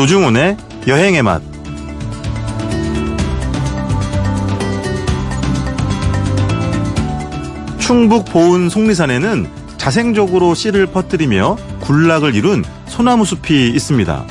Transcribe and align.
노중훈의 0.00 0.56
여행의 0.86 1.22
맛. 1.22 1.42
충북 7.78 8.24
보은 8.24 8.70
속리산에는 8.70 9.46
자생적으로 9.76 10.54
씨를 10.54 10.86
퍼뜨리며 10.86 11.58
군락을 11.80 12.34
이룬 12.34 12.64
소나무 12.86 13.26
숲이 13.26 13.68
있습니다. 13.74 14.24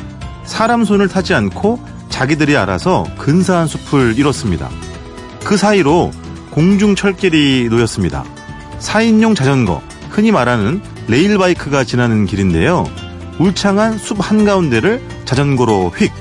사람 0.43 0.85
손을 0.85 1.07
타지 1.07 1.35
않고 1.35 1.79
자기들이 2.09 2.57
알아서 2.57 3.05
근사한 3.19 3.67
숲을 3.67 4.17
이뤘습니다. 4.17 4.71
그 5.43 5.55
사이로 5.55 6.09
공중 6.49 6.95
철길이 6.95 7.67
놓였습니다. 7.69 8.23
4인용 8.79 9.35
자전거, 9.35 9.83
흔히 10.09 10.31
말하는 10.31 10.81
레일바이크가 11.09 11.83
지나는 11.83 12.25
길인데요. 12.25 12.87
울창한 13.37 13.99
숲 13.99 14.17
한가운데를 14.19 15.18
자전거로 15.29 15.91
휙! 15.95 16.11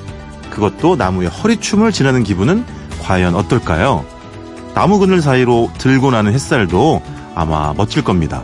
그것도 0.51 0.95
나무의 0.95 1.29
허리춤을 1.29 1.91
지나는 1.91 2.23
기분은 2.23 2.63
과연 3.01 3.33
어떨까요? 3.33 4.05
나무 4.75 4.99
그늘 4.99 5.19
사이로 5.19 5.71
들고 5.79 6.11
나는 6.11 6.31
햇살도 6.31 7.01
아마 7.33 7.73
멋질 7.75 8.03
겁니다. 8.03 8.43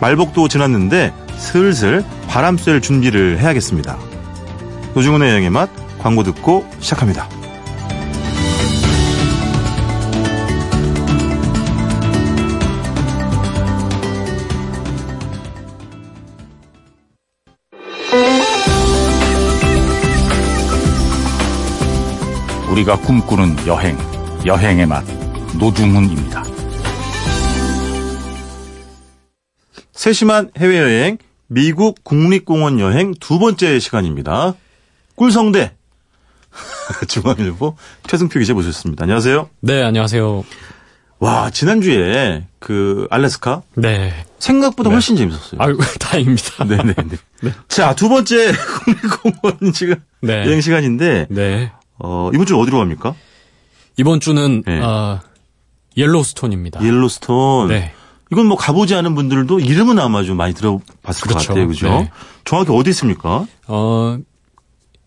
말복도 0.00 0.46
지났는데 0.46 1.12
슬슬 1.36 2.04
바람 2.28 2.56
쐴 2.56 2.80
준비를 2.80 3.40
해야겠습니다. 3.40 3.98
노중훈의 4.94 5.28
여행의 5.28 5.50
맛 5.50 5.68
광고 5.98 6.22
듣고 6.22 6.70
시작합니다. 6.78 7.28
우리가 22.80 22.96
꿈꾸는 23.00 23.66
여행, 23.66 23.96
여행의 24.46 24.86
맛, 24.86 25.04
노중훈입니다. 25.58 26.44
세심한 29.92 30.50
해외여행, 30.56 31.18
미국 31.46 32.02
국립공원 32.04 32.78
여행 32.80 33.12
두 33.20 33.38
번째 33.38 33.78
시간입니다. 33.78 34.54
꿀성대. 35.16 35.72
중앙일보 37.08 37.76
최승표 38.06 38.38
기자 38.38 38.54
모셨습니다. 38.54 39.04
안녕하세요. 39.04 39.50
네, 39.60 39.82
안녕하세요. 39.82 40.44
와, 41.18 41.50
지난주에 41.50 42.46
그 42.60 43.06
알래스카 43.10 43.62
네. 43.74 44.24
생각보다 44.38 44.90
훨씬 44.90 45.16
재밌었어요. 45.16 45.60
아유, 45.60 45.76
다행입니다. 46.00 46.64
네네 46.64 46.94
네. 47.42 47.52
자, 47.68 47.94
두 47.94 48.08
번째 48.08 48.52
국립공원 48.84 49.72
지금 49.74 49.96
네. 50.22 50.46
여행 50.46 50.62
시간인데, 50.62 51.26
네. 51.28 51.72
어, 52.02 52.30
이번 52.34 52.46
주 52.46 52.58
어디로 52.58 52.78
갑니까? 52.78 53.14
이번 53.96 54.20
주는 54.20 54.62
네. 54.66 54.80
아, 54.82 55.20
옐로우스톤입니다. 55.96 56.82
옐로스톤. 56.84 57.68
네. 57.68 57.92
이건 58.32 58.46
뭐 58.46 58.56
가보지 58.56 58.94
않은 58.94 59.14
분들도 59.14 59.58
이름은 59.60 59.98
아마 59.98 60.22
좀 60.22 60.36
많이 60.36 60.54
들어봤을 60.54 61.22
것 61.22 61.28
그렇죠. 61.28 61.48
같아요. 61.48 61.66
그죠? 61.66 61.88
네. 61.88 62.10
정확히 62.44 62.72
어디 62.72 62.90
있습니까? 62.90 63.44
어, 63.66 64.18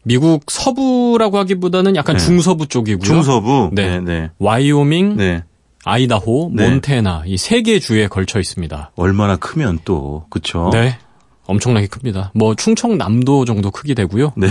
미국 0.04 0.52
서부라고 0.52 1.38
하기보다는 1.38 1.96
약간 1.96 2.18
네. 2.18 2.24
중서부 2.24 2.68
쪽이고요. 2.68 3.06
중서부. 3.06 3.70
네. 3.72 4.00
네, 4.00 4.00
네. 4.02 4.30
와이오밍, 4.40 5.16
네. 5.16 5.44
아이다호, 5.86 6.52
네. 6.54 6.70
몬테나 6.70 7.24
이 7.26 7.36
세 7.36 7.62
개 7.62 7.80
주에 7.80 8.08
걸쳐 8.08 8.40
있습니다. 8.40 8.92
얼마나 8.96 9.38
크면 9.38 9.80
또, 9.86 10.26
그쵸? 10.30 10.70
네. 10.74 10.98
엄청나게 11.46 11.88
큽니다. 11.88 12.32
뭐 12.36 12.56
충청남도 12.56 13.46
정도 13.46 13.72
크기 13.72 13.96
되고요. 13.96 14.34
네. 14.38 14.48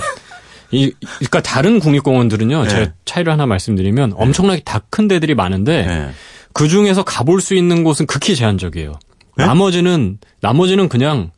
이 0.72 0.90
그러니까 1.00 1.40
다른 1.42 1.78
국립공원들은요. 1.80 2.62
네. 2.64 2.68
제가 2.68 2.92
차이를 3.04 3.32
하나 3.32 3.46
말씀드리면 3.46 4.14
엄청나게 4.16 4.62
다 4.64 4.80
큰 4.90 5.06
데들이 5.08 5.34
많은데 5.34 5.86
네. 5.86 6.10
그 6.52 6.68
중에서 6.68 7.02
가볼 7.02 7.40
수 7.40 7.54
있는 7.54 7.84
곳은 7.84 8.06
극히 8.06 8.34
제한적이에요. 8.36 8.92
네? 9.36 9.46
나머지는 9.46 10.18
나머지는 10.40 10.88
그냥 10.88 11.30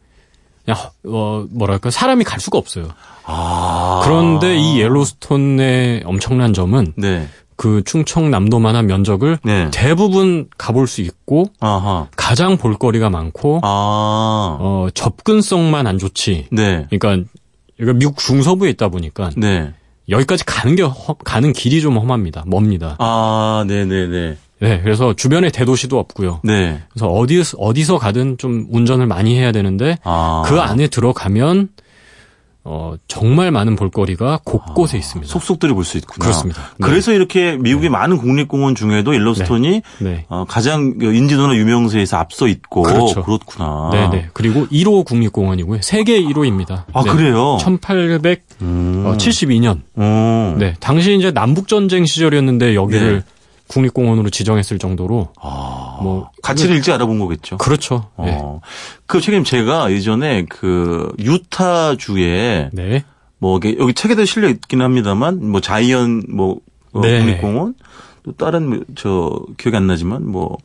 그냥 0.65 0.81
어 1.07 1.45
뭐랄까 1.51 1.91
사람이 1.91 2.25
갈 2.25 2.41
수가 2.41 2.59
없어요. 2.59 2.89
아. 3.27 4.01
그런데 4.05 4.57
이 4.57 4.81
옐로스톤의 4.81 6.03
엄청난 6.05 6.53
점은 6.53 6.93
네. 6.97 7.29
그 7.57 7.83
충청남도만한 7.85 8.87
면적을 8.87 9.39
네. 9.45 9.69
대부분 9.73 10.49
가볼 10.59 10.87
수 10.89 11.01
있고 11.03 11.45
아하. 11.61 12.09
가장 12.17 12.57
볼거리가 12.57 13.11
많고 13.11 13.61
아. 13.63 14.59
어 14.61 14.89
접근성만 14.95 15.87
안 15.87 15.99
좋지. 15.99 16.49
네. 16.51 16.87
그러니까 16.91 17.29
이거 17.81 17.93
미국 17.93 18.19
중서부에 18.19 18.71
있다 18.71 18.89
보니까 18.89 19.31
네. 19.37 19.73
여기까지 20.09 20.45
가는 20.45 20.77
게 20.77 20.83
험- 20.83 21.17
가는 21.25 21.53
길이 21.53 21.81
좀 21.81 21.97
험합니다. 21.97 22.45
멉니다. 22.47 22.97
아, 22.99 23.65
네 23.67 23.85
네 23.85 24.07
네. 24.07 24.37
네, 24.61 24.81
그래서 24.83 25.15
주변에 25.15 25.51
대도시도 25.51 25.99
없고요. 25.99 26.41
네. 26.45 26.81
그래서 26.91 27.09
어디서 27.09 27.59
어디서 27.59 27.99
가든 27.99 28.39
좀 28.39 28.67
운전을 28.71 29.07
많이 29.07 29.37
해야 29.37 29.51
되는데 29.53 29.99
아. 30.05 30.43
그 30.47 30.61
안에 30.61 30.87
들어가면 30.89 31.69
어 32.67 32.95
정말 33.09 33.51
많은 33.51 33.77
볼거리가 33.77 34.41
곳곳에 34.45 34.97
있습니다. 34.97 35.31
속속들이 35.31 35.73
볼 35.75 35.85
수 35.85 35.99
있구나. 35.99 36.25
그렇습니다. 36.25 36.63
네. 36.79 36.87
그래서 36.87 37.13
이렇게 37.13 37.59
미국의 37.59 37.91
많은 37.91 38.17
국립공원 38.17 38.75
중에도 38.75 39.15
옐로스톤이 39.15 39.83
네. 39.99 40.25
어, 40.31 40.47
가장 40.49 40.97
그 40.99 41.15
인지도나 41.15 41.55
유명세에서 41.57 42.17
앞서 42.17 42.49
있고 42.49 42.81
그렇죠. 42.83 43.23
그렇구나. 43.23 43.91
네, 43.93 44.09
네. 44.09 44.29
그리고 44.33 44.67
1호 44.69 45.05
국립공원이고요. 45.05 45.83
세계 45.83 46.19
1호입니다. 46.23 46.85
아, 46.95 47.03
그래요? 47.03 47.59
1872년. 47.61 49.81
음. 49.99 50.57
네. 50.59 50.75
당시 50.81 51.15
이제 51.17 51.31
남북 51.33 51.69
전쟁 51.69 52.07
시절이었는데 52.07 52.75
여기를 52.75 53.23
네. 53.27 53.34
국립공원으로 53.69 54.31
지정했을 54.31 54.79
정도로 54.79 55.29
아, 55.41 55.99
뭐 56.03 56.31
가치를 56.43 56.77
일찍 56.77 56.93
알아본 56.93 57.19
거겠죠. 57.19 57.57
그렇죠. 57.59 58.11
네. 58.19 58.39
어. 58.41 58.61
그 59.07 59.21
책임 59.21 59.45
제가 59.45 59.91
예전에 59.93 60.45
그 60.49 61.13
유타 61.19 61.97
주에 61.97 62.71
네. 62.73 63.05
뭐 63.39 63.61
여기 63.65 63.95
책에도 63.95 64.25
실려 64.25 64.49
있긴 64.49 64.83
합니다만 64.83 65.51
뭐 65.51 65.61
자이언 65.61 66.25
뭐 66.31 66.61
어, 66.93 67.01
네. 67.01 67.21
국립공원 67.21 67.75
또 68.23 68.33
다른 68.33 68.69
뭐저 68.69 69.41
기억이 69.59 69.77
안 69.77 69.87
나지만 69.87 70.27
뭐 70.27 70.59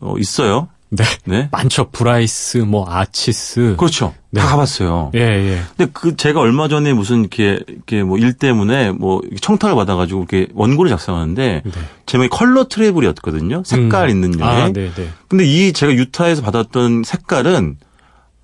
어, 0.00 0.16
있어요. 0.18 0.68
네. 0.94 1.04
네. 1.24 1.48
많죠. 1.50 1.88
브라이스, 1.90 2.58
뭐 2.58 2.86
아치스. 2.88 3.76
그렇죠. 3.78 4.12
네. 4.30 4.40
다 4.42 4.48
가봤어요. 4.48 5.10
예, 5.14 5.20
예. 5.20 5.62
근데 5.76 5.90
그 5.94 6.16
제가 6.16 6.40
얼마 6.40 6.68
전에 6.68 6.92
무슨 6.92 7.20
이렇게 7.20 7.60
이렇게 7.66 8.02
뭐 8.02 8.18
일 8.18 8.34
때문에 8.34 8.92
뭐 8.92 9.22
청탁을 9.40 9.74
받아가지고 9.74 10.20
이렇게 10.20 10.48
원고를 10.54 10.90
작성하는데 10.90 11.62
네. 11.64 11.72
제목이 12.04 12.28
color 12.28 12.64
travel이었거든요. 12.68 13.62
색깔 13.64 14.04
음. 14.06 14.10
있는 14.10 14.38
여행. 14.40 14.64
아, 14.64 14.68
네, 14.70 14.90
네. 14.94 15.08
근데 15.28 15.44
이 15.46 15.72
제가 15.72 15.92
유타에서 15.94 16.42
받았던 16.42 17.04
색깔은 17.04 17.78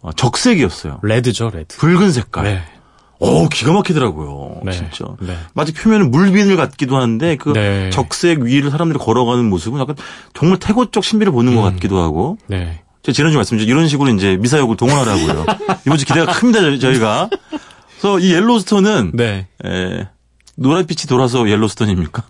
어, 0.01 0.13
적색이었어요. 0.13 1.01
red죠, 1.03 1.51
red. 1.53 1.77
붉은 1.77 2.13
색깔. 2.13 2.45
네. 2.45 2.63
오 3.21 3.49
기가 3.49 3.73
막히더라고요. 3.73 4.61
네. 4.65 4.73
진짜. 4.73 5.05
네. 5.21 5.37
마치 5.55 5.73
표면은 5.73 6.11
물비늘 6.11 6.57
같기도 6.57 6.97
한데 6.97 7.37
그 7.37 7.53
네. 7.53 7.91
적색 7.91 8.41
위를 8.43 8.71
사람들이 8.71 8.99
걸어가는 8.99 9.45
모습은 9.49 9.81
약간 9.81 9.97
정말 10.35 10.59
태고적 10.59 11.03
신비를 11.03 11.33
보는 11.33 11.55
것 11.57 11.67
음. 11.67 11.73
같기도 11.73 11.99
하고. 11.99 12.39
네. 12.47 12.83
제가 13.03 13.15
지난주 13.15 13.37
말씀드렸죠. 13.39 13.71
이런 13.71 13.89
식으로 13.89 14.11
이제 14.15 14.37
미사여구를 14.37 14.77
동원하라고요. 14.77 15.47
이번 15.87 15.99
주 15.99 16.05
기대가 16.05 16.33
큽니다, 16.33 16.61
저희- 16.61 16.79
저희가. 16.81 17.31
그래서 17.91 18.19
이 18.21 18.33
옐로스톤은 18.33 19.13
네. 19.15 19.47
에, 19.65 20.07
노란빛이 20.57 21.07
돌아서 21.09 21.49
옐로스톤입니까? 21.49 22.23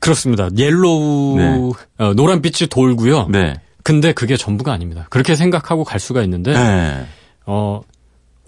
그렇습니다. 0.00 0.48
yellow 0.56 1.36
네. 1.38 2.04
어, 2.04 2.14
노란빛이 2.14 2.68
돌고요. 2.68 3.28
네. 3.30 3.54
근데 3.82 4.12
그게 4.12 4.36
전부가 4.36 4.72
아닙니다. 4.72 5.06
그렇게 5.10 5.34
생각하고 5.34 5.84
갈 5.84 5.98
수가 5.98 6.22
있는데 6.22 6.52
네. 6.52 7.06
어 7.46 7.80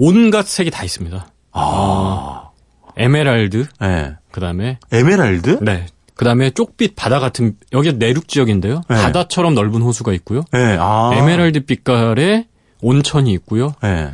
온갖 0.04 0.46
색이 0.46 0.70
다 0.70 0.82
있습니다. 0.82 1.26
아. 1.52 2.48
에메랄드, 2.96 3.66
네. 3.80 4.14
그다음에 4.32 4.78
에메랄드? 4.90 5.58
네. 5.62 5.86
그다음에 6.14 6.50
쪽빛 6.50 6.96
바다 6.96 7.18
같은 7.20 7.56
여기 7.72 7.92
내륙 7.92 8.26
지역인데요. 8.26 8.80
네. 8.88 8.96
바다처럼 8.96 9.54
넓은 9.54 9.82
호수가 9.82 10.12
있고요. 10.14 10.42
네. 10.52 10.76
아. 10.80 11.10
에메랄드 11.14 11.60
빛깔의 11.66 12.46
온천이 12.80 13.30
있고요. 13.34 13.74
네. 13.82 14.10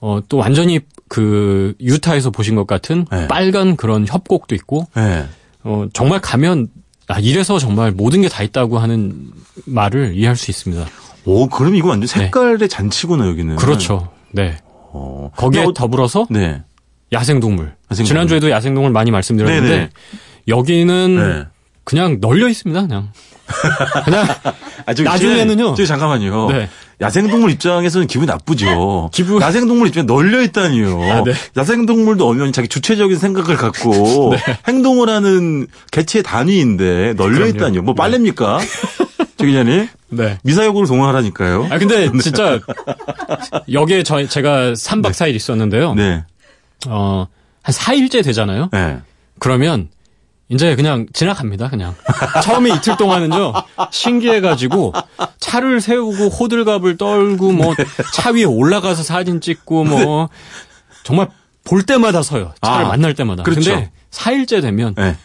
어, 0.00 0.20
또 0.28 0.36
완전히 0.36 0.80
그 1.08 1.74
유타에서 1.80 2.30
보신 2.30 2.54
것 2.54 2.66
같은 2.66 3.06
네. 3.10 3.26
빨간 3.28 3.76
그런 3.76 4.06
협곡도 4.06 4.54
있고 4.54 4.86
네. 4.94 5.24
어, 5.64 5.86
정말 5.94 6.20
가면 6.20 6.68
아, 7.08 7.18
이래서 7.18 7.58
정말 7.58 7.90
모든 7.92 8.20
게 8.22 8.28
다 8.28 8.42
있다고 8.42 8.78
하는 8.78 9.30
말을 9.66 10.14
이해할 10.14 10.36
수 10.36 10.50
있습니다. 10.50 10.86
오, 11.24 11.48
그럼 11.48 11.74
이거 11.74 11.88
완전 11.88 12.06
색깔의 12.06 12.68
잔치구나, 12.68 13.28
여기는. 13.28 13.56
그렇죠. 13.56 14.10
네. 14.30 14.56
어. 14.92 15.30
거기에 15.36 15.64
어- 15.64 15.72
더불어서 15.72 16.26
네. 16.30 16.62
야생동물. 17.12 17.72
야생동물. 17.90 18.06
지난주에도 18.08 18.50
야생동물 18.50 18.92
많이 18.92 19.10
말씀드렸는데 19.10 19.68
네네. 19.68 19.88
여기는 20.48 21.16
네. 21.16 21.44
그냥 21.84 22.18
널려 22.20 22.48
있습니다. 22.48 22.80
그냥. 22.82 23.10
그냥 24.04 24.26
아, 24.86 24.94
저기 24.94 25.02
나중에는요. 25.04 25.74
저기 25.74 25.86
잠깐만요. 25.86 26.50
네. 26.50 26.68
야생동물 27.00 27.50
입장에서는 27.50 28.06
기분이 28.06 28.26
나쁘죠. 28.28 29.10
기분- 29.12 29.42
야생동물 29.42 29.88
입장에 29.88 30.06
널려 30.06 30.42
있다니요. 30.42 31.02
아, 31.02 31.22
네. 31.24 31.32
야생동물도 31.56 32.26
오면 32.28 32.52
자기 32.52 32.68
주체적인 32.68 33.18
생각을 33.18 33.56
갖고 33.56 34.32
행동을 34.68 35.08
하는 35.08 35.66
개체의 35.90 36.22
단위인데 36.22 37.14
널려 37.16 37.38
그럼요. 37.38 37.50
있다니요. 37.50 37.82
뭐 37.82 37.94
빨래입니까? 37.94 38.60
저 39.42 39.46
기자님 39.46 39.88
네. 40.10 40.38
미사역으로 40.42 40.86
동원하라니까요. 40.86 41.68
아 41.70 41.78
근데 41.78 42.10
진짜 42.22 42.58
여기에 43.70 44.02
저 44.02 44.26
제가 44.26 44.72
3박 44.72 45.10
4일 45.10 45.34
있었는데요. 45.34 45.94
네. 45.94 46.24
어, 46.88 47.26
한 47.62 47.74
4일째 47.74 48.24
되잖아요. 48.24 48.68
네. 48.72 48.98
그러면 49.38 49.88
이제 50.48 50.76
그냥 50.76 51.06
지나갑니다. 51.12 51.70
그냥 51.70 51.94
처음에 52.42 52.70
이틀 52.74 52.96
동안은요 52.96 53.52
신기해가지고 53.90 54.92
차를 55.40 55.80
세우고 55.80 56.28
호들갑을 56.28 56.96
떨고 56.98 57.52
뭐 57.52 57.74
차 58.12 58.30
위에 58.32 58.44
올라가서 58.44 59.02
사진 59.02 59.40
찍고 59.40 59.84
뭐 59.84 60.28
정말 61.04 61.28
볼 61.64 61.82
때마다 61.84 62.22
서요. 62.22 62.52
차를 62.60 62.86
아, 62.86 62.88
만날 62.88 63.14
때마다. 63.14 63.44
그렇죠. 63.44 63.70
근데 63.72 63.90
4일째 64.10 64.60
되면 64.60 64.94
네. 64.96 65.16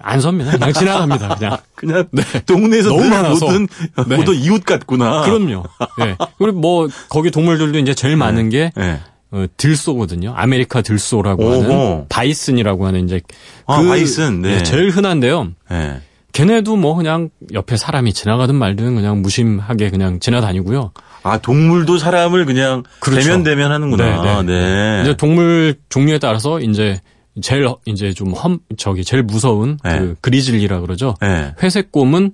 안 0.00 0.20
섭니다. 0.20 0.52
그냥 0.52 0.72
지나갑니다. 0.72 1.34
그냥. 1.36 1.58
그냥 1.74 2.04
동네에서 2.46 2.88
너무 2.88 3.02
늘 3.02 3.10
많아서. 3.10 3.46
보던, 3.46 3.68
네. 4.08 4.16
보던 4.16 4.34
이웃 4.36 4.64
같구나. 4.64 5.22
그럼요. 5.22 5.64
예. 6.02 6.16
그리고 6.38 6.58
뭐 6.58 6.88
거기 7.08 7.30
동물들도 7.30 7.78
이제 7.78 7.94
제일 7.94 8.16
많은 8.16 8.48
게 8.50 8.72
네. 8.76 9.00
어, 9.30 9.46
들소거든요. 9.56 10.32
아메리카 10.36 10.82
들소라고 10.82 11.52
하는 11.52 11.70
오호. 11.70 12.06
bison이라고 12.08 12.86
하는 12.86 13.04
이제 13.04 13.20
아, 13.66 13.82
bison, 13.82 14.42
네. 14.42 14.54
예, 14.54 14.62
제일 14.62 14.90
흔한데요. 14.90 15.52
네. 15.70 16.00
걔네도 16.32 16.76
뭐 16.76 16.94
그냥 16.94 17.30
옆에 17.52 17.76
사람이 17.76 18.12
지나가든 18.12 18.54
말든 18.56 18.96
그냥 18.96 19.22
무심하게 19.22 19.90
그냥 19.90 20.18
지나다니고요. 20.18 20.92
아, 21.22 21.38
동물도 21.38 21.98
사람을 21.98 22.44
그냥 22.44 22.82
그렇죠. 23.00 23.22
데면데면 23.22 23.72
하는구나. 23.72 24.42
네, 24.42 24.52
네. 24.52 25.02
이제 25.02 25.16
동물 25.16 25.76
종류에 25.88 26.18
따라서 26.18 26.60
이제 26.60 27.00
제일 27.42 27.66
이제 27.86 28.12
좀 28.12 28.32
험 28.32 28.58
저기 28.76 29.04
제일 29.04 29.22
무서운 29.22 29.78
네. 29.84 29.98
그 29.98 30.16
grizzly라 30.20 30.80
그러죠. 30.80 31.14
네. 31.20 31.52
회색 31.62 31.90
곰은 31.92 32.32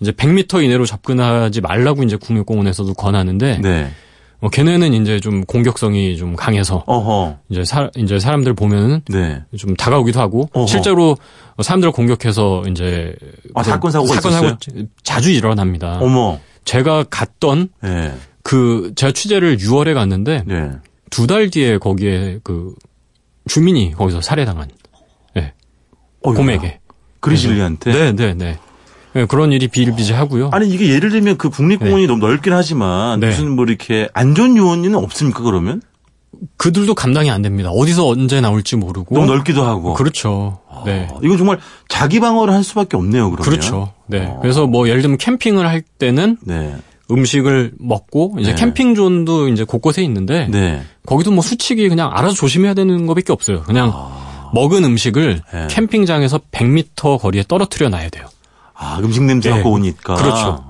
이제 0.00 0.10
100m 0.12 0.64
이내로 0.64 0.84
접근하지 0.86 1.60
말라고 1.60 2.02
이제 2.02 2.16
국립공원에서도 2.16 2.92
권하는데 2.94 3.58
네. 3.62 3.90
어, 4.40 4.48
걔네는 4.48 4.92
이제 4.94 5.20
좀 5.20 5.44
공격성이 5.44 6.16
좀 6.16 6.34
강해서 6.34 6.82
어허. 6.86 7.38
이제 7.48 7.64
사 7.64 7.88
이제 7.96 8.18
사람들 8.18 8.54
보면은 8.54 9.02
네. 9.08 9.42
좀 9.56 9.76
다가오기도 9.76 10.20
하고 10.20 10.48
어허. 10.52 10.66
실제로 10.66 11.16
사람들을 11.62 11.92
공격해서 11.92 12.64
이제 12.68 13.14
아, 13.54 13.62
그 13.62 13.70
사건, 13.70 13.90
사고가 13.92 14.20
사건? 14.20 14.32
사고 14.32 14.56
자주 15.04 15.30
일어납니다. 15.30 15.98
어머. 16.00 16.40
제가 16.64 17.04
갔던 17.08 17.68
네. 17.82 18.12
그 18.42 18.92
제가 18.96 19.12
취재를 19.12 19.58
6월에 19.58 19.94
갔는데 19.94 20.42
네. 20.46 20.70
두달 21.10 21.50
뒤에 21.50 21.78
거기에 21.78 22.40
그 22.42 22.74
주민이 23.48 23.92
거기서 23.92 24.20
살해당한 24.20 24.68
예, 25.36 25.52
어이구야. 26.22 26.44
곰에게. 26.44 26.80
그리즐리한테. 27.20 27.92
네, 27.92 28.12
네, 28.12 28.34
네. 28.34 28.58
예, 29.14 29.26
그런 29.26 29.52
일이 29.52 29.68
비일비재하고요. 29.68 30.50
아니 30.52 30.68
이게 30.68 30.88
예를 30.88 31.10
들면 31.10 31.36
그 31.36 31.50
국립공원이 31.50 32.06
너무 32.06 32.18
넓긴 32.26 32.52
하지만 32.52 33.20
네. 33.20 33.28
무슨 33.28 33.50
뭐 33.54 33.64
이렇게 33.64 34.08
안전 34.14 34.56
요원은 34.56 34.94
없습니까 34.94 35.42
그러면? 35.42 35.82
그들도 36.56 36.94
감당이 36.94 37.30
안 37.30 37.42
됩니다. 37.42 37.70
어디서 37.70 38.08
언제 38.08 38.40
나올지 38.40 38.76
모르고. 38.76 39.14
너무 39.14 39.26
넓기도 39.26 39.64
하고. 39.64 39.92
그렇죠. 39.94 40.60
네. 40.86 41.08
아, 41.12 41.18
이건 41.22 41.36
정말 41.36 41.60
자기 41.88 42.20
방어를 42.20 42.54
할 42.54 42.64
수밖에 42.64 42.96
없네요 42.96 43.30
그러면. 43.30 43.44
그렇죠. 43.44 43.92
네. 44.06 44.26
어. 44.26 44.38
그래서 44.40 44.66
뭐 44.66 44.88
예를 44.88 45.02
들면 45.02 45.18
캠핑을 45.18 45.68
할 45.68 45.82
때는 45.82 46.38
네. 46.42 46.74
음식을 47.12 47.72
먹고 47.78 48.36
이제 48.38 48.50
네. 48.50 48.56
캠핑 48.56 48.94
존도 48.94 49.48
이제 49.48 49.64
곳곳에 49.64 50.02
있는데 50.02 50.48
네. 50.50 50.82
거기도 51.06 51.30
뭐 51.30 51.42
수칙이 51.42 51.88
그냥 51.88 52.10
알아서 52.12 52.34
조심해야 52.34 52.74
되는 52.74 53.06
거밖에 53.06 53.32
없어요. 53.32 53.62
그냥 53.62 53.92
먹은 54.54 54.84
음식을 54.84 55.42
아. 55.52 55.58
네. 55.58 55.66
캠핑장에서 55.68 56.40
100m 56.50 57.20
거리에 57.20 57.44
떨어뜨려 57.46 57.88
놔야 57.88 58.08
돼요. 58.10 58.26
아 58.74 58.98
음식 59.00 59.22
냄새 59.22 59.50
네. 59.50 59.56
갖고 59.56 59.72
오니까. 59.72 60.14
그렇죠. 60.14 60.64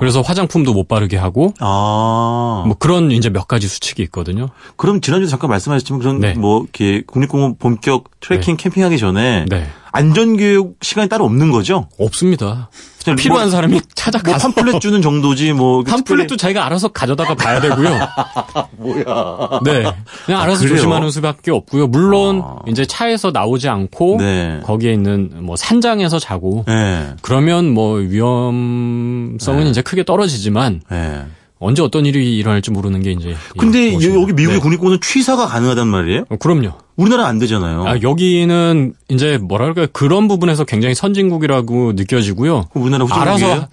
그래서 0.00 0.22
화장품도 0.22 0.72
못 0.72 0.88
바르게 0.88 1.18
하고 1.18 1.52
아. 1.60 2.64
뭐 2.66 2.74
그런 2.78 3.10
이제 3.12 3.28
몇 3.28 3.46
가지 3.46 3.68
수칙이 3.68 4.02
있거든요. 4.04 4.48
그럼 4.76 5.02
지난주에 5.02 5.28
잠깐 5.28 5.50
말씀하셨지만 5.50 6.00
그런 6.00 6.20
네. 6.20 6.32
뭐 6.32 6.62
이렇게 6.62 7.02
국립공원 7.06 7.56
본격 7.58 8.04
트레킹 8.20 8.56
캠핑하기 8.56 8.96
전에 8.96 9.44
네. 9.48 9.66
안전교육 9.92 10.78
시간이 10.82 11.08
따로 11.08 11.24
없는 11.24 11.50
거죠? 11.50 11.88
없습니다. 11.98 12.70
그냥 13.04 13.16
필요한 13.16 13.44
뭐, 13.44 13.50
사람이 13.50 13.72
뭐 13.72 13.82
찾아가서 13.94 14.52
팜플렛 14.52 14.80
주는 14.80 15.00
정도지 15.00 15.52
뭐 15.52 15.82
팜플렛도 15.82 16.36
자기가 16.36 16.66
알아서 16.66 16.88
가져다가 16.88 17.34
봐야 17.34 17.60
되고요. 17.60 17.88
뭐야? 18.76 19.60
네. 19.64 19.92
그냥 20.26 20.40
알아서 20.42 20.60
그래요? 20.60 20.76
조심하는 20.76 21.10
수밖에 21.10 21.50
없고요. 21.50 21.86
물론 21.86 22.42
아. 22.44 22.56
이제 22.68 22.84
차에서 22.84 23.30
나오지 23.30 23.68
않고 23.68 24.18
네. 24.18 24.60
거기에 24.64 24.92
있는 24.92 25.30
뭐 25.40 25.56
산장에서 25.56 26.18
자고 26.18 26.64
네. 26.66 27.14
그러면 27.22 27.72
뭐 27.72 27.96
위험성은 27.96 29.64
네. 29.64 29.70
이제 29.70 29.80
크게 29.80 30.04
떨어지지만 30.04 30.82
네. 30.90 31.24
언제 31.60 31.82
어떤 31.82 32.06
일이 32.06 32.36
일어날지 32.36 32.70
모르는 32.70 33.02
게 33.02 33.12
이제 33.12 33.36
근데. 33.58 33.92
여기 33.92 34.08
미국의 34.32 34.54
네. 34.54 34.58
국립공원은 34.58 35.00
취사가 35.00 35.46
가능하단 35.46 35.86
말이에요? 35.86 36.24
어, 36.28 36.36
그럼요. 36.36 36.72
우리나라 36.96 37.26
안 37.26 37.38
되잖아요. 37.38 37.86
아, 37.86 38.00
여기는 38.02 38.94
이제 39.10 39.38
뭐랄까 39.38 39.86
그런 39.92 40.26
부분에서 40.26 40.64
굉장히 40.64 40.94
선진국이라고 40.94 41.92
느껴지고요. 41.92 42.68
우리나라 42.74 43.06
알아서? 43.08 43.68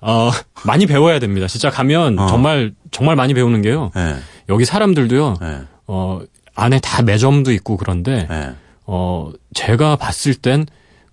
어, 0.00 0.30
많이 0.64 0.86
배워야 0.86 1.18
됩니다. 1.18 1.48
진짜 1.48 1.70
가면 1.70 2.18
어. 2.18 2.26
정말 2.28 2.72
정말 2.90 3.16
많이 3.16 3.34
배우는 3.34 3.62
게요. 3.62 3.90
네. 3.94 4.16
여기 4.48 4.64
사람들도요. 4.64 5.38
네. 5.40 5.60
어, 5.86 6.20
안에 6.54 6.78
다 6.80 7.02
매점도 7.02 7.52
있고 7.52 7.76
그런데 7.76 8.26
네. 8.30 8.50
어, 8.86 9.32
제가 9.54 9.96
봤을 9.96 10.34
땐 10.34 10.66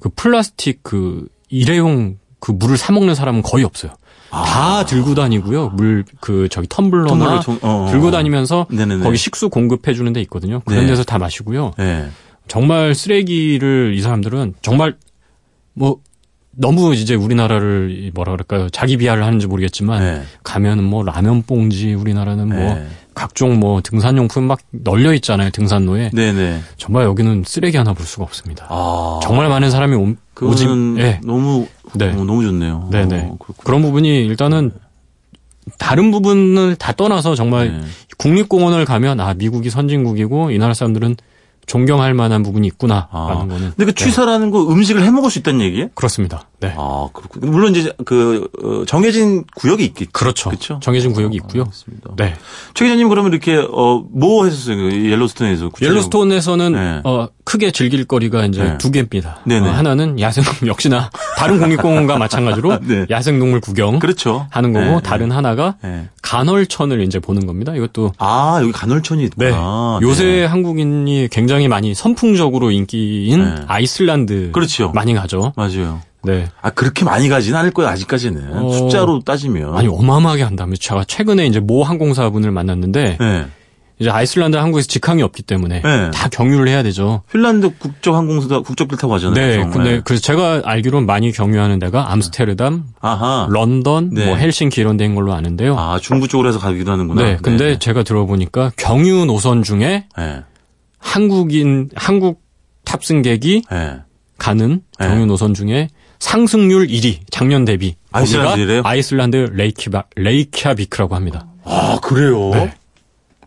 그 0.03 0.09
플라스틱 0.09 0.81
그 0.83 1.29
일회용 1.47 2.17
그 2.41 2.51
물을 2.51 2.75
사 2.75 2.91
먹는 2.91 3.15
사람은 3.15 3.41
거의 3.41 3.63
없어요. 3.63 3.93
다 4.33 4.85
들고 4.85 5.13
다니고요. 5.15 5.69
물 5.69 6.05
그 6.19 6.47
저기 6.49 6.67
텀블러나 6.67 7.07
텀블러 7.11 7.41
정- 7.41 7.59
어, 7.61 7.85
어. 7.87 7.91
들고 7.91 8.11
다니면서 8.11 8.65
네네네. 8.71 9.03
거기 9.03 9.17
식수 9.17 9.49
공급해 9.49 9.93
주는 9.93 10.11
데 10.13 10.21
있거든요. 10.21 10.61
그런 10.65 10.81
네. 10.81 10.87
데서 10.87 11.03
다 11.03 11.17
마시고요. 11.19 11.73
네. 11.77 12.07
정말 12.47 12.93
쓰레기를 12.95 13.93
이 13.95 14.01
사람들은 14.01 14.55
정말 14.61 14.97
뭐 15.73 15.99
너무 16.55 16.93
이제 16.93 17.15
우리나라를 17.15 17.89
이 17.97 18.11
뭐라 18.13 18.31
그럴까요? 18.33 18.69
자기 18.69 18.97
비하를 18.97 19.23
하는지 19.23 19.47
모르겠지만 19.47 19.99
네. 20.01 20.21
가면은 20.43 20.83
뭐 20.83 21.03
라면 21.03 21.41
봉지 21.43 21.93
우리나라는 21.93 22.47
뭐 22.49 22.57
네. 22.57 22.87
각종 23.13 23.59
뭐 23.59 23.81
등산용품 23.81 24.43
막 24.45 24.59
널려 24.71 25.13
있잖아요. 25.15 25.49
등산로에. 25.51 26.11
네네. 26.13 26.61
정말 26.77 27.05
여기는 27.05 27.43
쓰레기 27.45 27.77
하나 27.77 27.93
볼 27.93 28.05
수가 28.05 28.23
없습니다. 28.23 28.67
아. 28.69 29.19
정말 29.23 29.49
많은 29.49 29.71
사람이 29.71 29.95
오, 29.95 30.15
오지 30.41 30.67
예. 30.97 31.19
너무 31.23 31.67
네. 31.93 32.09
어, 32.09 32.23
너무 32.23 32.43
좋네요. 32.43 32.89
네네. 32.91 33.29
어. 33.31 33.37
그런 33.63 33.81
부분이 33.81 34.25
일단은 34.25 34.71
다른 35.79 36.11
부분을 36.11 36.75
다 36.75 36.91
떠나서 36.91 37.35
정말 37.35 37.71
네. 37.71 37.81
국립공원을 38.17 38.85
가면 38.85 39.19
아 39.19 39.33
미국이 39.33 39.69
선진국이고 39.69 40.51
이 40.51 40.57
나라 40.57 40.73
사람들은 40.73 41.15
존경할 41.65 42.13
만한 42.13 42.43
부분이 42.43 42.67
있구나라는 42.67 43.07
아. 43.11 43.27
거는 43.37 43.71
근데 43.75 43.85
그 43.85 43.93
네, 43.93 43.93
취사라는 43.93 44.51
거 44.51 44.67
음식을 44.69 45.03
해 45.03 45.11
먹을 45.11 45.31
수 45.31 45.39
있다는 45.39 45.61
얘기예요? 45.61 45.87
그렇습니다. 45.95 46.47
네. 46.67 46.73
아, 46.77 47.07
그렇군요. 47.11 47.51
물론 47.51 47.75
이제 47.75 47.91
그 48.05 48.47
어, 48.63 48.85
정해진 48.85 49.43
구역이 49.55 49.83
있겠죠. 49.85 50.11
그렇죠. 50.13 50.49
그렇죠. 50.49 50.79
정해진 50.81 51.13
구역이 51.13 51.35
있고요. 51.37 51.63
알겠습니다. 51.63 52.11
네. 52.17 52.35
최 52.73 52.85
기자님 52.85 53.09
그러면 53.09 53.31
이렇게 53.33 53.55
어뭐 53.57 54.45
했었어요? 54.45 54.77
그 54.77 55.09
옐로스톤에서? 55.11 55.71
옐로스톤에서는 55.81 56.71
네. 56.71 57.01
어, 57.03 57.27
크게 57.43 57.71
즐길 57.71 58.05
거리가 58.05 58.45
이제 58.45 58.63
네. 58.63 58.77
두 58.77 58.91
개입니다. 58.91 59.39
네네. 59.45 59.67
어, 59.67 59.71
하나는 59.71 60.19
야생 60.19 60.43
역시나 60.65 61.09
다른 61.37 61.59
국립공원과 61.59 62.17
마찬가지로 62.17 62.79
네. 62.87 63.05
야생 63.09 63.39
동물 63.39 63.59
구경 63.59 63.99
그렇죠. 63.99 64.47
하는 64.49 64.71
거고 64.73 64.85
네, 64.85 64.99
다른 65.01 65.31
하나가 65.31 65.75
네. 65.83 66.09
간헐천을 66.21 67.01
이제 67.01 67.19
보는 67.19 67.45
겁니다. 67.45 67.75
이것도 67.75 68.13
아 68.17 68.59
여기 68.61 68.71
간헐천이 68.71 69.29
네. 69.35 69.47
있구나. 69.49 69.99
요새 70.01 70.23
네. 70.23 70.45
한국인이 70.45 71.27
굉장히 71.29 71.67
많이 71.67 71.93
선풍적으로 71.93 72.71
인기인 72.71 73.43
네. 73.43 73.61
아이슬란드 73.67 74.51
그렇죠. 74.53 74.91
많이 74.93 75.13
가죠. 75.13 75.53
맞아요. 75.55 76.01
네. 76.23 76.47
아 76.61 76.69
그렇게 76.69 77.05
많이 77.05 77.29
가지는 77.29 77.59
않을 77.59 77.71
거예요 77.71 77.89
아직까지는 77.91 78.53
어. 78.53 78.69
숫자로 78.71 79.21
따지면. 79.21 79.75
아니 79.77 79.87
어마어마하게 79.87 80.43
한다면 80.43 80.75
제가 80.79 81.03
최근에 81.05 81.45
이제 81.45 81.59
모 81.59 81.83
항공사분을 81.83 82.51
만났는데 82.51 83.17
네. 83.19 83.45
이제 83.99 84.09
아이슬란드 84.09 84.57
한국에서 84.57 84.87
직항이 84.87 85.21
없기 85.21 85.43
때문에 85.43 85.81
네. 85.81 86.11
다 86.11 86.27
경유를 86.27 86.67
해야 86.67 86.81
되죠. 86.83 87.21
핀란드 87.31 87.77
국적 87.77 88.15
항공사 88.15 88.59
국적기를 88.59 88.97
타고 88.97 89.13
가잖아요. 89.13 89.45
네. 89.45 89.53
정말. 89.53 89.71
근데 89.71 90.01
그래서 90.03 90.21
제가 90.21 90.61
알기로는 90.65 91.05
많이 91.05 91.31
경유하는 91.31 91.79
데가 91.79 92.11
암스테르담, 92.11 92.85
아하. 93.01 93.47
런던, 93.51 94.09
네. 94.11 94.25
뭐 94.25 94.35
헬싱키 94.35 94.81
이런 94.81 94.97
데인 94.97 95.13
걸로 95.15 95.33
아는데요. 95.33 95.77
아 95.77 95.99
중부 96.01 96.27
쪽으로 96.27 96.49
해서 96.49 96.59
가기도 96.59 96.91
하는구나. 96.91 97.21
네. 97.21 97.37
근데 97.41 97.77
제가 97.77 98.03
들어보니까 98.03 98.71
경유 98.77 99.25
노선 99.25 99.61
중에 99.63 100.07
네. 100.17 100.41
한국인 100.97 101.89
한국 101.95 102.41
탑승객이 102.85 103.63
네. 103.69 103.97
가는 104.37 104.81
네. 104.99 105.07
경유 105.07 105.25
노선 105.27 105.53
중에 105.53 105.89
상승률 106.23 106.87
1위 106.87 107.17
작년 107.31 107.65
대비 107.65 107.95
아이슬란드래요? 108.13 108.81
아이슬란드 108.85 109.49
레이키바, 109.53 110.05
레이캬비크라고 110.15 111.11
합니다. 111.11 111.47
아, 111.65 111.99
그래요? 112.01 112.49
네. 112.51 112.73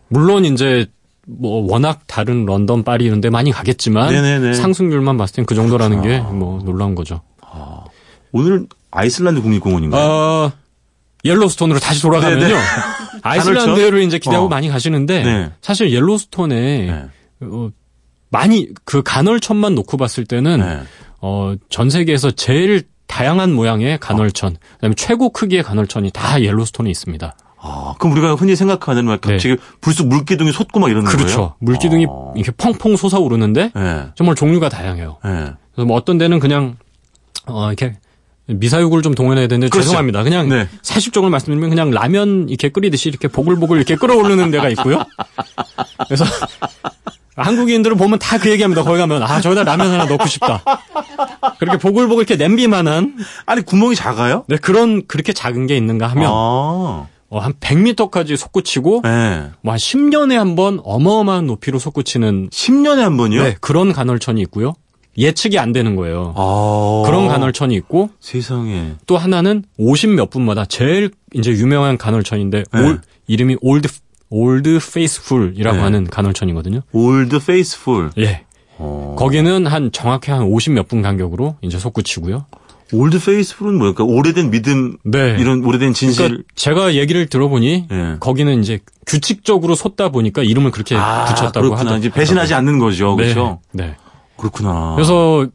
물론 0.09 0.45
이제 0.45 0.85
뭐 1.25 1.65
워낙 1.69 2.01
다른 2.05 2.45
런던, 2.45 2.83
파리 2.83 3.05
이런 3.05 3.19
데 3.19 3.31
많이 3.31 3.51
가겠지만 3.51 4.13
네네네. 4.13 4.53
상승률만 4.53 5.17
봤을 5.17 5.37
땐 5.37 5.45
그 5.45 5.55
정도라는 5.55 6.03
게 6.03 6.19
뭐 6.19 6.61
놀라운 6.63 6.93
거죠. 6.93 7.21
오늘 8.31 8.67
아이슬란드 8.91 9.41
국립공원인가요? 9.41 10.01
어, 10.09 10.51
옐로스톤으로 11.25 11.79
다시 11.79 12.03
돌아가면요. 12.03 12.55
아이슬란드를 13.23 14.03
이제 14.03 14.19
기대하고 14.19 14.45
어. 14.45 14.49
많이 14.49 14.69
가시는데 14.69 15.23
네. 15.23 15.51
사실 15.61 15.91
옐로스톤에 15.91 16.55
네. 16.85 17.05
어, 17.41 17.69
많이 18.29 18.67
그 18.85 19.01
간헐천만 19.01 19.73
놓고 19.73 19.97
봤을 19.97 20.25
때는 20.25 20.59
네. 20.59 20.79
어, 21.21 21.53
전 21.69 21.89
세계에서 21.89 22.31
제일 22.31 22.83
다양한 23.07 23.53
모양의 23.53 23.99
간헐천, 23.99 24.57
그다음에 24.75 24.95
최고 24.95 25.29
크기의 25.29 25.63
간헐천이 25.63 26.11
다 26.11 26.41
옐로스톤에 26.41 26.89
있습니다. 26.89 27.35
아, 27.59 27.95
그럼 27.99 28.13
우리가 28.13 28.35
흔히 28.35 28.55
생각하는 28.55 29.05
막 29.05 29.19
네. 29.21 29.33
갑자기 29.33 29.57
불쑥 29.81 30.07
물기둥이 30.07 30.51
솟고 30.51 30.79
막 30.79 30.89
이러는 30.89 31.09
그렇죠. 31.09 31.35
거예요? 31.35 31.53
물기둥이 31.59 32.05
아. 32.05 32.33
이렇게 32.35 32.51
펑펑 32.51 32.95
솟아오르는데 32.95 33.71
네. 33.73 34.03
정말 34.15 34.35
종류가 34.35 34.69
다양해요. 34.69 35.17
네. 35.23 35.31
그래서 35.73 35.85
뭐 35.85 35.97
어떤 35.97 36.17
데는 36.17 36.39
그냥 36.39 36.77
어 37.47 37.67
이렇게 37.67 37.97
미사육을 38.45 39.01
좀 39.01 39.13
동원해야 39.13 39.47
되는데 39.47 39.69
그렇죠. 39.69 39.87
죄송합니다. 39.87 40.23
그냥 40.23 40.47
네. 40.49 40.69
사실적으로 40.81 41.29
말씀드리면 41.31 41.69
그냥 41.69 41.91
라면 41.91 42.47
이렇게 42.47 42.69
끓이듯이 42.69 43.09
이렇게 43.09 43.27
보글보글 43.27 43.77
이렇게 43.77 43.95
끓어오르는 43.95 44.51
데가 44.51 44.69
있고요. 44.69 45.03
그래서 46.05 46.25
한국인들을 47.43 47.95
보면 47.97 48.19
다 48.19 48.37
그 48.37 48.49
얘기합니다. 48.51 48.83
거기 48.83 48.97
가면 48.99 49.23
아 49.23 49.41
저기다 49.41 49.63
라면 49.63 49.91
하나 49.91 50.05
넣고 50.05 50.27
싶다. 50.27 50.63
그렇게 51.59 51.77
보글보글 51.77 52.23
이렇게 52.27 52.35
냄비만한 52.35 53.15
아니, 53.45 53.61
구멍이 53.63 53.95
작아요? 53.95 54.43
네, 54.47 54.57
그런 54.57 55.05
그렇게 55.07 55.33
작은 55.33 55.67
게 55.67 55.75
있는가 55.77 56.07
하면 56.07 56.25
아. 56.27 57.07
어, 57.29 57.39
한 57.39 57.53
100m까지 57.53 58.37
솟구치고 58.37 59.01
네. 59.03 59.49
뭐한 59.61 59.77
10년에 59.77 60.35
한 60.35 60.55
번 60.55 60.79
어마어마한 60.83 61.45
높이로 61.47 61.77
솟구치는 61.77 62.49
10년에 62.51 62.99
한 62.99 63.17
번이요? 63.17 63.43
네, 63.43 63.55
그런 63.59 63.91
간헐천이 63.91 64.39
있고요. 64.43 64.73
예측이 65.17 65.57
안 65.59 65.71
되는 65.73 65.95
거예요. 65.95 66.33
아. 66.37 67.03
그런 67.05 67.27
간헐천이 67.27 67.73
있고 67.75 68.11
세상에. 68.19 68.93
또 69.07 69.17
하나는 69.17 69.63
50 69.77 70.11
몇 70.11 70.29
분마다 70.29 70.63
제일 70.65 71.11
이제 71.33 71.51
유명한 71.51 71.97
간헐천인데 71.97 72.63
네. 72.71 72.79
올, 72.81 73.01
이름이 73.27 73.57
Old 73.61 73.89
Old 74.29 74.79
Faithful이라고 74.93 75.77
네. 75.77 75.83
하는 75.83 76.03
간헐천이거든요. 76.05 76.81
Old 76.91 77.39
Faithful. 77.45 78.11
예. 78.17 78.43
어. 78.77 79.15
거기는 79.17 79.65
한 79.65 79.91
정확히 79.91 80.31
한 80.31 80.43
50 80.43 80.73
몇 80.73 80.87
분 80.87 81.01
간격으로 81.01 81.55
이제 81.61 81.79
솟구치고요. 81.79 82.45
Old 82.93 83.19
Faithful은 83.23 83.77
뭐랄까? 83.77 84.03
오래된 84.05 84.49
믿음, 84.49 84.97
네. 85.03 85.35
이런 85.39 85.63
오래된 85.65 85.93
진실. 85.93 86.23
그러니까 86.25 86.43
제가 86.55 86.93
얘기를 86.95 87.25
들어보니 87.27 87.87
예. 87.91 88.15
거기는 88.19 88.61
이제 88.61 88.79
규칙적으로 89.05 89.75
솟다 89.75 90.09
보니까 90.09 90.43
이름을 90.43 90.71
그렇게 90.71 90.95
아, 90.95 91.25
붙였다고 91.25 91.51
그렇구나. 91.67 91.79
하더라고요. 91.79 92.11
배신하지 92.11 92.53
않는 92.53 92.79
거죠. 92.79 93.15
네. 93.17 93.23
그렇죠? 93.23 93.59
네. 93.73 93.95
그렇구나. 94.37 94.93
그래서 94.95 95.47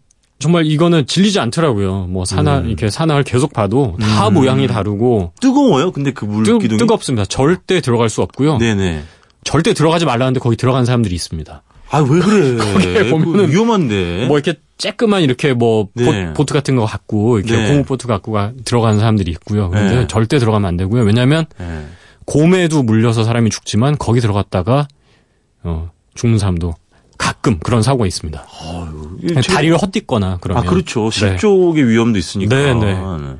정말 0.42 0.66
이거는 0.66 1.06
질리지 1.06 1.38
않더라고요. 1.38 2.06
뭐 2.08 2.24
산하 2.24 2.58
음. 2.58 2.66
이렇게 2.66 2.90
산하를 2.90 3.22
계속 3.22 3.52
봐도 3.52 3.96
다 4.00 4.28
모양이 4.28 4.66
다르고 4.66 5.32
뜨거워요? 5.40 5.92
근데 5.92 6.12
그 6.12 6.26
뜨, 6.26 6.30
물기둥이? 6.30 6.78
뜨겁습니다. 6.78 7.24
절대 7.24 7.80
들어갈 7.80 8.08
수 8.08 8.22
없고요. 8.22 8.58
네네. 8.58 9.02
절대 9.44 9.72
들어가지 9.72 10.04
말라는데 10.04 10.40
거기 10.40 10.56
들어간 10.56 10.84
사람들이 10.84 11.14
있습니다. 11.14 11.62
아, 11.90 11.98
왜 11.98 12.20
그래? 12.20 12.56
거기에 12.72 13.10
보면은 13.10 13.50
위험한데. 13.50 14.26
뭐 14.26 14.38
이렇게 14.38 14.58
쬐끄만 14.78 15.22
이렇게 15.22 15.52
뭐 15.52 15.88
네. 15.94 16.32
보, 16.32 16.44
트 16.44 16.54
같은 16.54 16.74
거 16.74 16.86
갖고 16.86 17.38
이렇게 17.38 17.56
네. 17.56 17.68
고무 17.68 17.84
보트 17.84 18.08
갖고 18.08 18.32
가, 18.32 18.52
들어가는 18.64 18.98
사람들이 18.98 19.30
있고요. 19.32 19.70
근데 19.70 19.94
네. 19.94 20.06
절대 20.06 20.38
들어가면 20.38 20.66
안 20.66 20.76
되고요. 20.76 21.02
왜냐하면 21.02 21.46
네. 21.58 21.86
곰에도 22.24 22.82
물려서 22.82 23.24
사람이 23.24 23.50
죽지만 23.50 23.96
거기 23.98 24.20
들어갔다가 24.20 24.88
어, 25.62 25.90
죽는 26.14 26.38
사람도 26.38 26.74
가끔 27.22 27.58
그런 27.60 27.82
사고가 27.82 28.06
있습니다. 28.06 28.44
이게 29.22 29.40
제- 29.40 29.52
다리를 29.52 29.76
헛디거나 29.76 30.38
그러면 30.40 30.64
아, 30.64 30.68
그렇죠. 30.68 31.08
네. 31.10 31.30
식쪽의 31.32 31.88
위험도 31.88 32.18
있으니까. 32.18 32.56
네, 32.56 32.74
네. 32.74 32.94
아, 32.96 33.36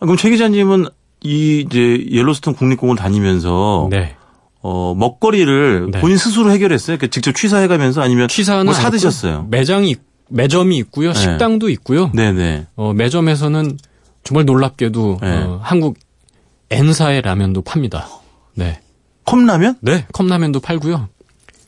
그럼 0.00 0.16
최 0.16 0.30
기자님은 0.30 0.86
이 1.22 1.64
이제 1.66 2.04
옐로스톤 2.10 2.54
국립공원 2.54 2.96
다니면서 2.96 3.86
네. 3.90 4.16
어, 4.62 4.94
먹거리를 4.96 5.90
네. 5.92 6.00
본인 6.00 6.16
스스로 6.18 6.50
해결했어요? 6.50 6.96
그러니까 6.96 7.12
직접 7.12 7.32
취사해 7.36 7.68
가면서 7.68 8.02
아니면 8.02 8.26
취사는 8.26 8.64
뭐안 8.64 8.80
사드셨어요? 8.80 9.46
매장이 9.48 9.90
있- 9.90 10.00
매점이 10.30 10.76
있고요. 10.78 11.12
네. 11.12 11.18
식당도 11.18 11.68
있고요. 11.70 12.10
네 12.14 12.32
네. 12.32 12.66
어, 12.76 12.92
매점에서는 12.92 13.78
정말 14.24 14.44
놀랍게도 14.44 15.18
네. 15.22 15.42
어, 15.44 15.60
한국 15.62 15.96
N사의 16.70 17.22
라면도 17.22 17.62
팝니다. 17.62 18.08
네. 18.54 18.80
컵라면? 19.24 19.76
네, 19.82 20.04
컵라면도 20.12 20.60
팔고요. 20.60 21.08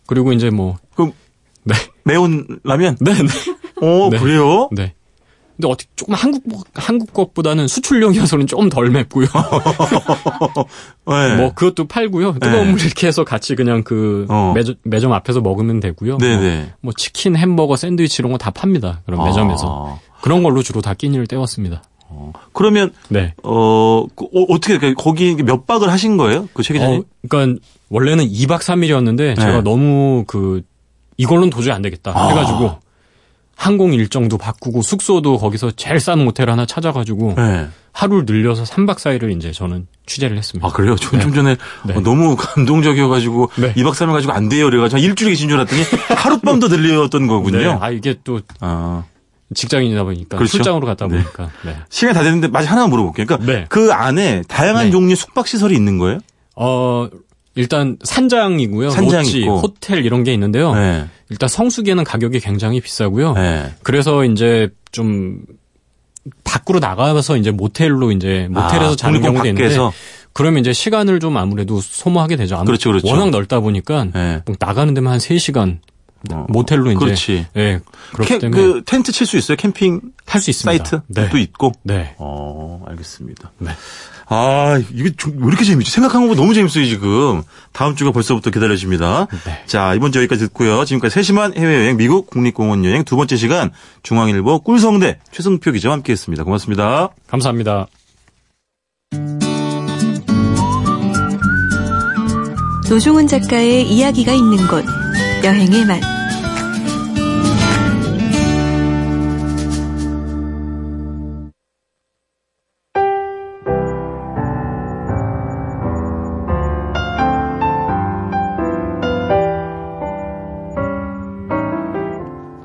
그리고 0.06 0.32
이제 0.32 0.50
뭐 0.50 0.76
네. 1.64 1.74
매운 2.04 2.46
라면? 2.64 2.96
네, 3.00 3.12
네. 3.14 3.28
어, 3.82 4.08
네. 4.10 4.18
그래요? 4.18 4.68
네. 4.72 4.94
근데 5.56 5.68
어떻게 5.72 5.90
조금 5.94 6.14
한국 6.14 6.42
한국 6.74 7.12
것보다는 7.12 7.68
수출용이어서는 7.68 8.46
조금 8.46 8.70
덜 8.70 8.88
맵고요. 8.90 9.26
네. 11.06 11.36
뭐 11.36 11.52
그것도 11.54 11.86
팔고요. 11.86 12.34
뜨거운 12.40 12.66
네. 12.66 12.70
물 12.72 12.80
이렇게 12.80 13.06
해서 13.06 13.24
같이 13.24 13.54
그냥 13.54 13.82
그 13.82 14.26
어. 14.28 14.52
매점, 14.54 14.76
매점 14.84 15.12
앞에서 15.12 15.40
먹으면 15.40 15.80
되고요. 15.80 16.16
뭐, 16.16 16.18
네네. 16.18 16.72
뭐 16.80 16.92
치킨, 16.96 17.36
햄버거, 17.36 17.76
샌드위치 17.76 18.16
이런 18.22 18.32
거 18.32 18.38
다 18.38 18.50
팝니다. 18.50 19.02
그런 19.04 19.22
매점에서. 19.24 19.98
아. 19.98 20.10
그런 20.22 20.42
걸로 20.42 20.62
주로 20.62 20.80
다 20.80 20.94
끼니를 20.94 21.26
때웠습니다. 21.26 21.82
그러면 22.52 22.92
네. 23.08 23.34
어, 23.44 24.04
그, 24.16 24.24
어, 24.24 24.58
떻게 24.60 24.94
거기 24.94 25.34
몇 25.36 25.66
박을 25.66 25.90
하신 25.90 26.16
거예요? 26.16 26.48
그최 26.54 26.74
기자님? 26.74 27.00
어, 27.00 27.02
그러니까 27.28 27.60
원래는 27.88 28.24
2박 28.28 28.60
3일이었는데 28.60 29.36
제가 29.36 29.52
네. 29.58 29.62
너무 29.62 30.24
그 30.26 30.62
이걸로는 31.20 31.50
도저히 31.50 31.74
안 31.74 31.82
되겠다 31.82 32.12
아. 32.14 32.28
해가지고 32.28 32.78
항공 33.54 33.92
일정도 33.92 34.38
바꾸고 34.38 34.80
숙소도 34.80 35.36
거기서 35.36 35.72
제일 35.72 36.00
싼 36.00 36.24
모텔 36.24 36.48
하나 36.48 36.64
찾아가지고 36.64 37.34
네. 37.36 37.68
하루를 37.92 38.24
늘려서 38.26 38.62
3박 38.64 38.96
4일을 38.96 39.36
이제 39.36 39.52
저는 39.52 39.86
취재를 40.06 40.38
했습니다. 40.38 40.66
아, 40.66 40.72
그래요? 40.72 40.96
좀, 40.96 41.18
네. 41.18 41.22
좀 41.22 41.34
전에 41.34 41.56
네. 41.86 41.94
어, 41.94 42.00
너무 42.00 42.36
감동적이어가지고 42.36 43.50
네. 43.56 43.74
2박 43.74 43.92
3일 43.92 44.12
가지고 44.12 44.32
안 44.32 44.48
돼요. 44.48 44.64
그래가지고 44.64 44.96
한 44.96 45.04
일주일 45.04 45.32
계신 45.32 45.50
줄 45.50 45.58
알았더니 45.58 45.82
하룻밤도 46.16 46.68
들렸던 46.72 47.26
거군요. 47.26 47.58
네. 47.58 47.78
아 47.78 47.90
이게 47.90 48.16
또 48.24 48.40
아. 48.60 49.04
직장인이다 49.54 50.04
보니까 50.04 50.38
그렇죠. 50.38 50.52
출장으로 50.52 50.86
갔다 50.86 51.06
네. 51.06 51.16
보니까 51.16 51.50
네. 51.66 51.76
시간이 51.90 52.14
다 52.14 52.22
됐는데 52.22 52.48
마지막 52.48 52.72
하나만 52.72 52.90
물어볼게요. 52.90 53.26
그러니까 53.26 53.52
네. 53.52 53.66
그 53.68 53.92
안에 53.92 54.42
다양한 54.48 54.86
네. 54.86 54.90
종류의 54.90 55.16
숙박 55.16 55.46
시설이 55.46 55.74
있는 55.74 55.98
거예요? 55.98 56.20
어 56.56 57.10
일단 57.54 57.96
산장이고요. 58.02 58.90
산장 58.90 59.26
있고. 59.26 59.58
호텔 59.58 60.04
이런 60.04 60.22
게 60.24 60.32
있는데요. 60.32 60.74
네. 60.74 61.04
일단 61.30 61.48
성수기에는 61.48 62.04
가격이 62.04 62.40
굉장히 62.40 62.80
비싸고요. 62.80 63.34
네. 63.34 63.72
그래서 63.82 64.24
이제 64.24 64.68
좀 64.92 65.40
밖으로 66.44 66.78
나가서 66.78 67.36
이제 67.36 67.50
모텔로 67.50 68.12
이제 68.12 68.46
모텔에서 68.50 68.92
아, 68.92 68.96
자는 68.96 69.20
경우도 69.22 69.46
있는데? 69.48 69.76
그러면 70.32 70.60
이제 70.60 70.72
시간을 70.72 71.18
좀 71.18 71.36
아무래도 71.36 71.80
소모하게 71.80 72.36
되죠. 72.36 72.54
아무- 72.56 72.66
그렇죠, 72.66 72.90
그렇죠. 72.90 73.08
워낙 73.08 73.30
넓다 73.30 73.60
보니까 73.60 74.06
네. 74.14 74.42
뭐 74.46 74.54
나가는 74.58 74.92
데만 74.94 75.14
한 75.14 75.18
3시간 75.18 75.78
어, 76.32 76.46
모텔로 76.48 76.90
이제 76.90 76.98
그렇지. 76.98 77.46
예. 77.56 77.80
그렇기 78.12 78.28
캠- 78.28 78.38
때문에 78.40 78.62
그 78.62 78.82
텐트 78.84 79.10
칠 79.12 79.26
수 79.26 79.36
있어요? 79.38 79.56
캠핑 79.56 80.00
할 80.26 80.40
수 80.40 80.50
있습니다. 80.50 80.84
사이트도 80.84 81.02
네. 81.08 81.42
있고. 81.42 81.72
네. 81.82 82.14
어, 82.18 82.84
알겠습니다. 82.88 83.52
네. 83.58 83.70
아, 84.32 84.80
이게 84.92 85.10
좀 85.16 85.38
왜 85.40 85.48
이렇게 85.48 85.64
재밌지? 85.64 85.90
생각한 85.90 86.22
것보다 86.22 86.40
너무 86.40 86.54
재밌어요, 86.54 86.84
지금. 86.86 87.42
다음 87.72 87.96
주가 87.96 88.12
벌써부터 88.12 88.50
기다려집니다. 88.50 89.26
네. 89.44 89.62
자, 89.66 89.94
이번 89.94 90.12
주 90.12 90.18
여기까지 90.18 90.42
듣고요. 90.44 90.84
지금까지 90.84 91.12
세심한 91.14 91.52
해외여행, 91.56 91.96
미국 91.96 92.28
국립공원 92.30 92.84
여행 92.84 93.02
두 93.04 93.16
번째 93.16 93.36
시간 93.36 93.70
중앙일보 94.04 94.60
꿀성대 94.60 95.18
최승표 95.32 95.72
기자와 95.72 95.94
함께 95.94 96.12
했습니다. 96.12 96.44
고맙습니다. 96.44 97.08
감사합니다. 97.26 97.88
노종훈 102.88 103.26
작가의 103.28 103.88
이야기가 103.88 104.32
있는 104.32 104.66
곳 104.66 104.84
여행의 105.42 105.86
맛 105.86 106.00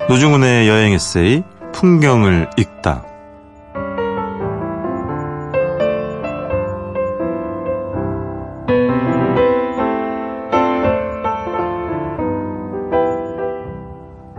노중훈의 0.10 0.67
여행 0.70 0.94
에세이, 0.94 1.44
풍경을 1.74 2.50
읽다. 2.58 3.14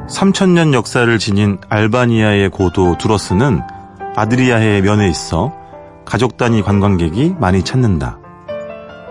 (3천년) 0.09 0.73
역사를 0.73 1.19
지닌 1.19 1.59
알바니아의 1.69 2.51
고도 2.51 2.97
두러스는 2.97 3.61
아드리아해 4.15 4.81
면에 4.81 5.09
있어 5.09 5.53
가족 6.05 6.37
단위 6.37 6.63
관광객이 6.63 7.35
많이 7.39 7.63
찾는다. 7.63 8.19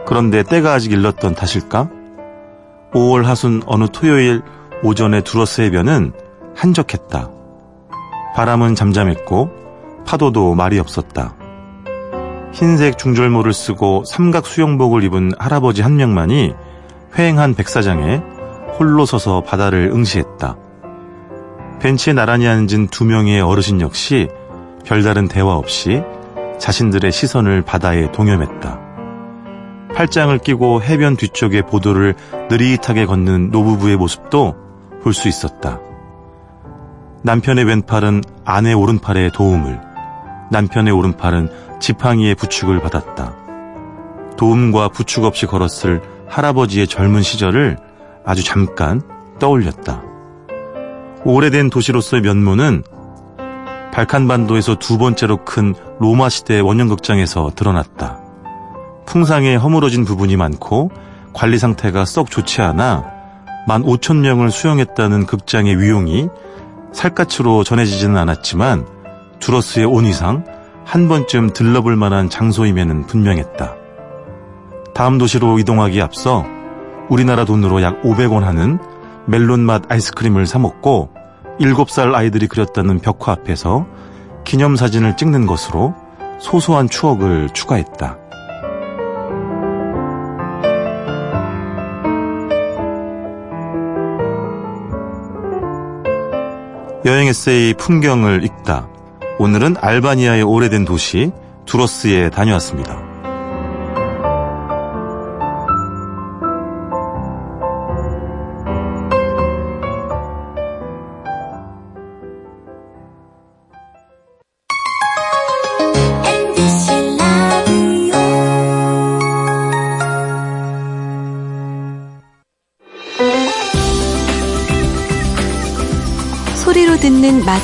그런데 0.05 0.43
때가 0.43 0.73
아직 0.73 0.91
일렀던 0.91 1.35
탓일까? 1.35 1.89
5월 2.93 3.23
하순 3.23 3.61
어느 3.65 3.87
토요일 3.91 4.41
오전에 4.83 5.21
두러스 5.21 5.61
해변은 5.61 6.13
한적했다. 6.55 7.29
바람은 8.35 8.75
잠잠했고 8.75 9.49
파도도 10.05 10.55
말이 10.55 10.79
없었다. 10.79 11.35
흰색 12.53 12.97
중절모를 12.97 13.51
쓰고 13.51 14.05
삼각 14.05 14.45
수영복을 14.45 15.03
입은 15.03 15.33
할아버지 15.37 15.81
한 15.81 15.97
명만이 15.97 16.53
휑한 17.13 17.57
백사장에 17.57 18.21
홀로 18.79 19.05
서서 19.05 19.41
바다를 19.41 19.91
응시했다. 19.93 20.55
벤치에 21.79 22.13
나란히 22.13 22.47
앉은 22.47 22.87
두 22.87 23.05
명의 23.05 23.41
어르신 23.41 23.81
역시 23.81 24.27
별다른 24.85 25.27
대화 25.27 25.55
없이 25.55 26.01
자신들의 26.59 27.11
시선을 27.11 27.61
바다에 27.61 28.11
동염했다. 28.11 28.79
팔짱을 29.95 30.39
끼고 30.39 30.81
해변 30.81 31.15
뒤쪽에 31.15 31.61
보도를 31.61 32.15
느릿하게 32.49 33.05
걷는 33.05 33.51
노부부의 33.51 33.97
모습도 33.97 34.55
볼 35.01 35.13
수 35.13 35.27
있었다. 35.27 35.79
남편의 37.21 37.63
왼팔은 37.65 38.21
아내 38.43 38.73
오른팔의 38.73 39.31
도움을, 39.31 39.79
남편의 40.51 40.93
오른팔은 40.93 41.49
지팡이의 41.79 42.35
부축을 42.35 42.81
받았다. 42.81 43.35
도움과 44.37 44.89
부축 44.89 45.23
없이 45.23 45.45
걸었을 45.45 46.01
할아버지의 46.27 46.87
젊은 46.87 47.21
시절을 47.21 47.77
아주 48.25 48.43
잠깐 48.43 49.01
떠올렸다. 49.39 50.14
오래된 51.25 51.71
도시로서의 51.71 52.21
면모는 52.21 52.83
발칸반도에서 53.91 54.75
두 54.75 54.99
번째로 54.99 55.43
큰 55.43 55.73
로마 55.99 56.29
시대 56.29 56.59
원형극장에서 56.59 57.51
드러났다. 57.55 58.19
풍상에 59.07 59.55
허물어진 59.55 60.05
부분이 60.05 60.35
많고 60.37 60.91
관리 61.33 61.57
상태가 61.57 62.05
썩 62.05 62.29
좋지 62.29 62.61
않아 62.61 63.05
만 63.67 63.83
5천 63.83 64.17
명을 64.17 64.51
수용했다는 64.51 65.25
극장의 65.25 65.81
위용이 65.81 66.29
살갗으로 66.93 67.63
전해지지는 67.63 68.15
않았지만 68.17 68.85
두러스의 69.39 69.85
온 69.85 70.05
이상 70.05 70.45
한 70.85 71.07
번쯤 71.07 71.53
들러볼 71.53 71.95
만한 71.95 72.29
장소임에는 72.29 73.07
분명했다. 73.07 73.75
다음 74.93 75.17
도시로 75.17 75.57
이동하기에 75.57 76.01
앞서 76.03 76.45
우리나라 77.09 77.45
돈으로 77.45 77.81
약 77.81 78.03
500원 78.03 78.41
하는 78.41 78.77
멜론 79.27 79.61
맛 79.61 79.83
아이스크림을 79.91 80.45
사 80.45 80.59
먹고 80.59 81.09
7살 81.59 82.13
아이들이 82.13 82.47
그렸다는 82.47 82.99
벽화 82.99 83.31
앞에서 83.31 83.87
기념사진을 84.43 85.17
찍는 85.17 85.47
것으로 85.47 85.95
소소한 86.39 86.89
추억을 86.89 87.49
추가했다. 87.49 88.19
여행 97.05 97.27
에세이 97.27 97.75
풍경을 97.75 98.43
읽다. 98.43 98.87
오늘은 99.37 99.75
알바니아의 99.79 100.41
오래된 100.41 100.85
도시 100.85 101.31
두러스에 101.65 102.29
다녀왔습니다. 102.31 103.04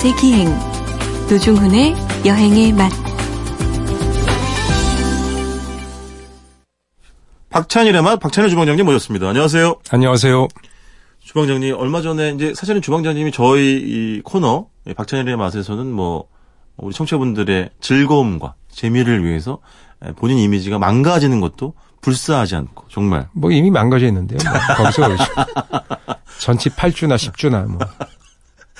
맛의 0.01 0.15
기행 0.15 0.49
노중훈의 1.29 1.95
여행의 2.25 2.73
맛 2.73 2.91
박찬일의 7.51 8.01
맛 8.01 8.19
박찬일 8.19 8.49
주방장님 8.49 8.83
모셨습니다. 8.83 9.29
안녕하세요. 9.29 9.75
안녕하세요. 9.91 10.47
주방장님 11.19 11.75
얼마 11.77 12.01
전에 12.01 12.31
이제 12.31 12.53
사실은 12.55 12.81
주방장님이 12.81 13.31
저희 13.31 13.77
이 13.77 14.21
코너 14.23 14.69
이 14.87 14.93
박찬일의 14.95 15.37
맛에서는 15.37 15.85
뭐 15.91 16.27
우리 16.77 16.95
청취자분들의 16.95 17.69
즐거움과 17.79 18.55
재미를 18.71 19.23
위해서 19.23 19.59
본인 20.15 20.39
이미지가 20.39 20.79
망가지는 20.79 21.41
것도 21.41 21.75
불사하지 22.01 22.55
않고 22.55 22.85
정말 22.89 23.27
뭐 23.33 23.51
이미 23.51 23.69
망가져 23.69 24.07
있는데요. 24.07 24.39
뭐 24.49 24.77
거기서. 24.77 25.15
전치 26.39 26.69
8주나 26.69 27.17
10주나 27.17 27.67
뭐. 27.67 27.77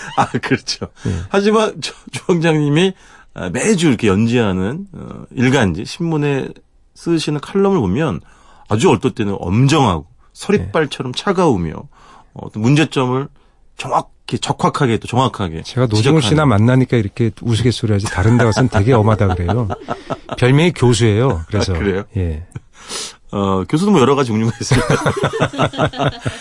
아 0.18 0.26
그렇죠. 0.28 0.88
예. 1.08 1.12
하지만 1.30 1.80
주- 1.82 1.94
주방장님이 2.12 2.94
아, 3.34 3.50
매주 3.50 3.88
이렇게 3.88 4.08
연재하는 4.08 4.88
어, 4.94 5.24
일간지 5.32 5.86
신문에 5.86 6.50
쓰시는 6.96 7.40
칼럼을 7.40 7.80
보면 7.80 8.20
아주 8.70 8.90
어떨 8.92 9.12
때는 9.12 9.36
엄정하고 9.40 10.06
서리빨처럼 10.34 11.14
차가우며 11.14 11.74
어, 12.34 12.50
또 12.52 12.60
문제점을 12.60 13.28
정확히 13.78 14.38
적확하게 14.40 14.98
또 14.98 15.08
정확하게 15.08 15.64
제가 15.64 15.88
노종훈 15.88 16.22
씨나. 16.22 16.46
만나니까 16.46 16.98
이렇게 16.98 17.32
우스갯소리 17.42 17.94
하지 17.94 18.06
다른 18.06 18.38
데 18.38 18.44
가서는 18.46 18.70
되게 18.70 18.94
엄하다 18.94 19.36
그래요. 19.36 19.68
별명이 20.38 20.74
교수예요. 20.74 21.42
그래서 21.48 21.74
아, 21.74 21.78
그래요? 21.80 22.04
예. 22.18 22.46
어, 23.32 23.64
교수도 23.64 23.92
뭐 23.92 24.02
여러 24.02 24.16
가지 24.16 24.28
종류가 24.28 24.52
있습니다. 24.60 24.88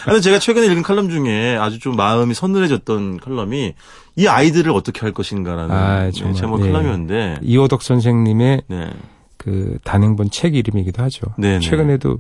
근데 0.05 0.21
제가 0.23 0.39
최근에 0.39 0.67
읽은 0.67 0.83
칼럼 0.83 1.09
중에 1.09 1.57
아주 1.57 1.79
좀 1.79 1.95
마음이 1.97 2.35
서늘해졌던 2.35 3.19
칼럼이 3.19 3.75
이 4.17 4.27
아이들을 4.27 4.73
어떻게 4.73 5.01
할 5.01 5.13
것인가라는 5.13 5.75
아, 5.75 6.05
네, 6.05 6.11
정말, 6.11 6.35
제목 6.35 6.61
예. 6.61 6.65
칼럼이었는데 6.65 7.39
이호덕 7.43 7.83
선생님의 7.83 8.63
네. 8.67 8.91
그 9.37 9.79
단행본 9.85 10.31
책 10.31 10.57
이름이기도 10.57 11.03
하죠. 11.05 11.27
네네. 11.39 11.61
최근에도 11.61 12.19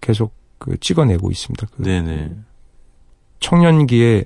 계속 0.00 0.34
그 0.58 0.78
찍어내고 0.78 1.30
있습니다. 1.30 1.66
그 1.74 1.82
네네. 1.82 2.32
청년기에 3.40 4.24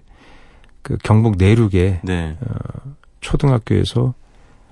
그 0.83 0.97
경북 1.03 1.37
내륙에 1.37 2.01
네. 2.03 2.37
초등학교에서 3.21 4.15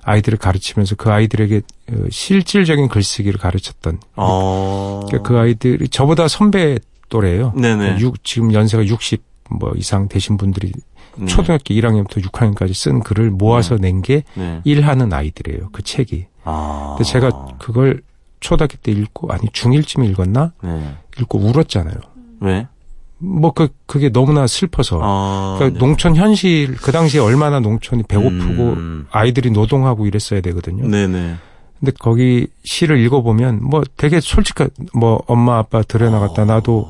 아이들을 0.08 0.38
가르치면서 0.38 0.94
그 0.94 1.10
아이들에게 1.10 1.62
어, 1.92 1.94
실질적인 2.10 2.88
글쓰기를 2.88 3.38
가르쳤던 3.40 3.98
어. 4.14 5.02
그러니까 5.08 5.28
그 5.28 5.38
아이들이 5.38 5.88
저보다 5.88 6.28
선배 6.28 6.78
또래예요. 7.08 7.52
네네. 7.56 7.98
육- 8.00 8.22
지금 8.24 8.52
연세가 8.52 8.86
60 8.86 9.22
뭐 9.50 9.72
이상 9.76 10.08
되신 10.08 10.36
분들이 10.36 10.72
네. 11.16 11.26
초등학교 11.26 11.72
1학년부터 11.74 12.22
6학년까지 12.24 12.74
쓴 12.74 13.00
글을 13.00 13.30
모아서 13.30 13.76
낸게 13.76 14.22
네. 14.34 14.60
일하는 14.64 15.12
아이들이에요. 15.12 15.70
그 15.72 15.82
책이. 15.82 16.26
아. 16.44 16.94
근데 16.96 17.10
제가 17.10 17.56
그걸 17.58 18.02
초등학교 18.40 18.76
때 18.78 18.92
읽고 18.92 19.32
아니 19.32 19.46
중1쯤에 19.48 20.08
읽었나? 20.10 20.52
네. 20.62 20.94
읽고 21.20 21.38
울었잖아요. 21.38 21.96
왜? 22.40 22.66
뭐 23.18 23.52
그 23.52 23.68
그게 23.86 24.10
너무나 24.10 24.46
슬퍼서. 24.46 25.00
아. 25.02 25.56
그러니까 25.58 25.78
네. 25.78 25.86
농촌 25.86 26.16
현실 26.16 26.76
그 26.76 26.92
당시에 26.92 27.20
얼마나 27.20 27.60
농촌이 27.60 28.02
배고프고 28.04 28.62
음. 28.74 29.06
아이들이 29.10 29.50
노동하고 29.50 30.06
이랬어야 30.06 30.40
되거든요. 30.42 30.86
네네. 30.86 31.36
근데 31.78 31.92
거기 31.98 32.46
시를 32.64 32.98
읽어보면 33.00 33.62
뭐 33.62 33.82
되게 33.96 34.20
솔직한 34.20 34.70
뭐 34.94 35.22
엄마 35.26 35.58
아빠 35.58 35.82
들여 35.82 36.10
나갔다 36.10 36.44
나도 36.44 36.88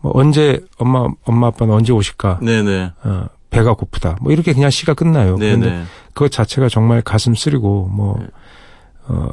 뭐 0.00 0.12
언제 0.14 0.60
엄마 0.78 1.06
엄마 1.24 1.48
아빠는 1.48 1.74
언제 1.74 1.92
오실까 1.92 2.40
네네. 2.42 2.92
어, 3.04 3.26
배가 3.50 3.74
고프다 3.74 4.16
뭐 4.20 4.32
이렇게 4.32 4.52
그냥 4.52 4.70
시가 4.70 4.94
끝나요. 4.94 5.36
그런데 5.36 5.70
네네. 5.70 5.84
그것 6.14 6.30
자체가 6.30 6.68
정말 6.68 7.02
가슴 7.02 7.34
쓰리고 7.34 7.88
뭐 7.92 8.18
네. 8.18 8.26
어, 9.08 9.30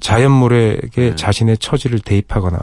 자연물에게 0.00 1.10
네. 1.10 1.16
자신의 1.16 1.58
처지를 1.58 1.98
대입하거나 2.00 2.58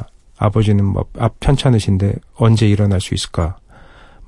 아버지는 0.46 0.84
뭐앞 0.86 1.40
편찮으신데 1.40 2.16
언제 2.36 2.68
일어날 2.68 3.00
수 3.00 3.14
있을까 3.14 3.58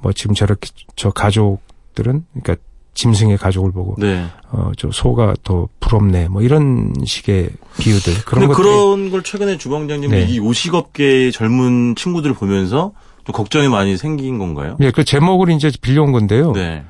뭐 0.01 0.13
지금 0.13 0.35
저렇게 0.35 0.69
저 0.95 1.09
가족들은 1.09 2.25
그러니까 2.33 2.55
짐승의 2.93 3.37
가족을 3.39 3.71
보고 3.71 3.95
네. 3.97 4.23
어저 4.51 4.91
소가 4.91 5.33
더 5.43 5.67
부럽네 5.79 6.27
뭐 6.27 6.43
이런 6.43 6.93
식의 7.03 7.49
비유들 7.79 8.25
그런 8.25 8.47
것들이 8.47 8.63
그런 8.63 9.09
걸 9.09 9.23
최근에 9.23 9.57
주방장님이 9.57 10.11
네. 10.15 10.25
이 10.25 10.37
요식업계의 10.37 11.31
젊은 11.31 11.95
친구들을 11.95 12.35
보면서 12.35 12.91
좀 13.25 13.33
걱정이 13.33 13.67
많이 13.67 13.97
생긴 13.97 14.37
건가요? 14.37 14.77
예, 14.81 14.91
그 14.91 15.03
제목을 15.03 15.49
이제 15.49 15.71
빌려온 15.81 16.11
건데요. 16.11 16.51
네. 16.51 16.83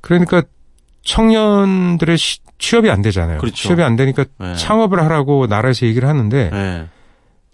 그러니까 0.00 0.42
청년들의 1.04 2.16
시- 2.16 2.38
취업이 2.58 2.88
안 2.88 3.02
되잖아요. 3.02 3.38
그렇죠. 3.38 3.56
취업이 3.56 3.82
안 3.82 3.96
되니까 3.96 4.24
네. 4.38 4.54
창업을 4.54 5.02
하라고 5.02 5.46
나라에서 5.48 5.84
얘기를 5.86 6.08
하는데 6.08 6.48
네. 6.50 6.86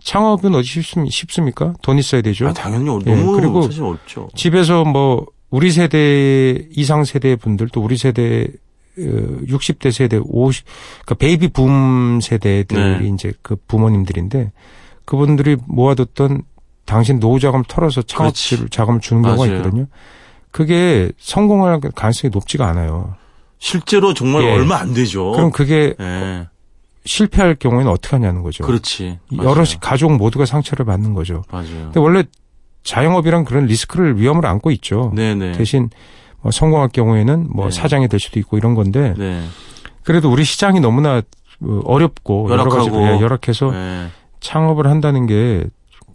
창업은 0.08 0.54
어디 0.54 0.66
쉽습, 0.66 1.06
쉽습 1.10 1.44
니까? 1.44 1.74
돈 1.82 1.98
있어야 1.98 2.22
되죠. 2.22 2.48
아, 2.48 2.52
당연히 2.54 2.88
어- 2.88 2.98
예, 3.06 3.14
너무 3.14 3.32
그리고 3.32 3.62
사실 3.62 3.82
어렵죠. 3.82 4.28
집에서 4.34 4.82
뭐 4.84 5.26
우리 5.50 5.70
세대 5.70 6.66
이상 6.70 7.04
세대 7.04 7.36
분들 7.36 7.68
또 7.72 7.82
우리 7.82 7.98
세대 7.98 8.46
60대 8.96 9.92
세대 9.92 10.18
50 10.24 10.64
그러니까 11.04 11.14
베이비 11.16 11.48
붐 11.48 12.20
세대들이 12.22 12.80
네. 13.00 13.10
이제 13.14 13.32
그 13.42 13.56
부모님들인데 13.68 14.50
그분들이 15.04 15.56
모아뒀던 15.66 16.42
당신 16.86 17.20
노후 17.20 17.38
자금 17.38 17.62
털어서 17.68 18.00
창업. 18.02 18.32
자금을 18.70 19.00
주는 19.00 19.20
경우가 19.22 19.44
맞아요. 19.44 19.58
있거든요. 19.58 19.86
그게 20.50 21.12
성공할 21.18 21.80
가능성이 21.94 22.30
높지가 22.32 22.66
않아요. 22.68 23.14
실제로 23.58 24.14
정말 24.14 24.44
예. 24.44 24.52
얼마 24.52 24.76
안 24.78 24.94
되죠. 24.94 25.32
그럼 25.32 25.50
그게 25.50 25.94
예. 26.00 26.46
실패할 27.08 27.54
경우에는 27.54 27.90
어떻게 27.90 28.16
하냐는 28.16 28.42
거죠. 28.42 28.64
그렇지. 28.64 29.18
맞아요. 29.32 29.50
여러 29.50 29.64
가족 29.80 30.12
모두가 30.12 30.44
상처를 30.44 30.84
받는 30.84 31.14
거죠. 31.14 31.42
맞아요. 31.50 31.84
근데 31.84 32.00
원래 32.00 32.24
자영업이란 32.84 33.44
그런 33.44 33.64
리스크를 33.64 34.20
위험을 34.20 34.44
안고 34.44 34.70
있죠. 34.72 35.10
네네. 35.14 35.52
대신 35.52 35.88
뭐 36.42 36.52
성공할 36.52 36.88
경우에는 36.88 37.48
뭐 37.50 37.66
네. 37.66 37.70
사장이 37.70 38.08
될 38.08 38.20
수도 38.20 38.38
있고 38.38 38.58
이런 38.58 38.74
건데 38.74 39.14
네. 39.16 39.42
그래도 40.04 40.30
우리 40.30 40.44
시장이 40.44 40.80
너무나 40.80 41.22
어, 41.60 41.80
어렵고 41.84 42.50
여러 42.50 42.64
가지 42.68 42.88
열악하고. 42.90 43.16
예, 43.16 43.20
열악해서 43.20 43.70
네. 43.72 44.08
창업을 44.40 44.86
한다는 44.86 45.26
게 45.26 45.64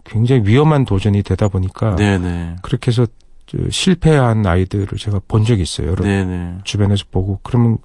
굉장히 0.06 0.44
위험한 0.46 0.86
도전이 0.86 1.24
되다 1.24 1.48
보니까 1.48 1.96
네네. 1.96 2.58
그렇게 2.62 2.92
해서 2.92 3.08
저 3.48 3.58
실패한 3.70 4.46
아이들을 4.46 4.98
제가 4.98 5.22
본 5.28 5.44
적이 5.44 5.64
있어요. 5.64 5.90
여러 5.90 6.04
네네. 6.06 6.60
주변에서 6.64 7.06
보고 7.12 7.40
그러면 7.42 7.78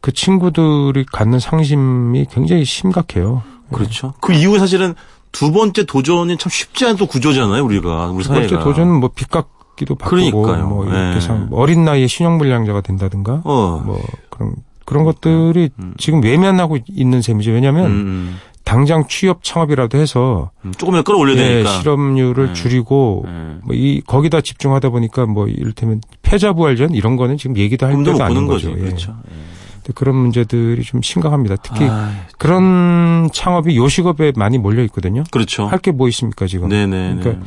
그 0.00 0.12
친구들이 0.12 1.04
갖는 1.12 1.38
상심이 1.38 2.26
굉장히 2.30 2.64
심각해요. 2.64 3.42
그렇죠. 3.72 4.14
그 4.20 4.32
이후에 4.32 4.58
사실은 4.58 4.94
두 5.32 5.52
번째 5.52 5.84
도전이 5.84 6.36
참 6.38 6.50
쉽지 6.50 6.84
않은 6.86 6.96
또 6.96 7.06
구조잖아요, 7.06 7.64
우리가. 7.64 8.08
우리 8.08 8.24
두 8.24 8.30
번째 8.30 8.48
사회가. 8.48 8.64
도전은 8.64 8.94
뭐 8.98 9.10
빚갚기도 9.14 9.94
바꾸고 9.94 10.42
그러니까요. 10.42 10.68
뭐 10.68 10.84
이렇게 10.86 11.16
예. 11.16 11.20
상 11.20 11.48
어린 11.52 11.84
나이에 11.84 12.06
신용 12.06 12.38
불량자가 12.38 12.80
된다든가 12.80 13.42
어. 13.44 13.82
뭐 13.84 14.00
그런 14.30 14.54
그런 14.84 15.04
것들이 15.04 15.70
음. 15.78 15.94
지금 15.98 16.22
외면하고 16.22 16.78
있는 16.88 17.22
셈이죠. 17.22 17.52
왜냐하면 17.52 17.86
음, 17.86 18.36
당장 18.64 19.06
취업 19.06 19.44
창업이라도 19.44 19.98
해서 19.98 20.50
음. 20.64 20.72
조금이라도 20.76 21.04
끌어올려야 21.04 21.36
예, 21.36 21.48
되니까. 21.48 21.70
실업률을 21.78 22.46
네. 22.48 22.52
줄이고 22.54 23.24
예. 23.28 23.58
뭐이 23.66 24.00
거기다 24.04 24.40
집중하다 24.40 24.88
보니까 24.88 25.26
뭐 25.26 25.46
이를테면 25.46 26.00
패자부활전 26.22 26.94
이런 26.94 27.14
거는 27.14 27.36
지금 27.36 27.56
얘기도 27.56 27.86
할 27.86 27.96
때도 27.98 28.12
못 28.12 28.20
아닌 28.20 28.34
보는 28.34 28.48
거죠. 28.48 28.70
거지. 28.70 28.80
예. 28.80 28.84
그렇죠. 28.86 29.14
예. 29.30 29.59
근데 29.90 29.92
그런 29.94 30.14
문제들이 30.16 30.82
좀 30.84 31.02
심각합니다. 31.02 31.56
특히 31.56 31.86
아, 31.88 32.12
그런 32.38 33.28
창업이 33.32 33.76
요식업에 33.76 34.32
많이 34.36 34.58
몰려 34.58 34.82
있거든요. 34.84 35.24
그렇죠. 35.30 35.66
할 35.66 35.78
게 35.80 35.90
뭐 35.92 36.08
있습니까 36.08 36.46
지금? 36.46 36.68
네네. 36.68 37.18
그러니까 37.20 37.44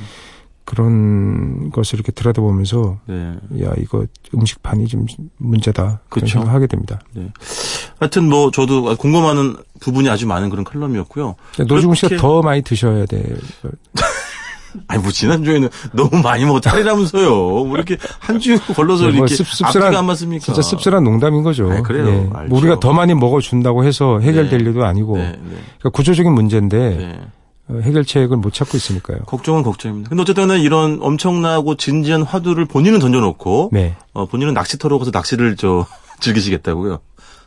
그런 0.66 1.72
것을 1.72 1.96
이렇게 2.00 2.12
들여다보면서 2.14 3.00
네. 3.06 3.34
야 3.64 3.74
이거 3.78 4.06
음식판이 4.34 4.88
좀 4.88 5.06
문제다 5.38 5.84
그런 5.84 6.00
그렇죠. 6.10 6.40
생각하게 6.40 6.68
됩니다. 6.68 7.00
하여튼 8.00 8.30
뭐 8.30 8.50
저도 8.52 8.96
궁금한 8.98 9.58
부분이 9.82 10.10
아주 10.10 10.26
많은 10.28 10.50
그런 10.50 10.64
칼럼이었고요. 10.64 11.36
노지gun 11.68 11.96
씨가 11.96 12.18
더 12.18 12.42
많이 12.42 12.62
드셔야 12.62 13.06
돼. 13.06 13.24
아니 14.88 15.02
뭐 15.02 15.12
지난주에는 15.12 15.70
너무 15.94 16.22
많이 16.22 16.46
먹어 16.46 16.60
탈이라면서요. 16.60 17.30
뭐 17.30 17.76
이렇게 17.76 17.98
한 18.20 18.40
주 18.40 18.58
걸러서 18.74 19.04
뭐 19.04 19.12
이렇게 19.12 19.36
씁- 19.36 19.44
씁쓸한- 19.46 19.96
안 19.96 20.06
맞습니까? 20.06 20.44
진짜 20.44 20.62
씁쓸한 20.62 21.04
농담인 21.04 21.44
거죠. 21.44 21.72
아, 21.72 21.82
그래요. 21.82 22.08
예. 22.08 22.30
알죠. 22.34 22.56
우리가 22.56 22.80
더 22.80 22.92
많이 22.94 23.14
먹어준다고 23.14 23.84
해서 23.84 24.20
해결될 24.20 24.60
네. 24.64 24.66
일도 24.70 24.84
아니고 24.86 25.18
네, 25.18 25.24
네, 25.32 25.40
그러니까 25.80 25.90
구조적인 25.92 26.32
문제인데 26.34 26.78
네. 26.78 27.22
어, 27.70 27.80
해결책을 27.82 28.36
못 28.38 28.54
찾고 28.54 28.76
있으니까요. 28.76 29.20
걱정은 29.20 29.64
걱정입니다. 29.64 30.10
근데 30.10 30.22
어쨌든 30.22 30.50
이런 30.60 31.00
엄청나고 31.02 31.76
진지한 31.76 32.24
화두를 32.24 32.66
본인은 32.66 33.00
던져놓고 33.00 33.70
네. 33.72 33.96
어, 34.14 34.26
본인은 34.26 34.54
낚시터로 34.54 35.00
가서 35.00 35.12
낚시를 35.14 35.56
저 35.56 35.86
즐기시겠다고요. 36.20 37.00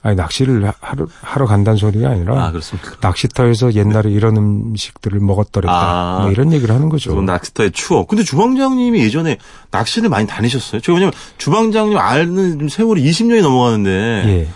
아니 0.06 0.14
낚시를 0.14 0.64
하- 0.68 0.72
하러, 0.80 1.06
하러 1.20 1.46
간다는 1.46 1.76
소리가 1.76 2.10
아니라 2.10 2.44
아 2.46 2.50
그렇습니까? 2.52 2.92
낚시터에서 3.00 3.74
옛날에 3.74 4.08
이런 4.10 4.36
음식들을 4.36 5.18
먹었더랬다. 5.18 5.72
아. 5.74 6.18
뭐 6.22 6.30
이런 6.30 6.52
얘기를 6.52 6.72
하는 6.72 6.88
거죠. 6.88 7.20
낚시터의 7.22 7.72
추억. 7.72 8.06
근데 8.06 8.22
주방장님이 8.22 9.00
예전에 9.00 9.38
낚시를 9.72 10.08
많이 10.08 10.28
다니셨어요. 10.28 10.80
제가 10.80 10.94
왜냐면 10.94 11.12
주방장님 11.38 11.98
아는 11.98 12.58
좀 12.60 12.68
세월이 12.68 13.02
20년이 13.02 13.42
넘어가는데 13.42 13.90
예. 14.26 14.48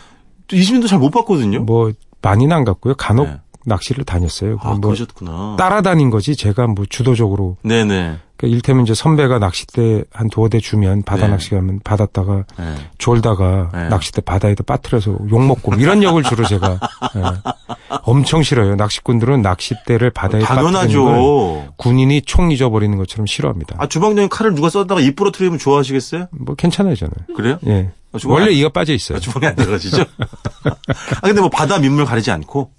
또 0.46 0.56
20년도 0.56 0.86
잘 0.86 1.00
못 1.00 1.10
봤거든요. 1.10 1.60
뭐 1.64 1.90
많이는 2.22 2.54
안 2.56 2.64
갔고요. 2.64 2.94
간혹 2.94 3.26
네. 3.26 3.40
낚시를 3.66 4.04
다녔어요. 4.04 4.58
아 4.62 4.70
뭐 4.70 4.80
그러셨구나. 4.80 5.56
따라다닌 5.58 6.10
거지 6.10 6.36
제가 6.36 6.66
뭐 6.66 6.84
주도적으로 6.88 7.56
네네. 7.62 8.16
그러니까 8.36 8.56
일테면 8.56 8.84
이제 8.84 8.94
선배가 8.94 9.38
낚싯대 9.38 10.04
한 10.10 10.30
두어 10.30 10.48
대 10.48 10.60
주면 10.60 11.02
바다 11.02 11.26
네. 11.26 11.32
낚시 11.32 11.50
가면 11.50 11.80
받았다가 11.84 12.44
네. 12.58 12.74
졸다가 12.96 13.68
네. 13.74 13.88
낚싯대 13.88 14.22
바다에다 14.22 14.64
빠뜨려서 14.64 15.10
욕 15.30 15.44
먹고 15.44 15.72
뭐 15.72 15.78
이런 15.80 16.02
역을 16.02 16.22
주로 16.22 16.46
제가 16.46 16.80
예. 17.16 17.20
엄청 18.04 18.42
싫어요. 18.42 18.76
낚시꾼들은 18.76 19.42
낚싯대를 19.42 20.10
바다에 20.10 20.40
당연하죠. 20.40 21.72
군인이 21.76 22.22
총 22.22 22.50
잊어버리는 22.50 22.96
것처럼 22.96 23.26
싫어합니다. 23.26 23.76
아 23.78 23.86
주방장님 23.86 24.30
칼을 24.30 24.54
누가 24.54 24.70
썼다가 24.70 25.00
입 25.02 25.16
부러뜨리면 25.16 25.58
좋아하시겠어요? 25.58 26.28
뭐 26.30 26.54
괜찮아요 26.54 26.94
저는. 26.96 27.12
그래요? 27.36 27.58
예. 27.66 27.90
아, 28.12 28.18
원래 28.24 28.50
이가 28.52 28.70
빠져 28.70 28.94
있어요. 28.94 29.16
아, 29.16 29.20
주방에 29.20 29.48
안 29.48 29.54
들어가시죠? 29.54 30.02
아 30.64 31.20
근데 31.20 31.40
뭐 31.40 31.50
바다 31.50 31.78
민물 31.78 32.04
가리지 32.06 32.30
않고. 32.30 32.70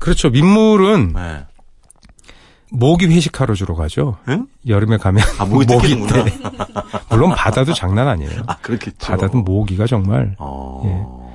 그렇죠. 0.00 0.30
민물은 0.30 1.12
네. 1.14 1.44
모기 2.72 3.06
회식하러 3.06 3.54
주로 3.54 3.74
가죠. 3.74 4.16
응? 4.28 4.46
여름에 4.66 4.96
가면 4.96 5.24
아 5.38 5.44
목이 5.44 5.66
뜯기는구나. 5.66 6.24
때. 6.24 6.32
물론 7.10 7.34
바다도 7.34 7.74
장난 7.74 8.06
아니에요. 8.08 8.42
아 8.46 8.56
그렇겠죠. 8.58 8.96
바다도 8.98 9.38
모기가 9.38 9.86
정말. 9.86 10.34
어. 10.38 11.30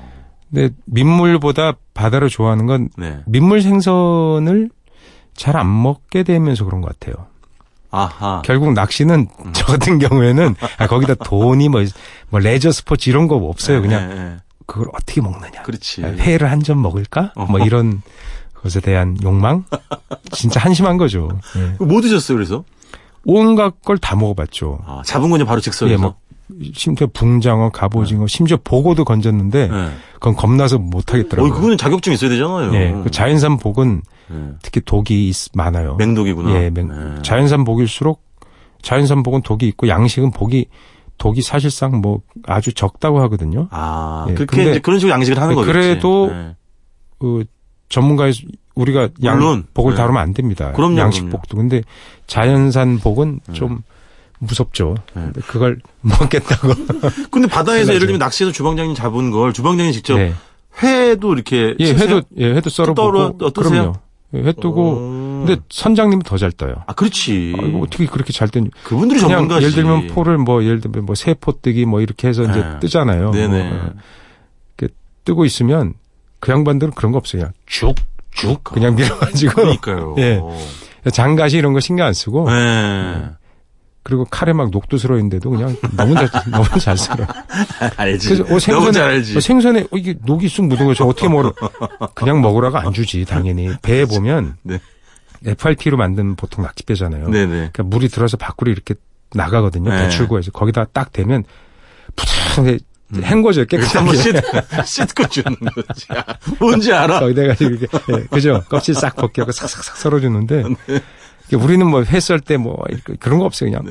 근데 0.49 0.73
민물보다 0.85 1.73
바다를 1.93 2.29
좋아하는 2.29 2.65
건 2.65 2.89
네. 2.97 3.19
민물 3.25 3.61
생선을 3.61 4.69
잘 5.35 5.57
안 5.57 5.81
먹게 5.83 6.23
되면서 6.23 6.63
그런 6.63 6.79
것 6.81 6.97
같아요. 6.97 7.25
아하. 7.91 8.41
결국 8.45 8.71
낚시는 8.73 9.27
음. 9.45 9.51
저 9.53 9.65
같은 9.65 9.99
경우에는 9.99 10.55
아, 10.79 10.87
거기다 10.87 11.15
돈이 11.15 11.67
뭐, 11.69 11.81
뭐 12.29 12.39
레저 12.39 12.71
스포츠 12.71 13.09
이런 13.09 13.27
거 13.27 13.35
없어요. 13.35 13.81
그냥 13.81 14.07
네, 14.09 14.15
네. 14.15 14.37
그걸 14.65 14.87
어떻게 14.93 15.19
먹느냐. 15.21 15.61
그렇지. 15.63 16.03
아, 16.05 16.07
회를 16.07 16.49
한 16.51 16.61
점 16.61 16.81
먹을까? 16.81 17.33
뭐 17.35 17.45
어허. 17.45 17.65
이런 17.65 18.01
것에 18.65 18.81
대한 18.81 19.15
욕망? 19.23 19.63
진짜 20.31 20.59
한심한 20.59 20.97
거죠. 20.97 21.29
예. 21.79 21.85
뭐 21.85 22.01
드셨어요 22.01 22.35
그래서? 22.37 22.63
온갖 23.25 23.81
걸 23.83 23.97
다 23.97 24.15
먹어봤죠. 24.15 24.79
아, 24.85 25.01
잡은 25.05 25.29
건 25.29 25.39
이제 25.39 25.45
바로 25.47 25.61
즉석에서. 25.61 25.93
예, 25.93 25.97
뭐 25.97 26.15
심지어 26.73 27.07
붕장어, 27.11 27.69
갑오징어, 27.69 28.27
심지어 28.27 28.57
보고도 28.63 29.03
건졌는데 29.03 29.67
네. 29.67 29.89
그건 30.15 30.35
겁나서 30.35 30.77
못 30.77 31.09
어, 31.09 31.13
하겠더라고요. 31.13 31.51
그거는 31.53 31.77
자격증 31.77 32.13
있어야 32.13 32.29
되잖아요. 32.29 32.73
예, 32.75 32.91
그 33.03 33.09
자연산 33.09 33.57
복은 33.57 34.01
네. 34.29 34.37
특히 34.61 34.81
독이 34.81 35.29
있- 35.29 35.49
많아요. 35.55 35.95
맹독이구나. 35.95 36.51
예, 36.51 36.69
맹- 36.69 36.87
네. 36.89 37.21
자연산 37.23 37.63
복일수록 37.63 38.21
자연산 38.83 39.23
복은 39.23 39.41
독이 39.41 39.67
있고 39.69 39.87
양식은 39.87 40.31
복이 40.31 40.67
독이 41.17 41.41
사실상 41.41 42.01
뭐 42.01 42.21
아주 42.45 42.73
적다고 42.73 43.21
하거든요. 43.21 43.67
아, 43.71 44.27
예, 44.29 44.33
그렇게 44.35 44.69
이제 44.69 44.79
그런 44.79 44.99
식으로 44.99 45.13
양식을 45.13 45.41
하는 45.41 45.55
거겠지. 45.55 45.71
그래도 45.73 46.27
네. 46.31 46.55
그 47.17 47.45
전문가의 47.95 48.33
우리가 48.75 49.07
양 49.23 49.37
물론, 49.37 49.63
복을 49.73 49.93
네. 49.93 49.97
다루면 49.97 50.21
안 50.21 50.33
됩니다. 50.33 50.73
그럼요, 50.73 50.97
양식 50.99 51.21
그럼요. 51.21 51.37
복도. 51.37 51.55
근데 51.57 51.81
자연산 52.27 52.99
복은 52.99 53.39
좀 53.53 53.83
무섭죠. 54.39 54.95
네. 55.13 55.29
그걸 55.47 55.79
먹겠다고. 56.01 56.73
근데 57.31 57.47
바다에서. 57.47 57.93
예를 57.93 58.07
들면 58.07 58.19
낚시해서 58.25 58.51
주방장님 58.51 58.95
잡은 58.95 59.31
걸 59.31 59.53
주방장님 59.53 59.93
직접 59.93 60.17
네. 60.17 60.33
회도 60.83 61.33
이렇게 61.33 61.73
예? 61.79 61.93
회도 61.93 62.23
예, 62.37 62.47
회도 62.51 62.69
썰어 62.69 62.93
떠러- 62.93 63.31
보고 63.31 63.49
떠- 63.49 63.63
뜨세요? 63.63 63.93
그럼요. 63.93 63.93
예, 64.33 64.49
회 64.49 64.51
뜨고 64.51 64.91
어. 64.97 65.43
근데 65.47 65.61
선장님은 65.69 66.23
더잘 66.23 66.51
떠요. 66.51 66.73
아, 66.87 66.93
그렇지. 66.93 67.55
아, 67.57 67.61
이거 67.65 67.79
어떻게 67.79 68.05
그렇게 68.07 68.33
잘 68.33 68.49
뜨니? 68.49 68.69
그분들이 68.83 69.21
전문가지. 69.21 69.63
예를 69.63 69.73
들면 69.75 70.07
포를 70.07 70.37
뭐 70.37 70.63
예를 70.65 70.81
들면 70.81 71.05
뭐 71.05 71.15
세포 71.15 71.53
뜨기 71.61 71.85
뭐 71.85 72.01
이렇게 72.01 72.27
해서 72.27 72.43
이제 72.43 72.59
네. 72.59 72.79
뜨잖아요. 72.81 73.31
네네. 73.31 73.69
뭐, 73.69 73.93
뜨고 75.23 75.45
있으면 75.45 75.93
그 76.45 76.51
양반들은 76.51 76.93
그런 76.93 77.11
거 77.11 77.17
없어요. 77.17 77.49
쭉, 77.65 77.95
쭉 78.29 78.63
그냥 78.63 78.93
밀어가지고 78.93 79.53
그러니까요. 79.55 80.15
예. 80.19 80.39
장가시 81.11 81.57
이런 81.57 81.73
거 81.73 81.79
신경 81.79 82.05
안 82.05 82.13
쓰고 82.13 82.47
네. 82.51 83.23
그리고 84.03 84.25
칼에 84.25 84.53
막 84.53 84.69
녹두스러 84.69 85.15
있는데도 85.15 85.49
그냥 85.49 85.75
너무 85.97 86.13
잘 86.13 86.29
너무 86.51 86.79
잘 86.79 86.95
썰어. 86.95 87.25
알지. 87.97 88.29
그래서 88.29 88.53
어, 88.53 88.59
생선에 88.59 88.91
잘 88.91 89.03
알지. 89.09 89.37
어, 89.37 89.39
생선에 89.39 89.81
어, 89.91 89.97
이게 89.97 90.13
녹이 90.23 90.47
쑥 90.47 90.67
묻은 90.67 90.85
거저 90.85 91.05
어떻게 91.05 91.27
먹어? 91.27 91.51
그냥 92.13 92.41
먹으라고 92.41 92.77
안 92.77 92.93
주지 92.93 93.25
당연히 93.25 93.71
배에 93.81 94.05
보면 94.05 94.57
네. 94.61 94.79
FRP로 95.43 95.97
만든 95.97 96.35
보통 96.35 96.63
낙지배잖아요. 96.63 97.27
네네. 97.27 97.47
그러니까 97.47 97.81
물이 97.81 98.09
들어서 98.09 98.37
밖으로 98.37 98.69
이렇게 98.69 98.93
나가거든요. 99.33 99.89
네. 99.89 100.03
배출구에서 100.03 100.51
거기다 100.51 100.85
딱 100.93 101.11
대면 101.11 101.43
푸석하게 102.15 102.77
hen거죠 103.23 103.65
그래서 103.69 103.99
한번 103.99 104.15
깨끗하게. 104.15 104.83
씻, 104.85 105.07
씻고 105.07 105.27
주는 105.27 105.55
거지. 105.59 106.05
아, 106.09 106.23
뭔지 106.59 106.91
알아. 106.93 107.19
거기다가 107.19 107.55
이렇게 107.59 107.87
예, 108.09 108.23
그죠? 108.29 108.63
껍질 108.69 108.95
싹 108.95 109.15
벗겨고 109.15 109.51
싹싹싹 109.51 109.97
썰어주는데 109.97 110.63
네. 110.87 111.55
우리는 111.55 111.85
뭐 111.87 112.01
회 112.03 112.17
썰 112.19 112.39
때 112.41 112.57
뭐 112.57 112.83
그런 113.19 113.39
거 113.39 113.45
없어요. 113.45 113.71
그냥 113.71 113.85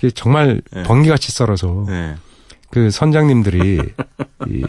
네. 0.00 0.10
정말 0.10 0.62
네. 0.72 0.82
번개같이 0.84 1.32
썰어서 1.32 1.84
네. 1.88 2.14
그 2.70 2.90
선장님들이 2.90 3.80
이 4.48 4.64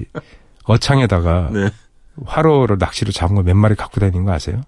어창에다가 0.66 1.50
네. 1.52 1.70
화로로 2.26 2.76
낚시로 2.80 3.12
잡은 3.12 3.36
거 3.36 3.42
몇 3.44 3.56
마리 3.56 3.76
갖고 3.76 4.00
다니는 4.00 4.26
거 4.26 4.32
아세요? 4.34 4.62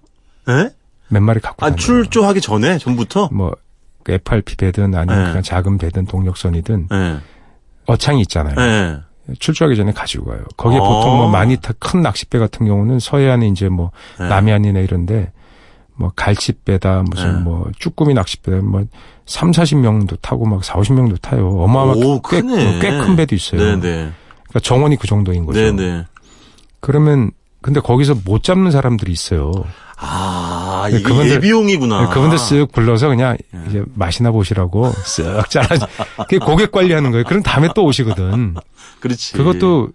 예? 0.49 0.69
몇 1.09 1.21
마리 1.21 1.39
갖고 1.39 1.63
아, 1.65 1.69
다니는 1.69 1.77
출조하기 1.77 2.41
전에, 2.41 2.77
전부터? 2.77 3.29
뭐그 3.31 4.11
FRP 4.11 4.55
배든 4.55 4.95
아니면 4.95 5.19
네. 5.23 5.29
그냥 5.29 5.43
작은 5.43 5.77
배든 5.77 6.05
동력선이든 6.05 6.87
예. 6.91 7.17
어창이 7.87 8.21
있잖아요. 8.21 8.55
예. 8.57 8.99
출조하기 9.39 9.75
전에 9.75 9.91
가지고 9.91 10.25
가요. 10.31 10.43
거기에 10.55 10.79
어. 10.79 10.83
보통 10.83 11.17
뭐 11.17 11.29
많이 11.29 11.57
타, 11.57 11.73
큰 11.79 12.01
낚싯배 12.01 12.37
같은 12.37 12.65
경우는 12.65 12.99
서해안에 12.99 13.47
이제 13.47 13.69
뭐 13.69 13.91
예. 14.19 14.25
남해안이나 14.25 14.79
이런데 14.79 15.31
뭐 15.95 16.11
갈치배다 16.15 17.03
무슨 17.09 17.37
네. 17.37 17.39
뭐 17.41 17.69
쭈꾸미 17.79 18.13
낚싯배다 18.13 18.57
뭐 18.61 18.83
3, 19.25 19.51
40명도 19.51 20.21
타고 20.21 20.45
막 20.45 20.63
4, 20.63 20.75
50명도 20.75 21.19
타요. 21.21 21.49
오, 21.49 21.63
어마어마하게 21.63 22.19
크네. 22.23 22.79
꽤큰 22.79 23.15
배도 23.15 23.33
있어요. 23.33 23.61
네네. 23.61 23.79
그러니까 23.81 24.59
정원이 24.61 24.97
그 24.97 25.07
정도인 25.07 25.45
거죠. 25.45 25.59
네네. 25.59 26.05
그러면 26.79 27.31
근데 27.61 27.79
거기서 27.79 28.15
못 28.25 28.43
잡는 28.43 28.69
사람들이 28.69 29.11
있어요. 29.11 29.51
아, 29.97 30.87
네, 30.91 30.97
이게 30.99 31.09
그분들- 31.09 31.29
예비용이구나. 31.31 32.09
그분들 32.09 32.37
쓱 32.37 32.71
불러서 32.73 33.07
그냥 33.07 33.37
예. 33.53 33.59
이제 33.69 33.83
맛이나 33.93 34.31
보시라고 34.31 34.91
쓱 34.91 35.47
잘라. 35.49 35.87
그게 36.23 36.37
고객 36.37 36.71
관리하는 36.71 37.11
거예요. 37.11 37.23
그럼 37.25 37.41
다음에 37.43 37.69
또 37.75 37.83
오시거든. 37.85 38.55
그렇지. 38.99 39.33
그것도 39.33 39.89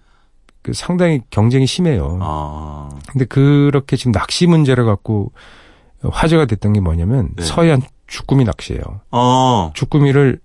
그 0.63 0.73
상당히 0.73 1.21
경쟁이 1.29 1.65
심해요. 1.67 2.19
아, 2.21 2.89
근데 3.11 3.25
그렇게 3.25 3.95
지금 3.95 4.11
낚시 4.11 4.47
문제를 4.47 4.85
갖고 4.85 5.31
화제가 6.03 6.45
됐던 6.45 6.73
게 6.73 6.79
뭐냐면 6.79 7.29
네. 7.35 7.43
서해안 7.43 7.81
주꾸미 8.07 8.43
낚시예요. 8.45 8.81
어, 9.11 9.71
주꾸미를 9.73 10.39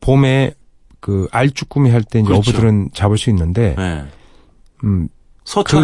봄에 0.00 0.54
그 1.00 1.28
알주꾸미 1.30 1.90
할 1.90 2.02
때 2.02 2.20
이제 2.20 2.28
그렇죠. 2.28 2.50
어부들은 2.50 2.90
잡을 2.94 3.18
수 3.18 3.28
있는데 3.30 3.74
네. 3.76 4.04
음, 4.84 5.08
그 5.08 5.08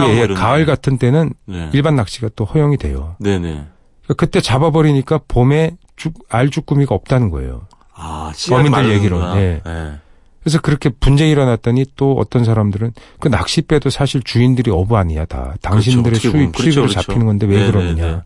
외에 0.09 0.25
이런 0.25 0.35
가을 0.37 0.61
데. 0.61 0.73
같은 0.73 0.99
때는 0.99 1.33
네. 1.47 1.71
일반 1.73 1.97
낚시가 1.97 2.31
또 2.37 2.45
허용이 2.45 2.77
돼요. 2.77 3.17
네네. 3.19 3.67
그러니까 4.05 4.15
그때 4.17 4.41
잡아버리니까 4.41 5.21
봄에 5.29 5.77
주, 5.97 6.11
알 6.29 6.51
주꾸미가 6.51 6.95
없다는 6.95 7.31
거예요. 7.31 7.67
아, 7.95 8.33
어민들. 8.51 8.91
얘기로, 8.93 9.21
예. 9.37 9.61
네. 9.65 9.93
그래서 10.43 10.59
그렇게 10.61 10.89
분쟁이 10.89 11.31
일어났더니 11.31 11.85
또 11.97 12.17
어떤 12.19 12.45
사람들은 12.45 12.93
그 13.19 13.29
낚싯배도 13.29 13.91
사실 13.91 14.23
주인들이 14.23 14.71
어부 14.71 14.97
아니야 14.97 15.27
다. 15.27 15.55
당신들의 15.61 16.17
어떻게 16.17 16.31
수입. 16.31 16.53
그렇죠, 16.53 16.63
수입으로 16.63 16.83
그렇죠. 16.89 17.01
잡히는 17.03 17.27
건데 17.27 17.47
왜 17.47 17.57
네네네. 17.57 17.71
그러느냐. 17.73 18.25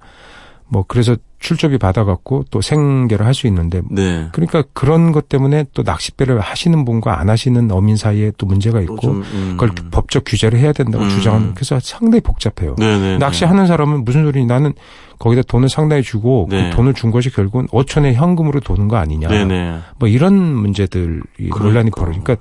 뭐 0.68 0.84
그래서 0.86 1.16
출조비 1.44 1.78
받아갖고 1.78 2.44
또 2.50 2.60
생계를 2.60 3.26
할 3.26 3.34
수 3.34 3.48
있는데 3.48 3.82
네. 3.90 4.28
그러니까 4.32 4.62
그런 4.72 5.10
것 5.10 5.28
때문에 5.28 5.64
또 5.74 5.82
낚싯배를 5.82 6.38
하시는 6.40 6.84
분과 6.84 7.18
안 7.18 7.28
하시는 7.28 7.70
어민 7.72 7.96
사이에 7.96 8.30
또 8.38 8.46
문제가 8.46 8.78
또 8.78 8.82
있고 8.84 8.96
좀, 8.98 9.22
음. 9.34 9.56
그걸 9.58 9.70
법적 9.90 10.22
규제를 10.24 10.58
해야 10.58 10.72
된다고 10.72 11.04
음. 11.04 11.10
주장하는 11.10 11.54
그래서 11.54 11.78
상당히 11.80 12.20
복잡해요. 12.20 12.76
네네. 12.76 13.18
낚시하는 13.18 13.66
사람은 13.66 14.04
무슨 14.04 14.24
소리 14.24 14.46
나는 14.46 14.72
거기다 15.18 15.42
돈을 15.48 15.68
상당히 15.68 16.02
주고 16.02 16.46
네. 16.48 16.70
그 16.70 16.76
돈을 16.76 16.94
준 16.94 17.10
것이 17.10 17.30
결국은 17.30 17.66
5천의 17.68 18.14
현금으로 18.14 18.60
도는 18.60 18.86
거 18.88 18.96
아니냐. 18.96 19.28
네네. 19.28 19.78
뭐 19.98 20.08
이런 20.08 20.34
문제들이 20.34 21.20
논란이 21.48 21.90
그러니까. 21.90 22.00
벌어지니까 22.00 22.36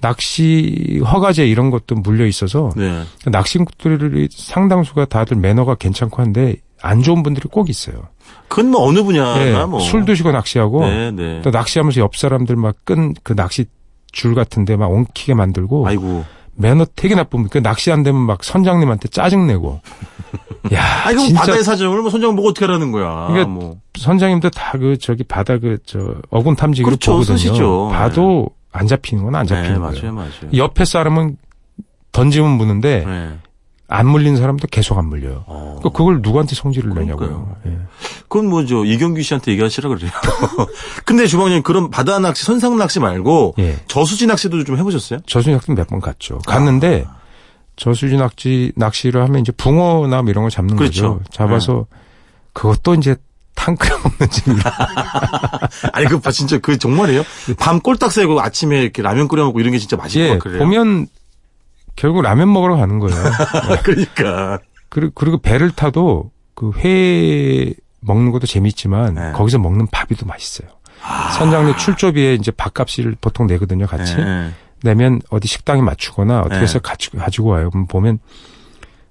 낚시 0.00 1.00
허가제 1.04 1.46
이런 1.46 1.70
것도 1.70 1.96
물려 1.96 2.24
있어서 2.26 2.70
네. 2.76 3.02
낚시꾼들이 3.26 4.28
상당수가 4.30 5.06
다들 5.06 5.36
매너가 5.38 5.74
괜찮고 5.74 6.22
한데 6.22 6.56
안 6.82 7.02
좋은 7.02 7.22
분들이 7.22 7.48
꼭 7.50 7.68
있어요. 7.68 8.02
그건 8.48 8.70
뭐 8.70 8.82
어느 8.88 9.02
분야나 9.02 9.46
예, 9.46 9.64
뭐. 9.64 9.80
술 9.80 10.04
드시고 10.04 10.30
낚시하고 10.32 10.86
네 10.86 11.10
네. 11.10 11.40
또 11.42 11.50
낚시하면서 11.50 12.00
옆 12.00 12.16
사람들 12.16 12.56
막 12.56 12.76
끈 12.84 13.14
그 13.22 13.34
낚시 13.34 13.66
줄 14.12 14.34
같은데 14.34 14.76
막 14.76 14.86
엉키게 14.90 15.34
만들고 15.34 15.86
아이고. 15.86 16.24
매너 16.58 16.86
되게 16.96 17.14
나쁜 17.14 17.40
분. 17.42 17.48
그 17.50 17.62
낚시 17.62 17.92
안 17.92 18.02
되면 18.02 18.22
막 18.22 18.42
선장님한테 18.42 19.08
짜증 19.08 19.46
내고. 19.46 19.80
야, 20.72 20.80
아, 21.04 21.10
이거 21.12 21.20
진짜 21.20 21.40
바다의 21.40 21.62
사정을 21.62 22.00
뭐 22.00 22.10
선장 22.10 22.34
보고 22.34 22.48
어떻게 22.48 22.64
하라는 22.64 22.92
거야. 22.92 23.28
이게 23.30 23.44
뭐. 23.44 23.76
선장님도 23.98 24.48
다 24.50 24.78
그 24.78 24.96
저기 24.98 25.22
바다 25.24 25.58
그 25.58 25.76
저 25.84 26.14
어군 26.30 26.56
탐지기를 26.56 26.86
그렇죠, 26.92 27.12
보거든요. 27.12 27.36
쓰시죠. 27.36 27.88
봐도 27.92 28.48
안 28.72 28.86
잡히는 28.86 29.24
건 29.24 29.34
안 29.34 29.46
잡히는 29.46 29.74
네, 29.74 29.78
거예요. 29.80 30.00
맞아요, 30.00 30.14
맞아요. 30.14 30.52
옆에 30.54 30.84
사람은 30.86 31.36
던지면 32.12 32.50
무는데 32.52 33.04
네. 33.06 33.38
안 33.88 34.08
물린 34.08 34.36
사람도 34.36 34.66
계속 34.70 34.98
안 34.98 35.06
물려요. 35.08 35.44
어. 35.46 35.76
그러니까 35.78 35.96
그걸 35.96 36.20
누구한테 36.20 36.54
성질을 36.56 36.90
내냐고요. 36.94 37.28
그러니까요. 37.28 37.56
예. 37.66 37.78
그건 38.28 38.48
뭐죠 38.48 38.84
이경규 38.84 39.22
씨한테 39.22 39.52
얘기하시라 39.52 39.88
그래요. 39.88 40.10
근데 41.04 41.26
주방장님 41.28 41.62
그런 41.62 41.88
바다 41.90 42.18
낚시, 42.18 42.44
선상 42.44 42.76
낚시 42.78 42.98
말고 42.98 43.54
예. 43.58 43.78
저수지 43.86 44.26
낚시도 44.26 44.64
좀 44.64 44.76
해보셨어요? 44.78 45.20
저수지 45.26 45.52
낚시 45.52 45.70
몇 45.70 45.86
번 45.86 46.00
갔죠. 46.00 46.38
갔는데 46.46 47.04
아. 47.06 47.16
저수지 47.76 48.16
낚시 48.16 48.72
낚시를 48.74 49.22
하면 49.22 49.40
이제 49.42 49.52
붕어나 49.52 50.22
뭐 50.22 50.30
이런 50.30 50.42
걸 50.42 50.50
잡는 50.50 50.76
그렇죠. 50.76 51.18
거죠. 51.18 51.24
잡아서 51.30 51.86
그것도 52.54 52.94
이제 52.94 53.14
탕 53.54 53.76
끓여 53.76 53.96
먹는 54.02 54.30
집이라. 54.30 54.72
아니 55.92 56.06
그 56.06 56.20
진짜 56.32 56.58
그 56.58 56.76
정말이에요? 56.76 57.22
밤 57.58 57.78
꼴딱 57.80 58.10
새고 58.10 58.40
아침에 58.40 58.82
이렇게 58.82 59.02
라면 59.02 59.28
끓여 59.28 59.44
먹고 59.44 59.60
이런 59.60 59.72
게 59.72 59.78
진짜 59.78 59.96
맛있고 59.96 60.24
예, 60.24 60.30
막 60.34 60.38
그래요. 60.40 60.58
보면 60.58 61.06
결국 61.96 62.22
라면 62.22 62.52
먹으러 62.52 62.76
가는 62.76 62.98
거예요. 62.98 63.16
그러니까 63.82 64.58
그리고, 64.88 65.12
그리고 65.14 65.38
배를 65.38 65.70
타도 65.72 66.30
그 66.54 66.72
회 66.78 67.74
먹는 68.00 68.30
것도 68.30 68.46
재밌지만 68.46 69.14
네. 69.14 69.32
거기서 69.32 69.58
먹는 69.58 69.88
밥이 69.88 70.16
더 70.18 70.26
맛있어요. 70.26 70.68
선장님 71.38 71.76
출조비에 71.76 72.34
이제 72.34 72.50
밥값을 72.50 73.16
보통 73.20 73.46
내거든요, 73.46 73.86
같이. 73.86 74.14
예. 74.18 74.50
내면 74.82 75.20
어디 75.30 75.48
식당에 75.48 75.82
맞추거나 75.82 76.40
어떻게 76.40 76.56
네. 76.56 76.62
해서 76.62 76.78
가지고, 76.78 77.18
가지고 77.18 77.48
와요. 77.50 77.70
그럼 77.70 77.86
보면 77.86 78.18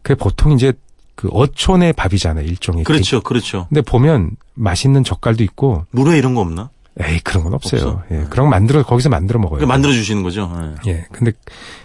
그게 0.02 0.16
보통 0.16 0.54
이제 0.54 0.74
그 1.16 1.30
어촌의 1.32 1.94
밥이잖아요, 1.94 2.46
일종의. 2.46 2.84
그렇죠, 2.84 3.22
그렇죠. 3.22 3.68
근데 3.70 3.82
보면 3.82 4.32
맛있는 4.54 5.04
젓갈도 5.04 5.44
있고 5.44 5.86
물회 5.92 6.18
이런 6.18 6.36
거 6.36 6.42
없나? 6.42 6.70
에이 7.04 7.20
그런 7.26 7.44
건 7.44 7.54
없어요. 7.54 7.82
없어? 7.82 8.04
예, 8.12 8.26
그런 8.30 8.46
거 8.46 8.52
만들어 8.52 8.82
거기서 8.84 9.10
만들어 9.10 9.38
먹어요. 9.40 9.66
만들어 9.68 9.92
주시는 9.92 10.24
거죠. 10.24 10.50
예. 10.88 10.92
예, 10.92 11.06
근데 11.12 11.34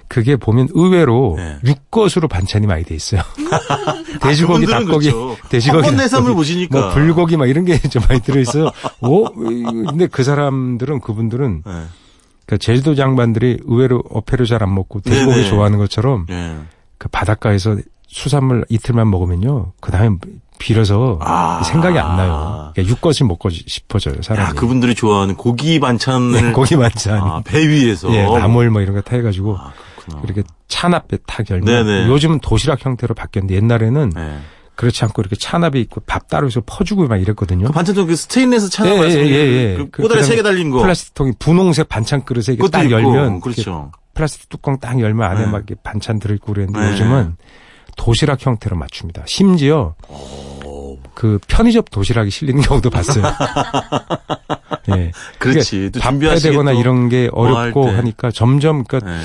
그게 0.07 0.37
보면 0.37 0.69
의외로 0.73 1.35
네. 1.37 1.59
육것으로 1.65 2.29
반찬이 2.29 2.67
많이 2.69 2.85
돼 2.85 2.95
있어요. 2.95 3.21
돼지고기, 4.23 4.67
그분들은 4.67 4.87
닭고기, 4.87 5.11
그렇죠. 5.11 5.37
돼지고기, 5.49 5.93
내삼을 5.93 6.35
보시니까. 6.35 6.81
뭐 6.81 6.91
불고기 6.91 7.37
막 7.37 7.47
이런 7.49 7.65
게 7.65 7.79
좀 7.91 8.03
많이 8.09 8.21
들어 8.21 8.41
있어요. 8.41 8.71
오, 9.01 9.25
근데 9.33 10.07
그 10.07 10.23
사람들은 10.23 11.01
그분들은 11.01 11.63
예. 11.67 11.73
그 12.47 12.59
제주도 12.59 12.95
장반들이 12.95 13.59
의외로 13.65 14.03
어패를 14.11 14.47
잘 14.47 14.63
안 14.63 14.75
먹고 14.75 15.01
돼지고기. 15.01 15.49
좋아하는 15.49 15.79
것처럼 15.79 16.27
예. 16.31 16.57
그 16.99 17.09
바닷가에서 17.09 17.77
수산물 18.07 18.65
이틀만 18.69 19.09
먹으면요. 19.11 19.73
그 19.81 19.91
다음에 19.93 20.17
비려서 20.61 21.19
아. 21.23 21.63
생각이 21.65 21.99
안 21.99 22.17
나요. 22.17 22.71
그러니까 22.75 22.85
육것이 22.95 23.25
먹고 23.25 23.49
싶어져요, 23.51 24.21
사람이. 24.23 24.49
야, 24.51 24.53
그분들이 24.53 24.95
좋아하는 24.95 25.35
고기 25.35 25.81
반찬을 25.81 26.31
네, 26.43 26.53
고기 26.53 26.77
반찬. 26.77 27.19
아, 27.19 27.41
배 27.45 27.67
위에서 27.67 28.13
예, 28.15 28.23
나물 28.25 28.71
뭐 28.71 28.83
이런 28.83 28.95
거 28.95 29.01
타 29.01 29.17
해가지고 29.17 29.57
아, 29.59 29.73
그렇구나. 29.97 30.23
이렇게 30.25 30.43
찬합에 30.69 31.19
탁 31.27 31.49
열면 31.51 31.87
네네. 31.87 32.09
요즘은 32.09 32.41
도시락 32.41 32.85
형태로 32.85 33.15
바뀌었는데 33.15 33.55
옛날에는 33.57 34.13
예. 34.17 34.39
그렇지 34.77 35.03
않고 35.05 35.23
이렇게 35.23 35.35
찬합이 35.37 35.81
있고 35.81 36.01
밥 36.07 36.29
따로 36.29 36.47
해서 36.47 36.61
퍼주고 36.65 37.07
막 37.09 37.17
이랬거든요. 37.17 37.67
그 37.67 37.73
반찬도 37.73 38.07
그 38.07 38.15
스테인레스 38.17 38.71
찬 38.71 38.87
예, 38.87 38.93
예, 38.93 39.11
예, 39.11 39.35
예. 39.73 39.75
그 39.77 39.91
그- 39.91 40.03
꼬다리 40.03 40.21
그다음에 40.21 40.23
세개 40.23 40.43
달린 40.43 40.71
거. 40.71 40.81
플라스틱 40.83 41.15
통이 41.15 41.33
분홍색 41.39 41.89
반찬 41.89 42.25
그릇에 42.25 42.45
이게 42.53 42.57
그것도 42.57 42.71
딱 42.71 42.83
있고, 42.85 42.93
열면 42.93 43.13
이렇게 43.37 43.41
그렇죠. 43.41 43.91
플라스틱 44.15 44.49
뚜껑 44.51 44.79
딱 44.79 45.01
열면 45.01 45.29
안에 45.31 45.41
네. 45.41 45.47
막 45.47 45.57
이렇게 45.59 45.75
반찬 45.83 46.19
들어있고 46.19 46.53
그랬는데 46.53 46.79
네. 46.81 46.93
요즘은 46.93 47.37
도시락 47.97 48.47
형태로 48.47 48.77
맞춥니다. 48.77 49.23
심지어 49.27 49.95
그 51.21 51.39
편의점 51.49 51.83
도시락이 51.91 52.31
실리는 52.31 52.63
경우도 52.63 52.89
봤어요. 52.89 53.23
예. 54.97 55.13
그렇지. 55.39 55.91
또 55.93 56.01
밥해야 56.01 56.37
되거나 56.37 56.73
또 56.73 56.81
이런 56.81 57.11
게 57.11 57.29
뭐할 57.31 57.53
어렵고 57.65 57.85
때. 57.91 57.97
하니까 57.97 58.31
점점 58.31 58.85
그러니까 58.85 59.13
예. 59.13 59.21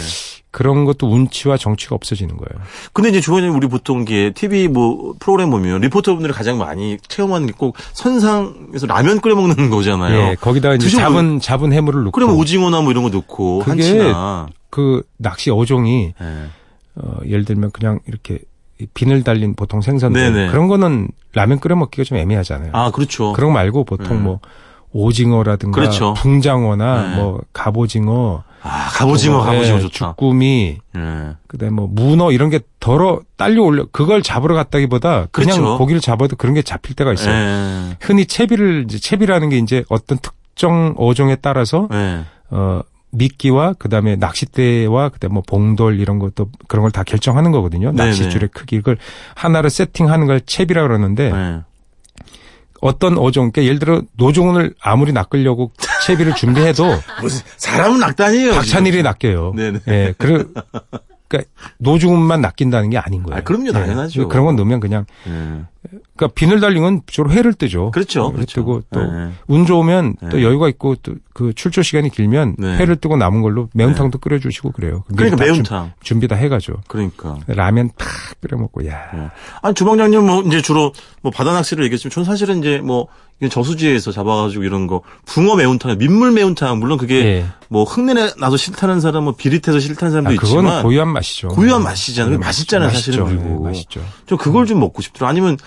그런 0.52 0.84
것도 0.84 1.10
운치와 1.10 1.56
정치가 1.56 1.96
없어지는 1.96 2.36
거예요. 2.36 2.62
근데 2.92 3.10
이제 3.12 3.22
주원님 3.22 3.56
우리 3.56 3.68
보통 3.68 4.02
이게 4.02 4.32
TV 4.36 4.68
뭐 4.68 5.14
프로그램 5.20 5.50
보면 5.52 5.80
리포터분들이 5.82 6.34
가장 6.34 6.58
많이 6.58 6.98
체험하는 7.08 7.48
게 7.48 7.54
꼭 7.58 7.78
선상에서 7.94 8.88
라면 8.88 9.22
끓여 9.22 9.34
먹는 9.36 9.56
거잖아요. 9.72 10.32
예, 10.32 10.36
거기다가 10.36 10.76
이제 10.76 10.90
잡은 10.90 11.40
잡은 11.40 11.72
해물을 11.72 12.02
넣고 12.04 12.12
그러면 12.12 12.36
오징어나 12.36 12.82
뭐 12.82 12.92
이런 12.92 13.04
거 13.04 13.10
넣고 13.10 13.60
그게 13.60 13.70
한치나. 13.72 14.48
그 14.70 15.02
낚시 15.18 15.50
어종이 15.50 16.14
예. 16.22 16.26
어, 16.96 17.20
예를 17.26 17.46
들면 17.46 17.72
그냥 17.72 18.00
이렇게 18.06 18.36
이 18.36 18.40
비늘 18.94 19.24
달린 19.24 19.56
보통 19.56 19.82
생선들 19.82 20.34
네네. 20.34 20.52
그런 20.52 20.68
거는 20.68 21.10
라면 21.34 21.60
끓여 21.60 21.76
먹기가 21.76 22.04
좀 22.04 22.18
애매하잖아요. 22.18 22.72
아 22.74 22.92
그렇죠. 22.92 23.34
그런 23.34 23.52
거 23.52 23.54
말고 23.54 23.86
보통 23.86 24.18
네. 24.18 24.24
뭐 24.24 24.40
오징어라든가 24.92 25.76
그렇죠. 25.80 26.14
붕장어나 26.14 27.10
네. 27.10 27.16
뭐 27.18 27.42
갑오징어, 27.52 28.44
아 28.62 28.90
갑오징어 28.94 29.38
뭐, 29.38 29.46
갑오징어 29.46 29.78
예, 29.78 29.82
좋다. 29.82 30.12
주꾸미, 30.12 30.78
예. 30.96 31.36
그다음에 31.48 31.72
뭐 31.72 31.90
문어 31.92 32.32
이런 32.32 32.50
게 32.50 32.62
덜어 32.80 33.20
딸려 33.36 33.62
올려 33.62 33.86
그걸 33.92 34.22
잡으러 34.22 34.56
갔다기보다 34.56 35.28
그냥 35.32 35.58
그렇죠. 35.58 35.78
고기를 35.78 36.00
잡아도 36.00 36.38
그런 36.38 36.54
게 36.54 36.62
잡힐 36.62 36.96
때가 36.96 37.12
있어요. 37.12 37.34
예. 37.34 37.98
흔히 38.00 38.26
채비를 38.26 38.88
채비라는 38.88 39.50
게 39.50 39.58
이제 39.58 39.84
어떤 39.90 40.18
특정 40.20 40.96
어종에 40.98 41.36
따라서 41.42 41.90
예. 41.92 42.24
어 42.50 42.82
미끼와 43.16 43.74
그다음에 43.74 44.16
낚싯대와 44.16 45.10
그다음에 45.10 45.34
뭐 45.34 45.44
봉돌 45.46 46.00
이런 46.00 46.20
것도 46.20 46.50
그런 46.68 46.84
걸 46.84 46.92
다 46.92 47.04
결정하는 47.04 47.52
거거든요. 47.52 47.92
네네. 47.92 48.10
낚싯줄의 48.10 48.50
크기 48.54 48.78
그걸 48.78 48.98
하나를 49.36 49.70
세팅하는 49.70 50.28
걸 50.28 50.42
챕이라 50.42 50.82
그러는데 50.84 51.32
네. 51.32 51.60
어떤 52.82 53.18
어종, 53.18 53.52
그러니까 53.52 53.64
예를 53.64 53.80
들어 53.80 54.02
노종을 54.18 54.76
아무리 54.82 55.12
낚으려고 55.12 55.72
채비를 56.06 56.36
준비해도 56.36 56.84
무슨 57.22 57.44
사람은 57.58 58.00
낙단이에요. 58.00 58.52
박찬일이 58.54 59.02
낚여요. 59.02 59.54
네네. 59.56 59.80
예, 59.88 60.14
그, 60.18 60.54
그러니까 61.28 61.50
노중훈만 61.80 62.42
낚인다는 62.42 62.92
게 62.92 62.98
아닌 63.00 63.24
거예요. 63.24 63.40
아, 63.40 63.42
그럼요, 63.42 63.70
예. 63.70 63.72
당연하죠. 63.72 64.28
그런 64.28 64.46
건 64.46 64.56
넣으면 64.56 64.80
그냥, 64.82 65.06
지금. 65.24 65.66
그러니까 66.16 66.28
비늘 66.36 66.60
달링은 66.60 67.02
주로 67.08 67.30
회를 67.32 67.54
뜨죠. 67.54 67.92
그렇죠, 67.92 68.30
회 68.30 68.34
그렇죠. 68.34 68.62
뜨고 68.62 68.82
또 68.92 69.02
네. 69.12 69.32
운 69.48 69.66
좋으면 69.66 70.16
또 70.32 70.38
네. 70.38 70.44
여유가 70.44 70.68
있고 70.70 70.96
또 70.98 71.14
그 71.36 71.52
출조 71.54 71.82
시간이 71.82 72.12
길면 72.12 72.56
네. 72.58 72.78
회를 72.78 72.96
뜨고 72.96 73.18
남은 73.18 73.42
걸로 73.42 73.68
매운탕도 73.74 74.20
끓여주시고 74.20 74.72
그래요. 74.72 75.04
그러니까 75.14 75.36
다 75.36 75.44
매운탕. 75.44 75.84
준- 75.86 75.92
준비 76.02 76.30
다 76.30 76.36
해가죠. 76.38 76.76
그러니까. 76.88 77.38
라면 77.48 77.90
팍 77.98 78.08
끓여 78.40 78.58
먹고 78.58 78.88
야. 78.88 79.02
네. 79.14 79.28
아니 79.62 79.76
주방장님 79.76 80.26
뭐 80.26 80.44
이제 80.44 80.62
주로 80.62 80.94
뭐 81.22 81.34
바다 81.34 81.52
낚시를 81.52 81.84
얘기했지만 81.84 82.12
저는 82.12 82.26
사실은 82.26 82.60
이제 82.60 82.78
뭐 82.78 83.08
저수지에서 83.50 84.14
잡아가지고 84.14 84.64
이런 84.64 84.88
거 84.88 85.02
붕어 85.26 85.58
매운탕, 85.58 85.98
민물 85.98 86.32
매운탕 86.32 86.80
물론 86.80 86.98
그게 86.98 87.26
예. 87.26 87.46
뭐 87.68 87.84
흙내내 87.84 88.36
나서 88.40 88.56
싫다는 88.56 89.02
사람, 89.02 89.26
뭐 89.26 89.34
비릿해서 89.36 89.78
싫다는 89.80 90.12
사람도 90.12 90.30
아, 90.30 90.34
있지만 90.36 90.64
그거는 90.64 90.84
고유한 90.84 91.10
맛이죠. 91.10 91.50
고유한 91.50 91.84
맛이잖아요. 91.84 92.32
네, 92.32 92.38
맛있잖아요, 92.38 92.88
맛있죠. 92.92 93.12
사실은 93.12 93.26
그리고. 93.28 93.60
네, 93.66 93.70
맛있죠. 93.72 94.00
저 94.26 94.38
그걸 94.38 94.66
좀 94.68 94.80
먹고 94.80 95.02
싶더라. 95.02 95.30
아니면 95.30 95.58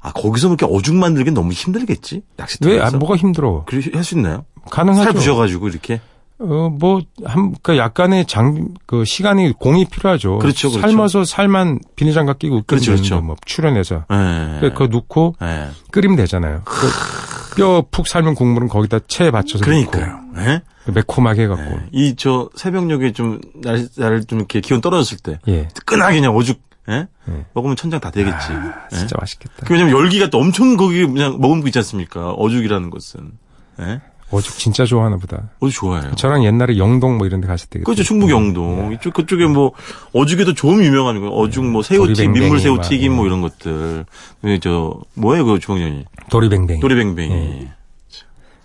아 0.00 0.12
거기서 0.12 0.48
그렇게 0.48 0.66
어죽 0.70 0.94
만들기 0.94 1.30
너무 1.32 1.52
힘들겠지 1.52 2.16
왜, 2.16 2.20
낚시터에서. 2.36 2.84
아, 2.96 2.98
뭐가 2.98 3.16
힘들어? 3.16 3.64
할수 3.92 4.16
있나요? 4.16 4.44
가능하죠. 4.70 5.04
살 5.04 5.12
부셔가지고 5.12 5.68
이렇게. 5.68 6.00
어, 6.40 6.68
뭐, 6.70 7.00
한, 7.24 7.52
그 7.64 7.76
약간의 7.76 8.26
장, 8.26 8.68
그 8.86 9.04
시간이 9.04 9.54
공이 9.58 9.86
필요하죠. 9.86 10.38
그렇죠, 10.38 10.70
그렇죠. 10.70 10.86
삶아서 10.86 11.24
살만 11.24 11.80
비닐장갑 11.96 12.38
끼고 12.38 12.62
끓이면 12.62 12.84
그렇죠, 12.84 12.92
그렇죠. 12.92 13.20
뭐 13.22 13.34
출연해서. 13.44 14.04
예. 14.12 14.58
그 14.60 14.70
그거 14.70 14.86
넣고 14.86 15.34
예. 15.42 15.66
끓이면 15.90 16.16
되잖아요. 16.16 16.62
그뼈푹 16.64 18.06
삶은 18.06 18.34
국물은 18.36 18.68
거기다 18.68 19.00
체에 19.08 19.32
받쳐서 19.32 19.64
그러니까요. 19.64 20.20
예? 20.36 20.62
넣고 20.86 20.92
매콤하게 20.92 21.42
해갖고. 21.42 21.80
이 21.92 22.14
저 22.16 22.48
새벽녘에 22.54 23.12
좀 23.12 23.40
날, 23.56 23.88
날좀 23.96 24.38
이렇게 24.38 24.60
기온 24.60 24.80
떨어졌을 24.80 25.18
때 25.18 25.40
예. 25.48 25.66
뜨끈하게 25.74 26.20
그냥 26.20 26.36
어죽 26.36 26.60
예? 26.88 27.06
예. 27.28 27.46
먹으면 27.54 27.76
천장 27.76 28.00
다 28.00 28.10
되겠지. 28.10 28.52
예? 28.92 28.96
진짜 28.96 29.16
맛있겠다. 29.20 29.66
그 29.66 29.74
왜냐면 29.74 29.94
열기가 29.94 30.30
또 30.30 30.38
엄청 30.38 30.76
거기 30.76 31.04
그냥 31.06 31.38
먹은 31.40 31.60
거 31.60 31.68
있지 31.68 31.78
않습니까? 31.78 32.30
어죽이라는 32.32 32.90
것은. 32.90 33.32
예? 33.80 34.00
어죽 34.30 34.58
진짜 34.58 34.84
좋아하나 34.84 35.16
보다. 35.16 35.50
어죽 35.60 35.80
좋아해요. 35.80 36.14
저랑 36.14 36.44
옛날에 36.44 36.76
영동 36.76 37.16
뭐 37.16 37.26
이런 37.26 37.40
데 37.40 37.46
갔을 37.46 37.68
때. 37.68 37.80
그렇죠. 37.80 38.02
충북 38.02 38.30
영동. 38.30 38.92
이쪽 38.92 39.14
그쪽에 39.14 39.46
뭐 39.46 39.72
어죽에도 40.12 40.54
좀 40.54 40.82
유명한 40.82 41.20
거. 41.20 41.28
어죽 41.28 41.64
뭐 41.64 41.82
새우튀김, 41.82 42.14
도리뱅뱅이 42.14 42.40
민물 42.40 42.56
막, 42.58 42.62
새우튀김 42.62 43.12
뭐 43.14 43.24
예. 43.24 43.28
이런 43.28 43.40
것들. 43.40 44.04
왜저 44.42 45.00
뭐예요, 45.14 45.44
그 45.46 45.58
주방장님? 45.58 46.04
도리뱅뱅이. 46.30 46.80
도리뱅뱅이. 46.80 47.32
예. 47.32 47.72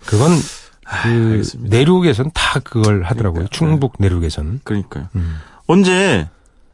그건 0.04 0.32
그 0.32 0.84
알겠습니다. 0.84 1.76
내륙에선 1.76 2.30
다 2.34 2.60
그걸 2.60 3.02
하더라고요. 3.04 3.46
그러니까, 3.46 3.56
충북 3.56 3.94
내륙에서는. 3.98 4.60
그러니까요. 4.64 5.08
음. 5.16 5.36
언제 5.66 6.28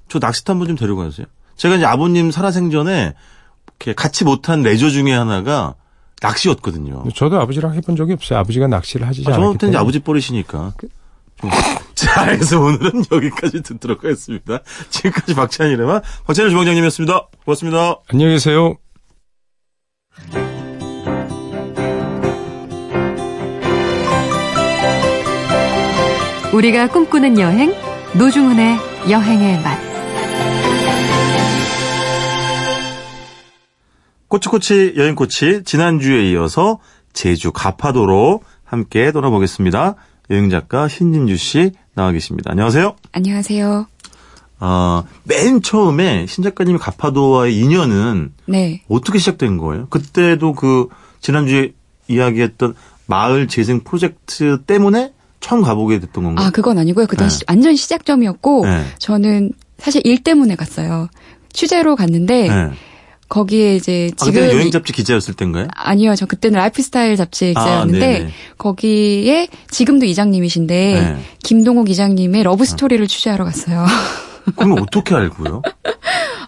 저 0.08 0.18
낚시터 0.18 0.52
한번 0.52 0.66
좀 0.66 0.76
데리고 0.76 0.98
가세요. 0.98 1.26
제가 1.60 1.76
이제 1.76 1.84
아버님 1.84 2.30
살아생전에 2.30 3.12
이렇게 3.66 3.92
같이 3.94 4.24
못한 4.24 4.62
레저 4.62 4.88
중에 4.88 5.12
하나가 5.12 5.74
낚시였거든요. 6.22 7.04
저도 7.14 7.38
아버지랑 7.38 7.74
해본 7.74 7.96
적이 7.96 8.14
없어요. 8.14 8.38
아버지가 8.38 8.66
낚시를 8.66 9.06
하시지 9.06 9.26
아, 9.28 9.34
않았기 9.34 9.42
저한테는 9.42 9.56
이제 9.56 9.66
때문에. 9.66 9.78
아버지 9.78 9.98
버리시니까. 9.98 10.72
좀. 11.38 11.50
자, 11.94 12.24
그래서 12.24 12.58
오늘은 12.60 13.04
여기까지 13.12 13.62
듣도록 13.62 14.04
하겠습니다. 14.04 14.60
지금까지 14.88 15.34
박찬일의 15.34 15.86
박찬일 16.26 16.50
주방장님이었습니다. 16.50 17.28
고맙습니다. 17.44 17.96
안녕히 18.08 18.34
계세요. 18.34 18.76
우리가 26.54 26.88
꿈꾸는 26.88 27.38
여행 27.38 27.74
노중훈의 28.14 28.78
여행의 29.10 29.60
맛. 29.62 29.89
꼬치꼬치 34.30 34.94
여행꼬치 34.96 35.62
지난주에 35.64 36.30
이어서 36.30 36.78
제주 37.12 37.50
가파도로 37.50 38.42
함께 38.64 39.10
떠나보겠습니다. 39.10 39.96
여행작가 40.30 40.86
신진주 40.86 41.36
씨 41.36 41.72
나와 41.94 42.12
계십니다. 42.12 42.52
안녕하세요. 42.52 42.94
안녕하세요. 43.10 43.86
아, 44.60 45.02
맨 45.24 45.60
처음에 45.62 46.26
신 46.26 46.44
작가님이 46.44 46.78
가파도와의 46.78 47.56
인연은 47.58 48.32
네. 48.46 48.82
어떻게 48.88 49.18
시작된 49.18 49.56
거예요? 49.58 49.88
그때도 49.90 50.52
그 50.52 50.86
지난주에 51.20 51.72
이야기했던 52.06 52.74
마을 53.06 53.48
재생 53.48 53.80
프로젝트 53.82 54.62
때문에 54.64 55.12
처음 55.40 55.62
가보게 55.62 55.98
됐던 55.98 56.22
건가요? 56.22 56.46
아, 56.46 56.50
그건 56.50 56.78
아니고요. 56.78 57.06
그건 57.08 57.26
네. 57.26 57.34
시- 57.34 57.42
완전 57.48 57.74
시작점이었고, 57.74 58.66
네. 58.66 58.84
저는 58.98 59.52
사실 59.78 60.02
일 60.04 60.22
때문에 60.22 60.54
갔어요. 60.54 61.08
취재로 61.52 61.96
갔는데, 61.96 62.48
네. 62.48 62.70
거기에 63.30 63.76
이제 63.76 64.10
아, 64.12 64.24
지금. 64.24 64.32
그때는 64.34 64.54
여행 64.56 64.66
이- 64.68 64.70
잡지 64.72 64.92
기자였을 64.92 65.34
때인가요? 65.34 65.68
아니요, 65.74 66.14
저 66.16 66.26
그때는 66.26 66.58
라이프스타일 66.58 67.16
잡지의 67.16 67.54
아, 67.56 67.60
기자였는데, 67.60 67.98
네네. 68.18 68.30
거기에 68.58 69.48
지금도 69.70 70.04
이장님이신데, 70.04 70.74
네. 70.74 71.16
김동욱 71.44 71.88
이장님의 71.88 72.42
러브 72.42 72.64
스토리를 72.66 73.06
취재하러 73.06 73.44
갔어요. 73.44 73.86
그러면 74.56 74.80
어떻게 74.80 75.14
알고요? 75.14 75.62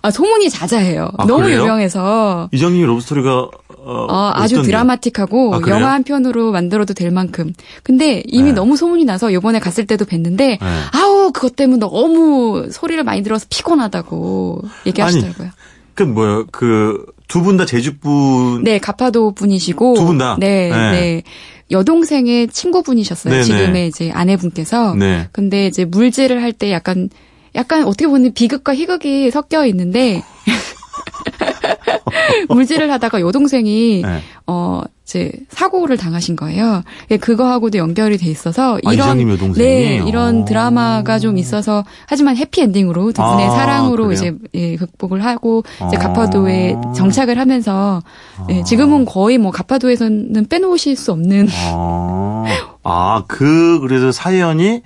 아, 0.03 0.11
소문이 0.11 0.51
자자해요. 0.51 1.09
아, 1.19 1.25
너무 1.27 1.45
그래요? 1.45 1.63
유명해서. 1.63 2.49
이장님의 2.53 2.87
러브 2.89 3.01
스토리가 3.01 3.49
어, 3.85 4.07
어, 4.09 4.33
아주? 4.35 4.63
드라마틱하고 4.63 5.55
아? 5.55 5.61
영화 5.69 5.93
한 5.93 6.03
편으로 6.03 6.51
만들어도 6.51 6.95
될 6.95 7.13
만큼. 7.13 7.53
근데 7.85 8.23
이미 8.27 8.49
네. 8.51 8.53
너무 8.53 8.77
소문이 8.77 9.05
나서 9.05 9.33
요번에 9.33 9.59
갔을 9.61 9.87
때도 9.87 10.05
뵀는데 10.05 10.37
네. 10.37 10.59
아우 10.93 11.31
그것 11.33 11.55
때문에 11.57 11.79
너무 11.81 12.69
소리를 12.71 13.03
많이 13.05 13.23
들어서 13.23 13.47
피곤하다고 13.51 14.63
얘기하시더라고요. 14.87 15.51
그 15.95 16.03
뭐요? 16.03 16.47
그 16.51 17.07
두 17.29 17.43
분 17.43 17.57
다 17.57 17.65
제주 17.65 17.97
분 17.99 18.63
네, 18.63 18.79
가파도 18.79 19.33
분이시고 19.33 19.95
두 19.95 20.05
분 20.07 20.19
다? 20.19 20.37
네, 20.39 20.69
네. 20.71 20.91
네. 20.91 21.23
여동생의 21.71 22.49
친구분이셨어요. 22.49 23.33
네네. 23.33 23.45
지금의 23.45 23.89
이제 23.89 24.11
아내분께서. 24.13 24.95
네. 24.95 25.29
근데 25.33 25.67
이제 25.67 25.87
물질을 25.87 26.43
할 26.43 26.53
때 26.53 26.71
약간 26.71 27.09
약간 27.55 27.85
어떻게 27.85 28.07
보면 28.07 28.33
비극과 28.35 28.75
희극이 28.75 29.31
섞여 29.31 29.65
있는데 29.67 30.23
물질을 32.49 32.91
하다가 32.91 33.21
여동생이 33.21 34.03
네. 34.03 34.21
어 34.47 34.83
이제 35.05 35.33
사고를 35.49 35.97
당하신 35.97 36.37
거예요. 36.37 36.83
예, 37.11 37.17
그거하고도 37.17 37.77
연결이 37.77 38.17
돼 38.17 38.31
있어서 38.31 38.79
아, 38.85 38.93
이런? 38.93 39.19
네 39.55 40.03
이런 40.07 40.43
어. 40.43 40.45
드라마가 40.45 41.19
좀 41.19 41.39
있어서 41.39 41.85
하지만 42.07 42.37
해피 42.37 42.63
엔딩으로 42.63 43.13
두 43.13 43.23
분의 43.23 43.47
아, 43.47 43.51
사랑으로 43.51 44.05
그래요? 44.07 44.13
이제 44.13 44.35
예, 44.55 44.77
극복을 44.77 45.25
하고 45.25 45.65
이제 45.89 45.97
아. 45.97 46.01
가파도에 46.01 46.77
정착을 46.97 47.39
하면서 47.39 48.03
예, 48.51 48.63
지금은 48.63 49.05
거의 49.05 49.39
뭐 49.39 49.51
가파도에서는 49.51 50.47
빼놓으실 50.49 50.97
수 50.97 51.13
없는 51.13 51.49
아, 51.51 52.45
아, 52.85 53.25
그, 53.27 53.81
그래서 53.81 54.13
사연이 54.13 54.83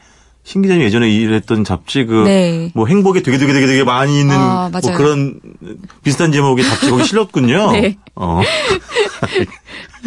신 0.46 0.62
기자님 0.62 0.84
예전에 0.84 1.10
일했던 1.10 1.64
잡지 1.64 2.04
그, 2.04 2.22
네. 2.22 2.70
뭐 2.72 2.86
행복에 2.86 3.20
되게 3.20 3.36
되게 3.36 3.52
되게 3.52 3.66
되게 3.66 3.82
많이 3.82 4.20
있는 4.20 4.36
아, 4.36 4.70
뭐. 4.70 4.96
그런 4.96 5.40
비슷한 6.04 6.30
제목의 6.30 6.64
잡지 6.64 6.88
거기 6.88 7.02
실렸군요. 7.04 7.72
네. 7.72 7.98
어. 8.14 8.40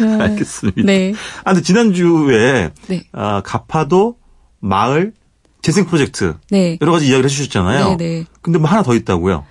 알겠습니다. 0.00 0.80
네. 0.82 1.12
아, 1.44 1.52
근데 1.52 1.62
지난주에, 1.62 2.70
네. 2.88 3.02
아, 3.12 3.42
가파도 3.44 4.16
마을 4.60 5.12
재생 5.60 5.84
프로젝트 5.84 6.34
네. 6.48 6.78
여러 6.80 6.92
가지 6.92 7.06
이야기를 7.08 7.28
해주셨잖아요. 7.28 7.96
네, 7.96 7.96
네. 7.98 8.24
근데 8.40 8.58
뭐 8.58 8.66
하나 8.70 8.82
더 8.82 8.94
있다고요? 8.94 9.44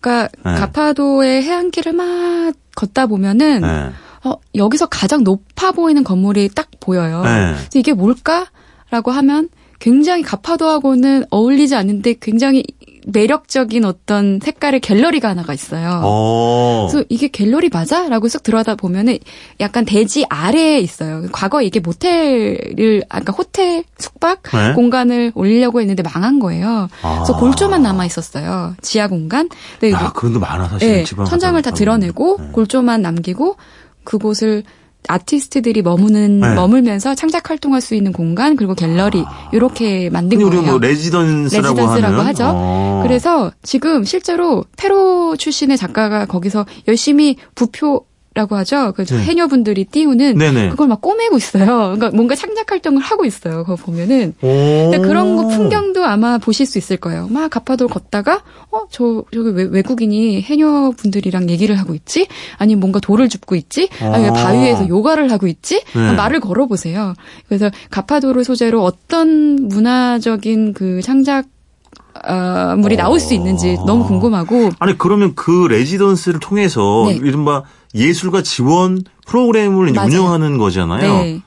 그러니까 0.00 0.28
네. 0.44 0.60
가파도의 0.60 1.42
해안길을 1.42 1.94
막 1.94 2.52
걷다 2.76 3.06
보면은 3.06 3.62
네. 3.62 3.90
어, 4.28 4.36
여기서 4.54 4.86
가장 4.90 5.24
높아 5.24 5.72
보이는 5.72 6.04
건물이 6.04 6.50
딱 6.54 6.68
보여요. 6.80 7.22
네. 7.22 7.54
이게 7.74 7.94
뭘까라고 7.94 9.10
하면 9.10 9.48
굉장히 9.84 10.22
가파도하고는 10.22 11.26
어울리지 11.28 11.74
않는데 11.74 12.14
굉장히 12.18 12.64
매력적인 13.06 13.84
어떤 13.84 14.40
색깔의 14.42 14.80
갤러리가 14.80 15.28
하나가 15.28 15.52
있어요. 15.52 16.00
어. 16.02 16.88
그래서 16.88 17.04
이게 17.10 17.28
갤러리 17.28 17.68
맞아? 17.68 18.08
라고 18.08 18.26
쓱 18.26 18.42
들어가다 18.44 18.76
보면은 18.76 19.18
약간 19.60 19.84
대지 19.84 20.24
아래에 20.30 20.80
있어요. 20.80 21.26
과거 21.32 21.60
이게 21.60 21.80
모텔을, 21.80 23.04
아까 23.10 23.34
호텔 23.36 23.84
숙박 23.98 24.42
네. 24.44 24.72
공간을 24.72 25.32
올리려고 25.34 25.82
했는데 25.82 26.02
망한 26.02 26.38
거예요. 26.38 26.88
그래서 27.02 27.34
아. 27.34 27.38
골조만 27.38 27.82
남아 27.82 28.06
있었어요. 28.06 28.74
지하 28.80 29.06
공간. 29.06 29.50
근데 29.78 29.92
야, 29.94 30.12
그건 30.14 30.32
또 30.32 30.40
많아, 30.40 30.66
사실. 30.68 30.88
네, 30.88 31.04
천장을 31.04 31.60
다 31.60 31.72
드러내고 31.72 32.38
네. 32.40 32.48
골조만 32.52 33.02
남기고 33.02 33.56
그곳을 34.02 34.62
아티스트들이 35.08 35.82
머무는 35.82 36.40
네. 36.40 36.54
머물면서 36.54 37.14
창작 37.14 37.50
활동할 37.50 37.80
수 37.80 37.94
있는 37.94 38.12
공간 38.12 38.56
그리고 38.56 38.74
갤러리 38.74 39.24
이렇게 39.52 40.10
만든 40.10 40.38
거예요. 40.40 40.62
뭐 40.62 40.78
레지던스라고, 40.78 41.68
레지던스라고. 41.76 42.22
하죠. 42.22 42.44
어. 42.54 43.00
그래서 43.02 43.52
지금 43.62 44.04
실제로 44.04 44.64
테러 44.76 45.36
출신의 45.36 45.76
작가가 45.76 46.26
거기서 46.26 46.66
열심히 46.88 47.36
부표 47.54 48.06
라고 48.34 48.56
하죠. 48.56 48.92
그 48.96 49.04
네. 49.04 49.16
해녀분들이 49.22 49.84
띄우는 49.84 50.36
네네. 50.38 50.70
그걸 50.70 50.88
막 50.88 51.00
꼬매고 51.00 51.36
있어요. 51.36 51.66
그러니까 51.94 52.10
뭔가 52.10 52.34
창작 52.34 52.72
활동을 52.72 53.00
하고 53.00 53.24
있어요. 53.24 53.58
그거 53.58 53.76
보면은 53.76 54.34
오. 54.42 54.90
근데 54.90 54.98
그런 54.98 55.36
거 55.36 55.46
풍경도 55.46 56.04
아마 56.04 56.38
보실 56.38 56.66
수 56.66 56.76
있을 56.78 56.96
거예요. 56.96 57.28
막 57.30 57.48
가파도를 57.48 57.92
걷다가 57.94 58.42
어 58.70 58.86
저 58.90 59.22
저기 59.32 59.50
외, 59.50 59.64
외국인이 59.64 60.42
해녀 60.42 60.90
분들이랑 60.96 61.48
얘기를 61.48 61.78
하고 61.78 61.94
있지? 61.94 62.26
아니면 62.58 62.80
뭔가 62.80 62.98
돌을 62.98 63.28
줍고 63.28 63.54
있지? 63.54 63.88
아니면 64.00 64.30
어. 64.30 64.32
바위에서 64.32 64.88
요가를 64.88 65.30
하고 65.30 65.46
있지? 65.46 65.82
네. 65.94 66.12
말을 66.12 66.40
걸어 66.40 66.66
보세요. 66.66 67.14
그래서 67.48 67.70
가파도를 67.90 68.42
소재로 68.44 68.82
어떤 68.82 69.68
문화적인 69.68 70.74
그 70.74 71.00
창작 71.02 71.46
어, 72.26 72.76
물이 72.78 72.96
나올 72.96 73.18
수 73.20 73.34
있는지 73.34 73.76
너무 73.86 74.04
궁금하고 74.06 74.70
아니 74.78 74.96
그러면 74.96 75.34
그 75.34 75.66
레지던스를 75.68 76.40
통해서 76.40 77.06
네. 77.08 77.14
이른바 77.16 77.64
예술가 77.94 78.42
지원 78.42 79.02
프로그램을 79.26 79.92
맞아요. 79.92 80.08
운영하는 80.08 80.58
거잖아요. 80.58 81.12
네. 81.12 81.40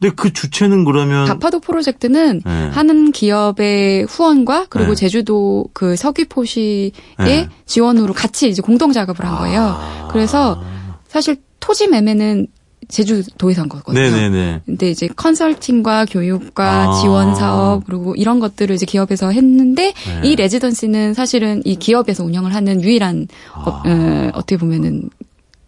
근데 0.00 0.14
그 0.14 0.32
주체는 0.32 0.84
그러면 0.84 1.26
가파도 1.26 1.60
프로젝트는 1.60 2.42
네. 2.44 2.68
하는 2.68 3.12
기업의 3.12 4.04
후원과 4.04 4.66
그리고 4.68 4.90
네. 4.90 4.94
제주도 4.96 5.66
그 5.72 5.96
서귀포시의 5.96 6.92
네. 7.18 7.48
지원으로 7.64 8.12
같이 8.12 8.48
이제 8.48 8.60
공동 8.60 8.92
작업을 8.92 9.24
한 9.24 9.38
거예요. 9.38 9.62
아. 9.62 10.08
그래서 10.10 10.62
사실 11.08 11.36
토지 11.60 11.88
매매는 11.88 12.48
제주도에서 12.88 13.62
한 13.62 13.68
거거든요. 13.68 14.02
네네네. 14.02 14.60
근데 14.66 14.90
이제 14.90 15.08
컨설팅과 15.08 16.06
교육과 16.06 16.90
아. 16.90 17.00
지원 17.00 17.34
사업 17.34 17.86
그리고 17.86 18.14
이런 18.14 18.40
것들을 18.40 18.74
이제 18.74 18.84
기업에서 18.84 19.30
했는데 19.30 19.94
네. 19.94 20.28
이 20.28 20.36
레지던시는 20.36 21.14
사실은 21.14 21.62
이 21.64 21.76
기업에서 21.76 22.24
운영을 22.24 22.54
하는 22.54 22.82
유일한 22.82 23.26
어, 23.54 23.82
어, 23.86 24.30
어떻게 24.34 24.58
보면은 24.58 25.08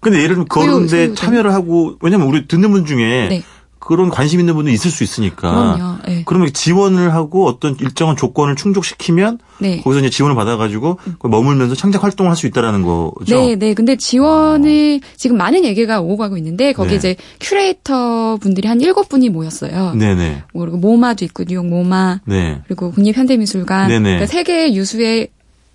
근데 0.00 0.18
예를 0.18 0.36
들면 0.36 0.46
그런데. 0.48 1.14
참여를 1.14 1.52
하고 1.52 1.96
왜냐면 2.00 2.28
우리 2.28 2.46
듣는 2.46 2.70
분 2.70 2.84
중에 2.86 3.28
네. 3.28 3.42
그런 3.78 4.10
관심 4.10 4.40
있는 4.40 4.54
분도 4.54 4.70
있을 4.72 4.90
수 4.90 5.04
있으니까. 5.04 5.48
그럼요. 5.52 5.98
네. 6.08 6.22
그러면 6.26 6.52
지원을 6.52 7.14
하고 7.14 7.46
어떤 7.46 7.76
일정한 7.80 8.16
조건을 8.16 8.56
충족시키면 8.56 9.38
네. 9.60 9.80
거기서 9.80 10.00
이제 10.00 10.10
지원을 10.10 10.34
받아가지고 10.34 10.98
머물면서 11.22 11.76
창작 11.76 12.02
활동을 12.02 12.30
할 12.30 12.36
수 12.36 12.48
있다라는 12.48 12.82
거죠. 12.82 13.14
네, 13.28 13.54
네. 13.54 13.74
근데 13.74 13.94
지원을 13.96 15.00
지금 15.16 15.36
많은 15.36 15.64
얘기가 15.64 16.00
오고 16.00 16.16
가고 16.16 16.36
있는데 16.36 16.72
거기 16.72 16.90
네. 16.90 16.96
이제 16.96 17.16
큐레이터 17.40 18.38
분들이 18.38 18.66
한 18.66 18.80
일곱 18.80 19.08
분이 19.08 19.28
모였어요. 19.28 19.94
네네. 19.94 20.42
뭐 20.52 20.64
그리고 20.64 20.78
MoMA도 20.78 21.24
있고 21.24 21.44
뉴욕 21.44 21.64
MoMA 21.64 22.20
네. 22.24 22.62
그리고 22.66 22.90
국립현대미술관 22.90 23.88
네 23.88 23.98
네. 24.00 24.02
그러니까 24.02 24.26
세계 24.26 24.74
유수의 24.74 25.28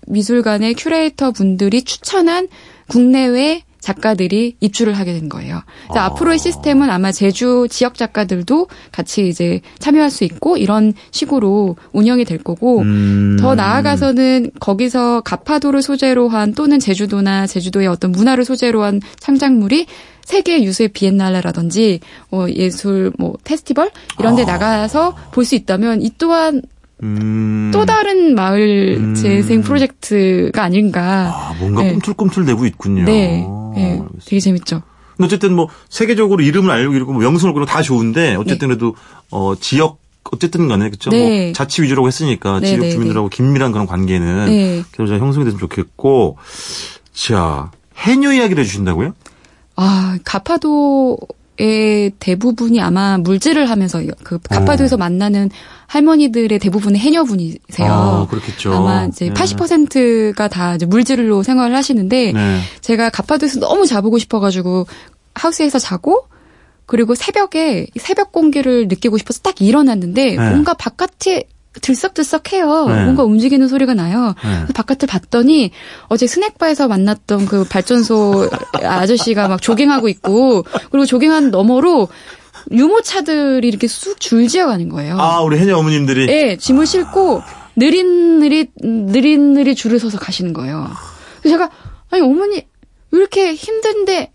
미술관의 0.06 0.74
큐레이터 0.74 1.30
분들이 1.30 1.82
추천한 1.82 2.48
국내외 2.88 3.62
작가들이 3.82 4.56
입주를 4.60 4.94
하게 4.94 5.12
된 5.12 5.28
거예요. 5.28 5.60
그래서 5.84 6.00
아. 6.00 6.04
앞으로의 6.06 6.38
시스템은 6.38 6.88
아마 6.88 7.12
제주 7.12 7.66
지역 7.68 7.94
작가들도 7.96 8.68
같이 8.92 9.28
이제 9.28 9.60
참여할 9.78 10.10
수 10.10 10.24
있고 10.24 10.56
이런 10.56 10.94
식으로 11.10 11.76
운영이 11.92 12.24
될 12.24 12.38
거고 12.38 12.80
음. 12.80 13.36
더 13.38 13.54
나아가서는 13.54 14.52
거기서 14.58 15.20
가파도를 15.20 15.82
소재로 15.82 16.28
한 16.28 16.54
또는 16.54 16.78
제주도나 16.78 17.46
제주도의 17.46 17.88
어떤 17.88 18.12
문화를 18.12 18.44
소재로 18.44 18.82
한 18.82 19.00
창작물이 19.18 19.86
세계 20.24 20.62
유수의 20.62 20.90
비엔날레라든지 20.90 21.98
어, 22.30 22.46
예술 22.48 23.12
뭐 23.18 23.34
페스티벌 23.44 23.90
이런 24.20 24.36
데 24.36 24.44
나가서 24.44 25.16
볼 25.32 25.42
수 25.44 25.56
있다면 25.56 26.02
이 26.02 26.10
또한 26.18 26.62
음. 27.02 27.70
또 27.74 27.84
다른 27.84 28.36
마을 28.36 28.96
음. 28.96 29.14
재생 29.16 29.60
프로젝트가 29.62 30.62
아닌가. 30.62 31.32
아, 31.34 31.54
뭔가 31.58 31.82
네. 31.82 31.90
꿈틀꿈틀 31.90 32.44
대고 32.44 32.64
있군요. 32.66 33.04
네. 33.04 33.44
네. 33.74 34.02
되게 34.24 34.40
재밌죠. 34.40 34.82
어쨌든 35.20 35.54
뭐 35.54 35.68
세계적으로 35.88 36.42
이름을 36.42 36.70
알고 36.70 36.94
이러고 36.94 37.12
뭐 37.12 37.22
명성을 37.22 37.54
그리고 37.54 37.66
다 37.66 37.82
좋은데 37.82 38.34
어쨌든 38.34 38.68
그래도 38.68 38.96
어 39.30 39.54
지역 39.54 39.98
어쨌든 40.30 40.68
간에 40.68 40.88
그렇죠. 40.88 41.10
네. 41.10 41.44
뭐 41.46 41.52
자치 41.52 41.82
위주라고 41.82 42.06
했으니까 42.06 42.60
네, 42.60 42.68
지역 42.68 42.80
네, 42.80 42.90
주민들하고 42.90 43.28
긴밀한 43.28 43.72
그런 43.72 43.86
관계는 43.86 44.46
네. 44.46 44.84
잘 44.96 45.06
형성이 45.18 45.44
됐으면 45.44 45.60
좋겠고 45.60 46.38
자 47.12 47.70
해녀 47.96 48.32
이야기를 48.32 48.62
해주신다고요? 48.62 49.14
아, 49.76 50.18
가파도의 50.24 51.16
대부분이 52.18 52.80
아마 52.80 53.18
물질을 53.18 53.70
하면서 53.70 54.02
그 54.22 54.38
가파도에서 54.38 54.96
만나는 54.96 55.50
할머니들의 55.86 56.58
대부분은 56.58 56.98
해녀분이세요. 56.98 57.92
아, 57.92 58.26
그렇겠죠. 58.28 58.72
아마 58.72 59.04
이제 59.04 59.26
네. 59.26 59.32
80%가 59.32 60.48
다 60.48 60.74
이제 60.74 60.86
물질로 60.86 61.42
생활을 61.42 61.76
하시는데 61.76 62.32
네. 62.32 62.60
제가 62.80 63.10
가파도에서 63.10 63.60
너무 63.60 63.86
자보고 63.86 64.18
싶어가지고 64.18 64.86
하우스에서 65.34 65.78
자고 65.78 66.26
그리고 66.86 67.14
새벽에 67.14 67.86
새벽 67.98 68.32
공기를 68.32 68.88
느끼고 68.88 69.18
싶어서 69.18 69.40
딱 69.40 69.60
일어났는데 69.60 70.36
네. 70.36 70.50
뭔가 70.50 70.74
바깥이 70.74 71.44
들썩들썩해요. 71.80 72.86
네. 72.86 73.04
뭔가 73.04 73.24
움직이는 73.24 73.68
소리가 73.68 73.94
나요. 73.94 74.34
네. 74.44 74.50
그래서 74.56 74.72
바깥을 74.74 75.06
봤더니 75.08 75.70
어제 76.08 76.26
스낵바에서 76.26 76.88
만났던 76.88 77.46
그 77.46 77.64
발전소 77.64 78.50
아저씨가 78.82 79.48
막 79.48 79.62
조깅하고 79.62 80.08
있고 80.08 80.64
그리고 80.90 81.06
조깅한 81.06 81.50
너머로 81.50 82.08
유모차들이 82.70 83.66
이렇게 83.66 83.88
쑥 83.88 84.20
줄지어 84.20 84.66
가는 84.66 84.88
거예요. 84.88 85.18
아 85.18 85.40
우리 85.40 85.58
해녀 85.58 85.76
어머님들이 85.78 86.28
예, 86.28 86.56
짐을 86.56 86.86
싣고 86.86 87.42
느릿느릿 87.76 88.70
느릿느릿 88.76 89.76
줄을 89.76 89.98
서서 89.98 90.18
가시는 90.18 90.52
거예요. 90.52 90.88
그래서 91.40 91.56
제가 91.56 91.70
아니 92.10 92.22
어머니 92.22 92.66
왜 93.10 93.18
이렇게 93.18 93.54
힘든데 93.54 94.32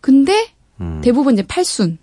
근데 0.00 0.48
음. 0.80 1.00
대부분 1.02 1.34
이제 1.34 1.42
8순, 1.42 1.98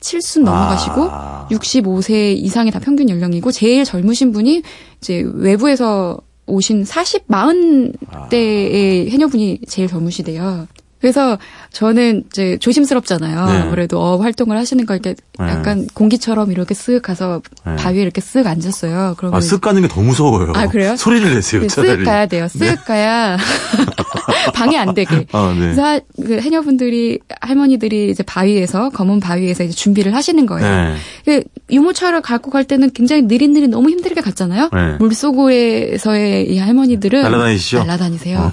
7순 0.00 0.42
넘어가시고 0.42 1.08
아. 1.10 1.48
65세 1.50 2.36
이상이 2.36 2.70
다 2.70 2.78
평균 2.78 3.08
연령이고 3.08 3.50
제일 3.50 3.84
젊으신 3.84 4.32
분이 4.32 4.62
이제 5.00 5.24
외부에서 5.34 6.18
오신 6.46 6.84
40, 6.84 7.28
40대의 7.28 9.10
해녀분이 9.10 9.60
제일 9.68 9.88
젊으시대요. 9.88 10.66
그래서 11.00 11.38
저는 11.72 12.24
이제 12.28 12.56
조심스럽잖아요. 12.60 13.46
네. 13.46 13.52
아무래도 13.62 14.00
어 14.00 14.16
활동을 14.16 14.56
하시는 14.56 14.84
거 14.84 14.94
이렇게 14.94 15.14
네. 15.38 15.46
약간 15.48 15.86
공기처럼 15.94 16.50
이렇게 16.50 16.74
쓱 16.74 17.02
가서 17.02 17.40
네. 17.66 17.76
바위에 17.76 18.02
이렇게 18.02 18.20
쓱 18.20 18.46
앉았어요. 18.46 19.14
그러면 19.16 19.36
아, 19.36 19.40
쓱 19.40 19.60
가는 19.60 19.80
게 19.82 19.88
더 19.88 20.00
무서워요. 20.00 20.52
아, 20.56 20.66
그래요? 20.66 20.96
소리를 20.96 21.34
내세요, 21.34 21.62
네, 21.62 21.68
차라리. 21.68 22.02
쓱 22.02 22.04
가야 22.04 22.26
돼요. 22.26 22.46
쓱 22.46 22.84
가야 22.84 23.36
방해 24.54 24.76
안 24.76 24.94
되게. 24.94 25.26
아, 25.32 25.52
네. 25.54 25.60
그래서 25.60 25.82
하- 25.84 26.00
그 26.16 26.40
해녀분들이 26.40 27.20
할머니들이 27.40 28.10
이제 28.10 28.22
바위에서 28.22 28.90
검은 28.90 29.20
바위에서 29.20 29.64
이제 29.64 29.72
준비를 29.74 30.14
하시는 30.14 30.44
거예요. 30.46 30.68
네. 30.68 30.94
그 31.24 31.42
유모차를 31.70 32.22
갖고 32.22 32.50
갈 32.50 32.64
때는 32.64 32.90
굉장히 32.92 33.22
느릿느릿 33.22 33.70
너무 33.70 33.90
힘들게 33.90 34.20
갔잖아요. 34.20 34.70
네. 34.72 34.96
물속에서의 34.98 36.50
이 36.52 36.58
할머니들은 36.58 37.22
날아다니시죠? 37.22 37.78
날아다니세요. 37.84 38.52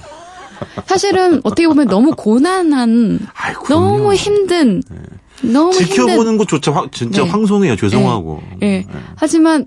사실은 0.85 1.41
어떻게 1.43 1.67
보면 1.67 1.87
너무 1.87 2.11
고난한 2.15 3.19
아이, 3.33 3.53
그럼요. 3.53 3.97
너무 3.97 4.13
힘든 4.13 4.81
너무 5.41 5.71
힘든 5.73 5.85
지켜보는 5.87 6.37
것조차 6.37 6.71
황- 6.73 6.89
진짜 6.91 7.23
네. 7.23 7.29
황송해요. 7.29 7.75
죄송하고. 7.75 8.41
예. 8.63 8.85
하지만 9.15 9.65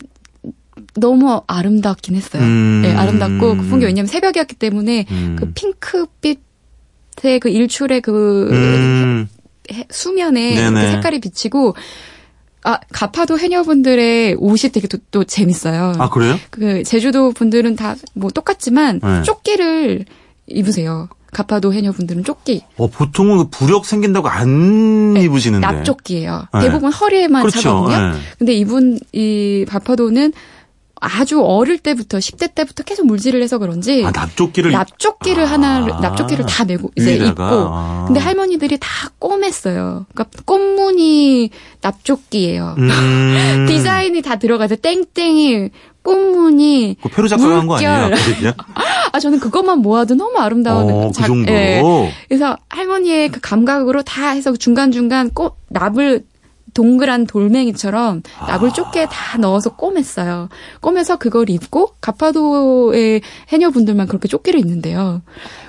너무 0.95 1.43
아름답긴 1.47 2.15
했어요. 2.17 2.43
음. 2.43 2.83
예, 2.85 2.93
아름답고 2.93 3.57
그 3.57 3.63
풍경 3.65 3.89
왜냐면 3.89 4.07
새벽이었기 4.07 4.55
때문에 4.57 5.07
음. 5.11 5.37
그 5.39 5.53
핑크빛의 5.53 7.41
그 7.41 7.49
일출의 7.49 8.01
그 8.01 8.49
음. 8.51 9.29
해- 9.73 9.87
수면에. 9.91 10.55
그 10.71 10.81
색깔이 10.93 11.21
비치고 11.21 11.75
아 12.65 12.79
가파도 12.93 13.39
해녀분들의 13.39 14.37
옷이 14.39 14.73
되게 14.73 14.89
또, 14.89 14.99
또 15.11 15.25
재밌어요. 15.25 15.95
아, 15.99 16.09
그래요? 16.11 16.39
그 16.51 16.83
제주도 16.83 17.31
분들은 17.33 17.77
다 17.77 17.95
뭐 18.15 18.31
똑같지만 18.31 19.01
네. 19.03 19.23
조끼를 19.23 20.05
입으세요. 20.49 21.09
가파도 21.31 21.75
해녀분들은 21.75 22.25
조끼, 22.25 22.65
어, 22.79 22.89
보통은 22.89 23.37
그 23.37 23.49
부력 23.51 23.85
생긴다고 23.85 24.29
안 24.29 25.15
입으시는데. 25.17 25.67
납조끼예요. 25.67 26.47
네. 26.55 26.61
대부분 26.61 26.91
허리에만 26.91 27.43
그렇죠. 27.43 27.61
차거든요. 27.61 28.13
네. 28.13 28.19
근데 28.39 28.55
이분 28.55 28.99
이 29.13 29.67
가파도는 29.69 30.33
아주 31.01 31.43
어릴 31.43 31.79
때부터 31.79 32.19
10대 32.19 32.55
때부터 32.55 32.83
계속 32.83 33.07
물질을 33.07 33.43
해서 33.43 33.59
그런지 33.59 34.05
아, 34.05 34.11
납조끼를 34.11 34.73
납조끼를 34.73 35.45
아. 35.45 35.47
하나 35.47 35.81
납조끼를 35.81 36.47
다 36.47 36.65
메고 36.65 36.91
이제 36.97 37.13
위에다가. 37.13 37.31
입고 37.31 37.45
아. 37.73 38.05
근데 38.07 38.21
할머니들이 38.21 38.79
다 38.81 38.89
꼬맸어요. 39.21 40.07
그러니까 40.13 40.25
꽃무늬 40.45 41.51
납조끼예요. 41.81 42.75
음. 42.79 43.67
디자인이 43.69 44.21
다 44.23 44.37
들어가서 44.37 44.77
땡땡이 44.77 45.71
꽃무늬 46.03 46.97
그 47.03 47.09
표로 47.09 47.29
작가한 47.29 47.67
거 47.67 47.77
아니에요? 47.77 48.11
아 49.13 49.21
저는 49.21 49.41
그것만 49.41 49.81
모아도 49.81 50.15
너무 50.15 50.39
아름다운 50.39 50.91
어, 50.91 51.07
그 51.09 51.13
작- 51.13 51.27
정도로. 51.27 51.57
예. 51.57 51.83
그래서 52.29 52.57
할머니의 52.69 53.29
그 53.31 53.41
감각으로 53.41 54.03
다 54.03 54.29
해서 54.31 54.55
중간 54.57 54.91
중간 54.91 55.31
꽃 55.31 55.57
납을 55.69 56.25
동그란 56.75 57.27
돌멩이처럼 57.27 58.23
납을 58.47 58.73
좁게 58.73 59.07
다 59.07 59.39
넣어서 59.39 59.77
꼬맸어요. 59.77 60.49
꼬매서 60.81 61.17
그걸 61.17 61.51
입고 61.51 61.95
가파도의 62.01 63.23
해녀분들만 63.49 64.07
그렇게 64.07 64.29
조끼를 64.29 64.61
입는데요. 64.61 65.23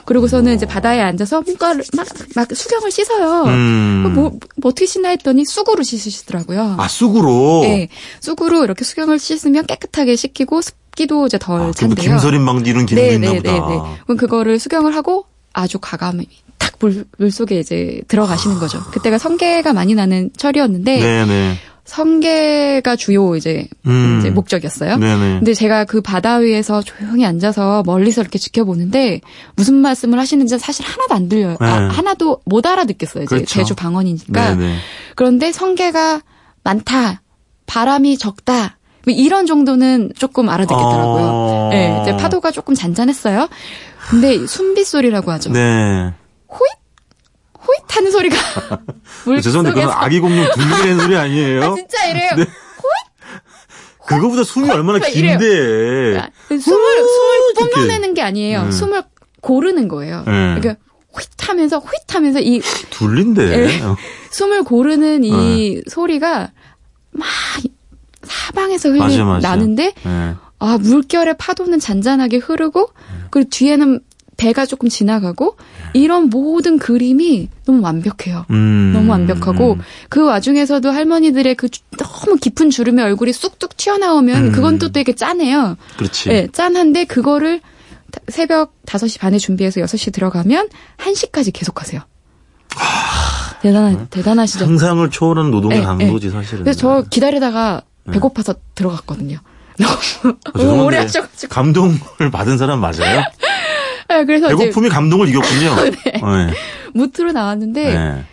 그러고서는 0.05 0.55
이제 0.55 0.65
바다에 0.65 1.01
앉아서 1.01 1.41
뭔가를 1.41 1.83
막, 1.95 2.07
막 2.35 2.47
수경을 2.53 2.91
씻어요. 2.91 3.43
음. 3.43 4.13
뭐, 4.13 4.31
뭐 4.57 4.69
어떻게 4.69 4.85
씻나 4.85 5.09
했더니 5.09 5.45
쑥으로 5.45 5.83
씻으시더라고요. 5.83 6.75
아, 6.79 6.87
쑥으로. 6.87 7.61
네, 7.61 7.89
쑥으로 8.19 8.63
이렇게 8.63 8.83
수경을 8.83 9.19
씻으면 9.19 9.65
깨끗하게 9.67 10.15
씻기고 10.15 10.61
습기도 10.61 11.27
이제 11.27 11.37
덜 11.37 11.61
아, 11.61 11.71
찬대요. 11.71 11.95
김서림 11.95 12.45
방지 12.45 12.71
이런 12.71 12.85
기능이 12.85 13.13
있나 13.15 13.33
보다. 13.33 13.97
그럼 14.05 14.17
그거를 14.17 14.59
수경을 14.59 14.95
하고 14.95 15.25
아주 15.53 15.77
과감히 15.79 16.27
탁 16.59 16.73
물, 16.79 17.05
물 17.17 17.31
속에 17.31 17.59
이제 17.59 18.01
들어가시는 18.07 18.59
거죠. 18.59 18.79
그때가 18.91 19.17
성게가 19.17 19.73
많이 19.73 19.95
나는 19.95 20.29
철이었는데 20.37 20.99
네네. 20.99 21.55
성게가 21.85 22.95
주요 22.95 23.35
이제, 23.35 23.67
음. 23.87 24.19
이제 24.19 24.29
목적이었어요. 24.29 24.97
네네. 24.97 25.39
근데 25.39 25.55
제가 25.55 25.85
그 25.85 26.01
바다 26.01 26.35
위에서 26.35 26.83
조용히 26.83 27.25
앉아서 27.25 27.81
멀리서 27.83 28.21
이렇게 28.21 28.37
지켜보는데 28.37 29.21
무슨 29.55 29.73
말씀을 29.75 30.19
하시는지 30.19 30.59
사실 30.59 30.85
하나도 30.85 31.15
안 31.15 31.29
들려요. 31.29 31.57
아, 31.59 31.79
네. 31.79 31.87
하나도 31.87 32.41
못 32.45 32.67
알아듣겠어요. 32.67 33.23
이제 33.23 33.35
그렇죠. 33.35 33.45
제주 33.47 33.73
방언이니까. 33.73 34.55
네네. 34.55 34.77
그런데 35.15 35.51
성게가 35.51 36.21
많다, 36.63 37.21
바람이 37.65 38.19
적다. 38.19 38.77
뭐 39.05 39.13
이런 39.15 39.47
정도는 39.47 40.11
조금 40.15 40.49
알아듣겠더라고요. 40.49 41.25
어. 41.25 41.69
네, 41.71 41.99
이제 42.03 42.15
파도가 42.17 42.51
조금 42.51 42.75
잔잔했어요. 42.75 43.47
근데 44.09 44.45
순비 44.45 44.83
소리라고 44.83 45.31
하죠. 45.31 45.51
네. 45.51 46.13
호잇 46.49 47.95
하는 47.95 48.11
소리가 48.11 48.35
물 49.25 49.41
죄송한데 49.41 49.79
그건 49.79 49.93
아기 49.95 50.19
공룡 50.19 50.45
들리는 50.53 50.99
소리 50.99 51.15
아니에요? 51.15 51.63
아, 51.63 51.75
진짜 51.75 52.05
이래요. 52.07 52.31
네. 52.37 52.45
그거보다 54.07 54.43
숨이 54.43 54.69
얼마나. 54.71 54.97
긴데. 54.99 56.17
아, 56.17 56.29
숨을 56.47 56.59
숨을. 56.63 57.69
뿜어내는 57.73 58.13
게 58.15 58.21
아니에요. 58.23 58.63
네. 58.65 58.71
숨을 58.71 59.03
고르는 59.41 59.87
거예요. 59.87 60.23
네. 60.25 60.55
그러니까 60.59 60.75
휘하면서 61.39 61.79
휘하면서 62.07 62.39
이 62.39 62.61
둘린데. 62.89 63.43
예. 63.43 63.81
숨을 64.31 64.63
고르는 64.63 65.23
이 65.23 65.75
네. 65.75 65.81
소리가 65.89 66.51
막 67.11 67.27
사방에서 68.23 68.89
흘리. 68.89 69.17
나는데 69.41 69.93
네. 70.03 70.35
아 70.57 70.77
물결의 70.79 71.35
파도는 71.37 71.79
잔잔하게 71.79 72.37
흐르고 72.37 72.89
그리고 73.29 73.49
뒤에는 73.51 73.99
배가 74.39 74.65
조금 74.65 74.87
지나가고 74.87 75.57
이런 75.93 76.29
모든 76.29 76.79
그림이 76.79 77.49
너무 77.65 77.81
완벽해요. 77.83 78.45
음. 78.51 78.91
너무 78.93 79.11
완벽하고 79.11 79.73
음. 79.73 79.81
그 80.07 80.23
와중에서도 80.25 80.89
할머니들의 80.89 81.55
그 81.55 81.67
주- 81.67 81.81
너무 81.97 82.37
깊은 82.37 82.69
주름의 82.69 83.03
얼굴이 83.03 83.33
쑥쑥 83.33 83.75
튀어나오면 83.75 84.45
음. 84.47 84.51
그건 84.53 84.79
또 84.79 84.91
되게 84.93 85.13
짠해요. 85.13 85.75
그렇지. 85.97 86.29
네, 86.29 86.47
짠한데 86.53 87.03
그거를 87.05 87.59
다- 88.11 88.21
새벽 88.29 88.73
5시 88.85 89.19
반에 89.19 89.37
준비해서 89.37 89.81
6시 89.81 90.13
들어가면 90.13 90.69
1시까지 90.97 91.51
계속 91.53 91.81
하세요. 91.81 92.01
대단하, 93.61 94.05
대단하시죠? 94.09 94.65
상상을 94.65 95.09
초월한 95.09 95.51
노동의 95.51 95.79
네, 95.79 95.85
강도지 95.85 96.29
사실은. 96.29 96.63
그래서 96.63 96.79
저 96.79 97.03
기다리다가 97.09 97.81
네. 98.05 98.13
배고파서 98.13 98.55
들어갔거든요. 98.73 99.37
너무 99.77 99.91
아, 100.45 100.51
죄송한데 100.57 100.83
오래 100.83 100.97
하셔가지고. 100.97 101.53
감동을 101.53 102.31
받은 102.31 102.57
사람 102.57 102.79
맞아요? 102.79 103.21
네, 104.09 104.25
그래서 104.25 104.47
배고픔이 104.47 104.89
감동을 104.89 105.29
이겼군요. 105.29 105.75
네. 106.11 106.53
무트로 106.93 107.31
나왔는데 107.31 107.93
네. 107.93 108.23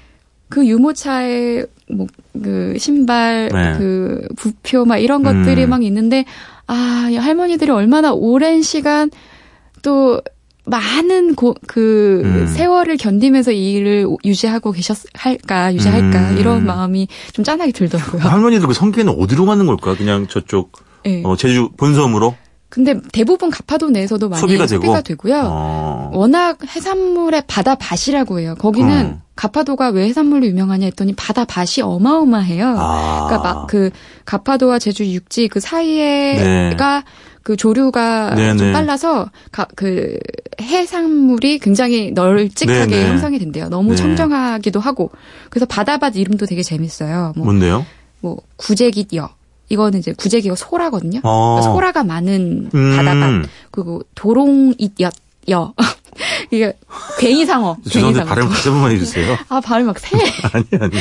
그 0.48 0.66
유모차에 0.66 1.64
뭐그 1.90 2.76
신발 2.78 3.50
네. 3.52 3.74
그 3.76 4.26
부표 4.36 4.84
막 4.84 4.98
이런 4.98 5.22
것들이 5.22 5.64
음. 5.64 5.70
막 5.70 5.84
있는데 5.84 6.24
아 6.66 7.08
할머니들이 7.14 7.70
얼마나 7.70 8.12
오랜 8.12 8.62
시간 8.62 9.10
또 9.82 10.20
많은 10.68 11.36
고, 11.36 11.54
그 11.68 12.22
음. 12.24 12.46
세월을 12.48 12.96
견디면서 12.96 13.52
이 13.52 13.74
일을 13.74 14.08
유지하고 14.24 14.72
계셨 14.72 14.98
할까 15.14 15.72
유지할까 15.72 16.30
음. 16.30 16.38
이런 16.38 16.66
마음이 16.66 17.06
좀 17.32 17.44
짠하게 17.44 17.70
들더라고요. 17.70 18.22
할머니들 18.22 18.66
그 18.66 18.74
성격은 18.74 19.14
어디로 19.16 19.46
가는 19.46 19.64
걸까? 19.66 19.94
그냥 19.96 20.26
저쪽 20.26 20.72
네. 21.04 21.22
어, 21.24 21.36
제주 21.36 21.70
본섬으로 21.76 22.34
근데 22.68 23.00
대부분 23.12 23.50
가파도 23.50 23.90
내에서도 23.90 24.28
많이 24.28 24.40
소비가 24.40 24.66
소비가, 24.66 25.00
되고? 25.02 25.02
되고요. 25.02 25.42
어. 25.46 26.10
워낙 26.12 26.58
해산물의 26.66 27.44
바다 27.46 27.76
밭이라고 27.76 28.40
해요. 28.40 28.54
거기는 28.58 29.06
어. 29.06 29.26
가파도가 29.36 29.90
왜 29.90 30.08
해산물로 30.08 30.46
유명하냐 30.46 30.86
했더니 30.86 31.14
바다 31.14 31.44
밭이 31.44 31.82
어마어마해요. 31.82 32.74
아. 32.78 33.26
그러니까 33.28 33.54
막 33.54 33.66
그 33.66 33.90
가파도와 34.24 34.78
제주 34.78 35.04
육지 35.06 35.48
그 35.48 35.60
사이에가 35.60 37.04
그 37.42 37.56
조류가 37.56 38.34
네, 38.34 38.56
좀 38.56 38.66
네. 38.66 38.72
빨라서 38.72 39.30
가, 39.52 39.66
그 39.76 40.18
해산물이 40.60 41.60
굉장히 41.60 42.10
널찍하게 42.12 42.86
네, 42.86 43.04
네. 43.04 43.08
형성이 43.08 43.38
된대요. 43.38 43.68
너무 43.68 43.90
네. 43.90 43.96
청정하기도 43.96 44.80
하고 44.80 45.10
그래서 45.48 45.64
바다밭 45.66 46.16
이름도 46.16 46.46
되게 46.46 46.62
재밌어요. 46.62 47.34
뭐, 47.36 47.44
뭔데요? 47.44 47.86
뭐 48.20 48.38
구제깃여 48.56 49.28
이거는 49.68 49.98
이제 49.98 50.12
구제기가 50.12 50.54
소라거든요. 50.54 51.20
어. 51.22 51.54
그러니까 51.54 51.72
소라가 51.72 52.04
많은 52.04 52.70
음. 52.74 52.96
바다밭 52.96 53.50
그리고 53.70 54.02
도롱잇여 54.14 55.10
여 55.50 55.74
이게 56.50 56.76
괭이상어 57.18 57.76
죄송한데 57.88 58.24
발음 58.24 58.48
다시 58.48 58.68
한 58.68 58.78
번만 58.78 58.92
해주세요. 58.92 59.36
아 59.48 59.60
발음 59.60 59.86
막 59.86 59.98
새. 59.98 60.16
아니 60.52 60.64
아니. 60.80 60.92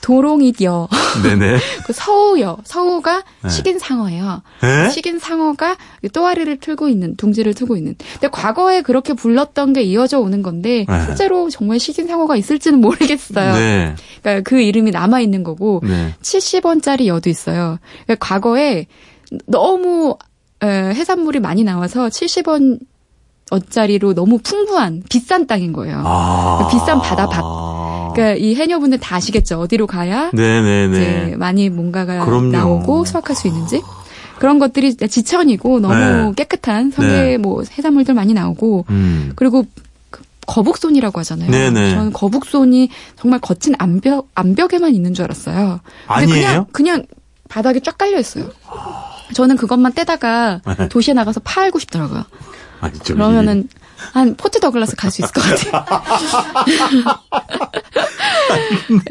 도롱잇여 0.00 0.88
네네. 1.22 1.58
그 1.86 1.92
서우여 1.92 2.58
서우가 2.64 3.22
네. 3.42 3.48
식인 3.48 3.78
상어예요. 3.78 4.42
에? 4.62 4.90
식인 4.90 5.18
상어가 5.18 5.76
또아리를 6.12 6.58
틀고 6.58 6.88
있는 6.88 7.16
둥지를 7.16 7.54
틀고 7.54 7.76
있는. 7.76 7.94
근데 8.14 8.28
과거에 8.28 8.82
그렇게 8.82 9.14
불렀던 9.14 9.72
게 9.72 9.82
이어져 9.82 10.20
오는 10.20 10.42
건데 10.42 10.86
네. 10.88 11.04
실제로 11.06 11.50
정말 11.50 11.78
식인 11.78 12.06
상어가 12.06 12.36
있을지는 12.36 12.80
모르겠어요. 12.80 13.54
네. 13.54 13.94
그러니까 14.22 14.48
그 14.48 14.60
이름이 14.60 14.90
남아 14.90 15.20
있는 15.20 15.42
거고 15.42 15.80
네. 15.84 16.14
70원짜리 16.22 17.06
여도 17.06 17.30
있어요. 17.30 17.78
그러니까 18.04 18.26
과거에 18.26 18.86
너무 19.46 20.16
에, 20.62 20.66
해산물이 20.66 21.40
많이 21.40 21.64
나와서 21.64 22.08
70원 22.08 22.80
원짜리로 23.50 24.14
너무 24.14 24.38
풍부한 24.38 25.02
비싼 25.08 25.46
땅인 25.46 25.72
거예요. 25.72 26.02
아. 26.04 26.68
비싼 26.70 27.00
바다밭. 27.00 27.42
그러니까 28.12 28.38
이 28.38 28.54
해녀분들 28.54 28.98
다 29.00 29.16
아시겠죠. 29.16 29.60
어디로 29.60 29.86
가야 29.86 30.30
이제 30.32 30.42
네네네. 30.42 31.36
많이 31.36 31.68
뭔가가 31.68 32.24
그럼요. 32.24 32.50
나오고 32.50 33.04
수확할 33.04 33.36
수 33.36 33.48
있는지 33.48 33.82
그런 34.38 34.58
것들이 34.58 34.96
지천이고 34.96 35.80
너무 35.80 35.94
네. 35.94 36.32
깨끗한 36.36 36.90
성게 36.90 37.12
네. 37.12 37.36
뭐 37.36 37.62
해산물들 37.62 38.14
많이 38.14 38.32
나오고 38.32 38.86
음. 38.90 39.32
그리고 39.36 39.64
그 40.10 40.22
거북손이라고 40.46 41.18
하잖아요. 41.20 41.50
네네. 41.50 41.90
저는 41.90 42.12
거북손이 42.12 42.88
정말 43.16 43.40
거친 43.40 43.74
암벽 43.78 44.28
암벽에만 44.34 44.94
있는 44.94 45.14
줄 45.14 45.26
알았어요. 45.26 45.80
근데 46.08 46.32
아니에요? 46.32 46.40
그냥 46.46 46.66
그냥 46.72 47.04
바닥에 47.48 47.80
쫙 47.80 47.98
깔려 47.98 48.18
있어요. 48.18 48.48
저는 49.34 49.56
그것만 49.56 49.92
떼다가 49.92 50.60
네. 50.78 50.88
도시에 50.88 51.14
나가서 51.14 51.40
팔고 51.40 51.78
싶더라고요. 51.78 52.24
아니. 52.80 52.98
그러면은 53.00 53.68
한 54.12 54.34
포트 54.36 54.60
더글라스 54.60 54.96
갈 54.96 55.10
수 55.10 55.22
있을 55.22 55.32
것 55.32 55.40
같아요. 55.42 55.84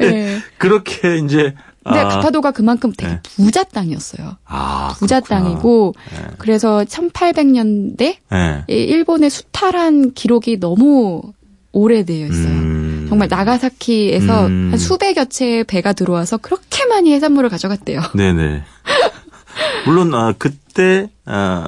네. 0.00 0.40
그렇게 0.58 1.18
이제. 1.18 1.54
근데 1.82 1.98
아, 1.98 2.08
가파도가 2.08 2.50
그만큼 2.50 2.92
되게 2.96 3.12
네. 3.14 3.20
부자 3.36 3.64
땅이었어요. 3.64 4.36
아, 4.44 4.94
부자 4.98 5.20
그렇구나. 5.20 5.50
땅이고 5.50 5.94
네. 6.12 6.26
그래서 6.38 6.84
1800년대 6.84 8.16
네. 8.30 8.64
일본의 8.68 9.30
수탈한 9.30 10.12
기록이 10.12 10.60
너무 10.60 11.22
오래되어 11.72 12.26
있어요. 12.26 12.48
음. 12.48 13.06
정말 13.08 13.28
나가사키에서 13.28 14.46
음. 14.46 14.68
한 14.72 14.78
수백여 14.78 15.24
채의 15.26 15.64
배가 15.64 15.92
들어와서 15.94 16.36
그렇게 16.36 16.84
많이 16.86 17.12
해산물을 17.14 17.48
가져갔대요. 17.48 18.00
네네. 18.14 18.62
물론 19.86 20.14
아, 20.14 20.34
그때 20.38 21.08
아, 21.24 21.64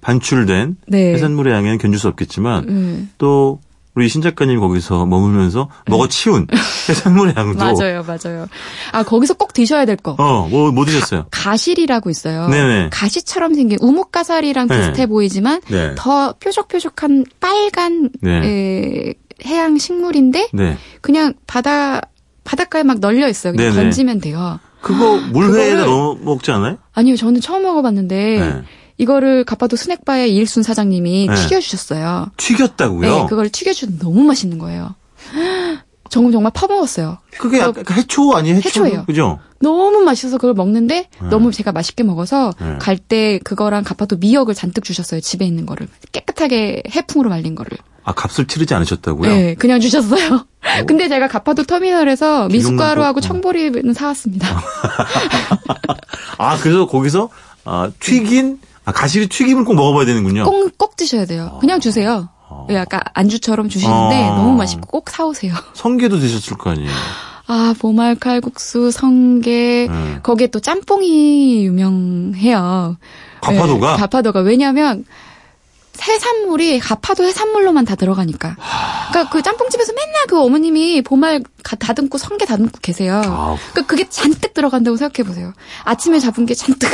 반출된 0.00 0.76
네. 0.88 1.14
해산물의 1.14 1.52
양에는 1.54 1.78
견줄 1.78 1.98
수 1.98 2.08
없겠지만 2.08 2.68
음, 2.68 3.10
또 3.18 3.60
우리 3.94 4.08
신 4.10 4.20
작가님 4.20 4.60
거기서 4.60 5.06
머물면서 5.06 5.70
먹어 5.88 6.06
치운 6.06 6.46
해산물의 6.88 7.34
양도. 7.36 7.58
맞아요, 7.58 8.04
맞아요. 8.04 8.46
아 8.92 9.02
거기서 9.02 9.34
꼭 9.34 9.54
드셔야 9.54 9.86
될 9.86 9.96
거. 9.96 10.14
어, 10.18 10.46
뭐, 10.48 10.70
뭐 10.70 10.84
드셨어요? 10.84 11.26
가 11.30 11.56
실이라고 11.56 12.10
있어요. 12.10 12.48
네네. 12.48 12.90
가시처럼 12.92 13.54
생긴 13.54 13.78
우뭇가사리랑 13.80 14.68
네. 14.68 14.78
비슷해 14.78 15.06
보이지만 15.06 15.62
네. 15.70 15.94
더 15.96 16.34
뾰족뾰족한 16.34 17.24
빨간 17.40 18.10
네. 18.20 18.40
에, 18.44 19.14
해양 19.46 19.78
식물인데 19.78 20.48
네. 20.52 20.76
그냥 21.00 21.32
바다 21.46 22.02
바닷가에 22.44 22.82
막 22.82 23.00
널려 23.00 23.28
있어요. 23.28 23.54
그냥 23.54 23.70
네네. 23.72 23.82
건지면 23.82 24.20
돼요. 24.20 24.60
그거 24.86 25.16
물회에다 25.32 25.82
그거를- 25.82 25.86
넣어 25.86 26.14
먹지 26.20 26.50
않아요? 26.52 26.78
아니요, 26.92 27.16
저는 27.16 27.40
처음 27.40 27.62
먹어봤는데 27.64 28.38
네. 28.38 28.62
이거를 28.98 29.44
가파도 29.44 29.76
스낵바의 29.76 30.32
이일순 30.34 30.62
사장님이 30.62 31.26
네. 31.28 31.34
튀겨주셨어요. 31.34 32.30
튀겼다고요? 32.36 33.00
네, 33.00 33.26
그걸 33.28 33.48
튀겨주는 33.50 33.98
너무 33.98 34.22
맛있는 34.22 34.58
거예요. 34.58 34.94
정말 36.08 36.30
정말 36.32 36.52
퍼먹었어요. 36.54 37.18
그게 37.38 37.58
약간 37.58 37.84
해초 37.96 38.32
아니에요? 38.34 38.56
해초? 38.56 38.68
해초예요. 38.86 39.04
그죠? 39.06 39.40
너무 39.60 40.02
맛있어서 40.04 40.38
그걸 40.38 40.54
먹는데 40.54 41.08
너무 41.30 41.50
제가 41.50 41.72
맛있게 41.72 42.04
먹어서 42.04 42.52
네. 42.60 42.76
갈때 42.80 43.40
그거랑 43.42 43.82
가파도 43.82 44.16
미역을 44.16 44.54
잔뜩 44.54 44.84
주셨어요. 44.84 45.20
집에 45.20 45.44
있는 45.44 45.66
거를 45.66 45.88
깨끗하게 46.12 46.84
해풍으로 46.94 47.28
말린 47.28 47.54
거를. 47.56 47.76
아, 48.06 48.12
값을 48.12 48.46
치르지 48.46 48.72
않으셨다고요? 48.72 49.28
네, 49.28 49.54
그냥 49.56 49.80
주셨어요. 49.80 50.46
근데 50.86 51.08
제가 51.08 51.26
가파도 51.26 51.64
터미널에서 51.64 52.46
미숫가루하고 52.48 53.18
어. 53.18 53.20
청보리는 53.20 53.92
사왔습니다. 53.92 54.46
아, 56.38 56.56
그래서 56.58 56.86
거기서 56.86 57.30
아, 57.64 57.90
튀긴 57.98 58.60
아, 58.84 58.92
가시리 58.92 59.28
튀김을 59.28 59.64
꼭 59.64 59.74
먹어봐야 59.74 60.06
되는군요. 60.06 60.44
꼭, 60.44 60.78
꼭 60.78 60.94
드셔야 60.94 61.26
돼요. 61.26 61.58
그냥 61.60 61.80
주세요. 61.80 62.28
예, 62.70 62.76
약간 62.76 63.00
안주처럼 63.12 63.68
주시는데 63.68 64.22
아. 64.22 64.36
너무 64.36 64.56
맛있고 64.56 64.86
꼭 64.86 65.10
사오세요. 65.10 65.52
성게도 65.74 66.20
드셨을 66.20 66.56
거 66.56 66.70
아니에요. 66.70 66.90
아, 67.48 67.74
보말 67.78 68.14
칼국수, 68.14 68.92
성게, 68.92 69.88
네. 69.90 70.18
거기에 70.22 70.48
또 70.48 70.60
짬뽕이 70.60 71.64
유명해요. 71.64 72.96
가파도가? 73.40 73.92
네, 73.92 74.00
가파도가. 74.00 74.40
왜냐면, 74.40 75.04
해산물이 76.02 76.78
가파도 76.80 77.24
해산물로만 77.24 77.84
다 77.84 77.94
들어가니까. 77.94 78.56
그러니까 79.10 79.30
그 79.32 79.42
짬뽕집에서 79.42 79.92
맨날 79.92 80.26
그 80.28 80.40
어머님이 80.40 81.02
보말 81.02 81.42
가- 81.62 81.76
다듬고 81.76 82.18
성게 82.18 82.44
다듬고 82.44 82.78
계세요. 82.82 83.22
아우. 83.24 83.56
그러니까 83.72 83.82
그게 83.86 84.08
잔뜩 84.08 84.54
들어간다고 84.54 84.96
생각해 84.96 85.26
보세요. 85.26 85.52
아침에 85.84 86.18
잡은 86.18 86.46
게 86.46 86.54
잔뜩. 86.54 86.88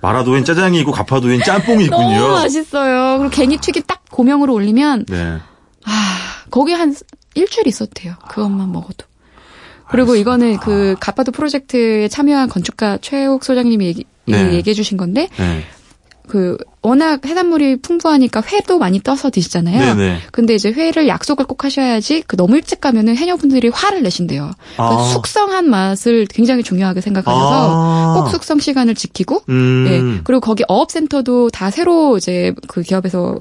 마라도엔 0.00 0.44
짜장이 0.44 0.78
있고 0.80 0.92
가파도엔 0.92 1.42
짬뽕이 1.42 1.84
있군요. 1.84 2.20
너무 2.20 2.28
맛있어요. 2.34 3.18
그리고 3.18 3.30
괜히 3.30 3.56
튀김 3.56 3.82
딱 3.86 4.02
고명으로 4.10 4.54
올리면 4.54 5.06
네. 5.08 5.38
아, 5.84 6.18
거기 6.50 6.72
한 6.72 6.94
일주일 7.34 7.66
돼요. 7.94 8.14
그것만 8.28 8.70
먹어도. 8.72 9.06
그리고 9.90 10.16
이거는 10.16 10.58
그 10.58 10.96
가파도 11.00 11.32
프로젝트에 11.32 12.08
참여한 12.08 12.48
건축가 12.48 12.98
최욱 13.00 13.42
소장님이 13.42 13.86
얘기, 13.86 14.04
네. 14.26 14.52
얘기해 14.52 14.74
주신 14.74 14.96
건데, 14.98 15.28
네. 15.38 15.64
그, 16.28 16.56
워낙 16.82 17.24
해산물이 17.26 17.78
풍부하니까 17.82 18.42
회도 18.42 18.78
많이 18.78 19.00
떠서 19.00 19.30
드시잖아요. 19.30 19.94
네네. 19.94 20.18
근데 20.30 20.54
이제 20.54 20.70
회를 20.70 21.08
약속을 21.08 21.46
꼭 21.46 21.64
하셔야지, 21.64 22.22
그 22.26 22.36
너무 22.36 22.56
일찍 22.56 22.80
가면은 22.80 23.16
해녀분들이 23.16 23.68
화를 23.68 24.02
내신대요. 24.02 24.50
그러니까 24.74 25.00
아. 25.00 25.04
숙성한 25.04 25.68
맛을 25.68 26.26
굉장히 26.26 26.62
중요하게 26.62 27.00
생각하셔서 27.00 27.70
아. 27.72 28.14
꼭 28.14 28.28
숙성 28.30 28.60
시간을 28.60 28.94
지키고, 28.94 29.42
음. 29.48 29.86
예. 29.88 30.20
그리고 30.24 30.40
거기 30.40 30.62
어업센터도 30.68 31.50
다 31.50 31.70
새로 31.70 32.16
이제 32.16 32.54
그 32.68 32.82
기업에서 32.82 33.38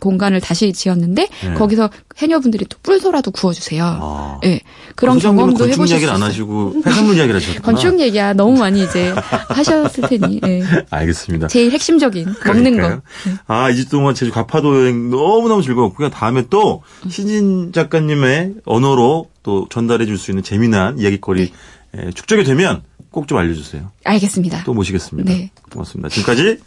공간을 0.00 0.40
다시 0.40 0.72
지었는데 0.72 1.28
네. 1.44 1.54
거기서 1.54 1.90
해녀분들이 2.18 2.64
또 2.68 2.78
뿔소라도 2.82 3.30
구워주세요. 3.30 3.84
아. 3.84 4.40
예. 4.44 4.60
그런 4.94 5.16
소장님은 5.16 5.36
경험도 5.54 5.58
건축 5.58 5.72
해보실 5.74 5.86
수 5.88 5.94
이야기를 6.04 6.14
안. 6.14 6.22
하시고 6.22 6.74
해산물 6.86 7.16
이야기를 7.16 7.40
하셨구나. 7.40 7.62
건축 7.62 8.00
얘기야 8.00 8.32
너무 8.32 8.58
많이 8.58 8.82
이제 8.84 9.14
하셨을 9.48 10.08
테니 10.08 10.40
예. 10.44 10.62
알겠습니다. 10.90 11.46
제일 11.48 11.70
핵심적인 11.72 12.24
먹는 12.44 12.76
그러니까요. 12.76 12.96
거. 12.96 13.02
아, 13.46 13.70
2주 13.70 13.90
동안 13.90 14.14
제주 14.14 14.32
가파도 14.32 14.80
여행 14.82 15.10
너무너무 15.10 15.62
즐거웠고요. 15.62 16.10
다음에 16.10 16.44
또 16.50 16.82
신진 17.08 17.72
작가님의 17.72 18.54
언어로 18.64 19.28
또 19.42 19.66
전달해 19.70 20.04
줄 20.06 20.18
수 20.18 20.30
있는 20.32 20.42
재미난 20.42 20.98
이야기거리 20.98 21.52
네. 21.92 22.02
에, 22.08 22.10
축적이 22.10 22.44
되면 22.44 22.82
꼭 23.10 23.26
좀 23.26 23.38
알려주세요. 23.38 23.90
알겠습니다. 24.04 24.64
또 24.64 24.74
모시겠습니다. 24.74 25.32
네. 25.32 25.50
고맙습니다. 25.70 26.08
지금까지 26.08 26.58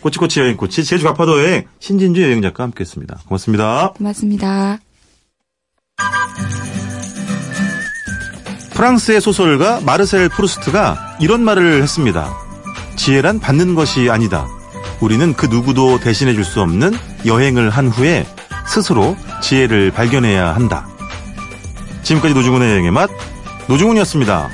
꼬치꼬치 0.00 0.40
여행 0.40 0.56
코치 0.56 0.84
제주 0.84 1.04
가파도 1.04 1.42
여행 1.44 1.64
신진주 1.80 2.22
여행 2.22 2.42
작가 2.42 2.62
함께했습니다. 2.64 3.20
고맙습니다. 3.26 3.92
고맙습니다. 3.96 4.78
프랑스의 8.74 9.20
소설가 9.20 9.80
마르셀 9.80 10.28
프루스트가 10.28 11.16
이런 11.20 11.42
말을 11.42 11.82
했습니다. 11.82 12.32
지혜란 12.96 13.40
받는 13.40 13.74
것이 13.74 14.08
아니다. 14.10 14.46
우리는 15.00 15.32
그 15.34 15.46
누구도 15.46 15.98
대신해 16.00 16.32
줄 16.34 16.44
수 16.44 16.60
없는 16.60 16.92
여행을 17.26 17.70
한 17.70 17.88
후에 17.88 18.26
스스로 18.66 19.16
지혜를 19.42 19.90
발견해야 19.90 20.54
한다. 20.54 20.88
지금까지 22.02 22.34
노중훈의 22.34 22.70
여행의 22.70 22.90
맛, 22.92 23.10
노중훈이었습니다. 23.68 24.48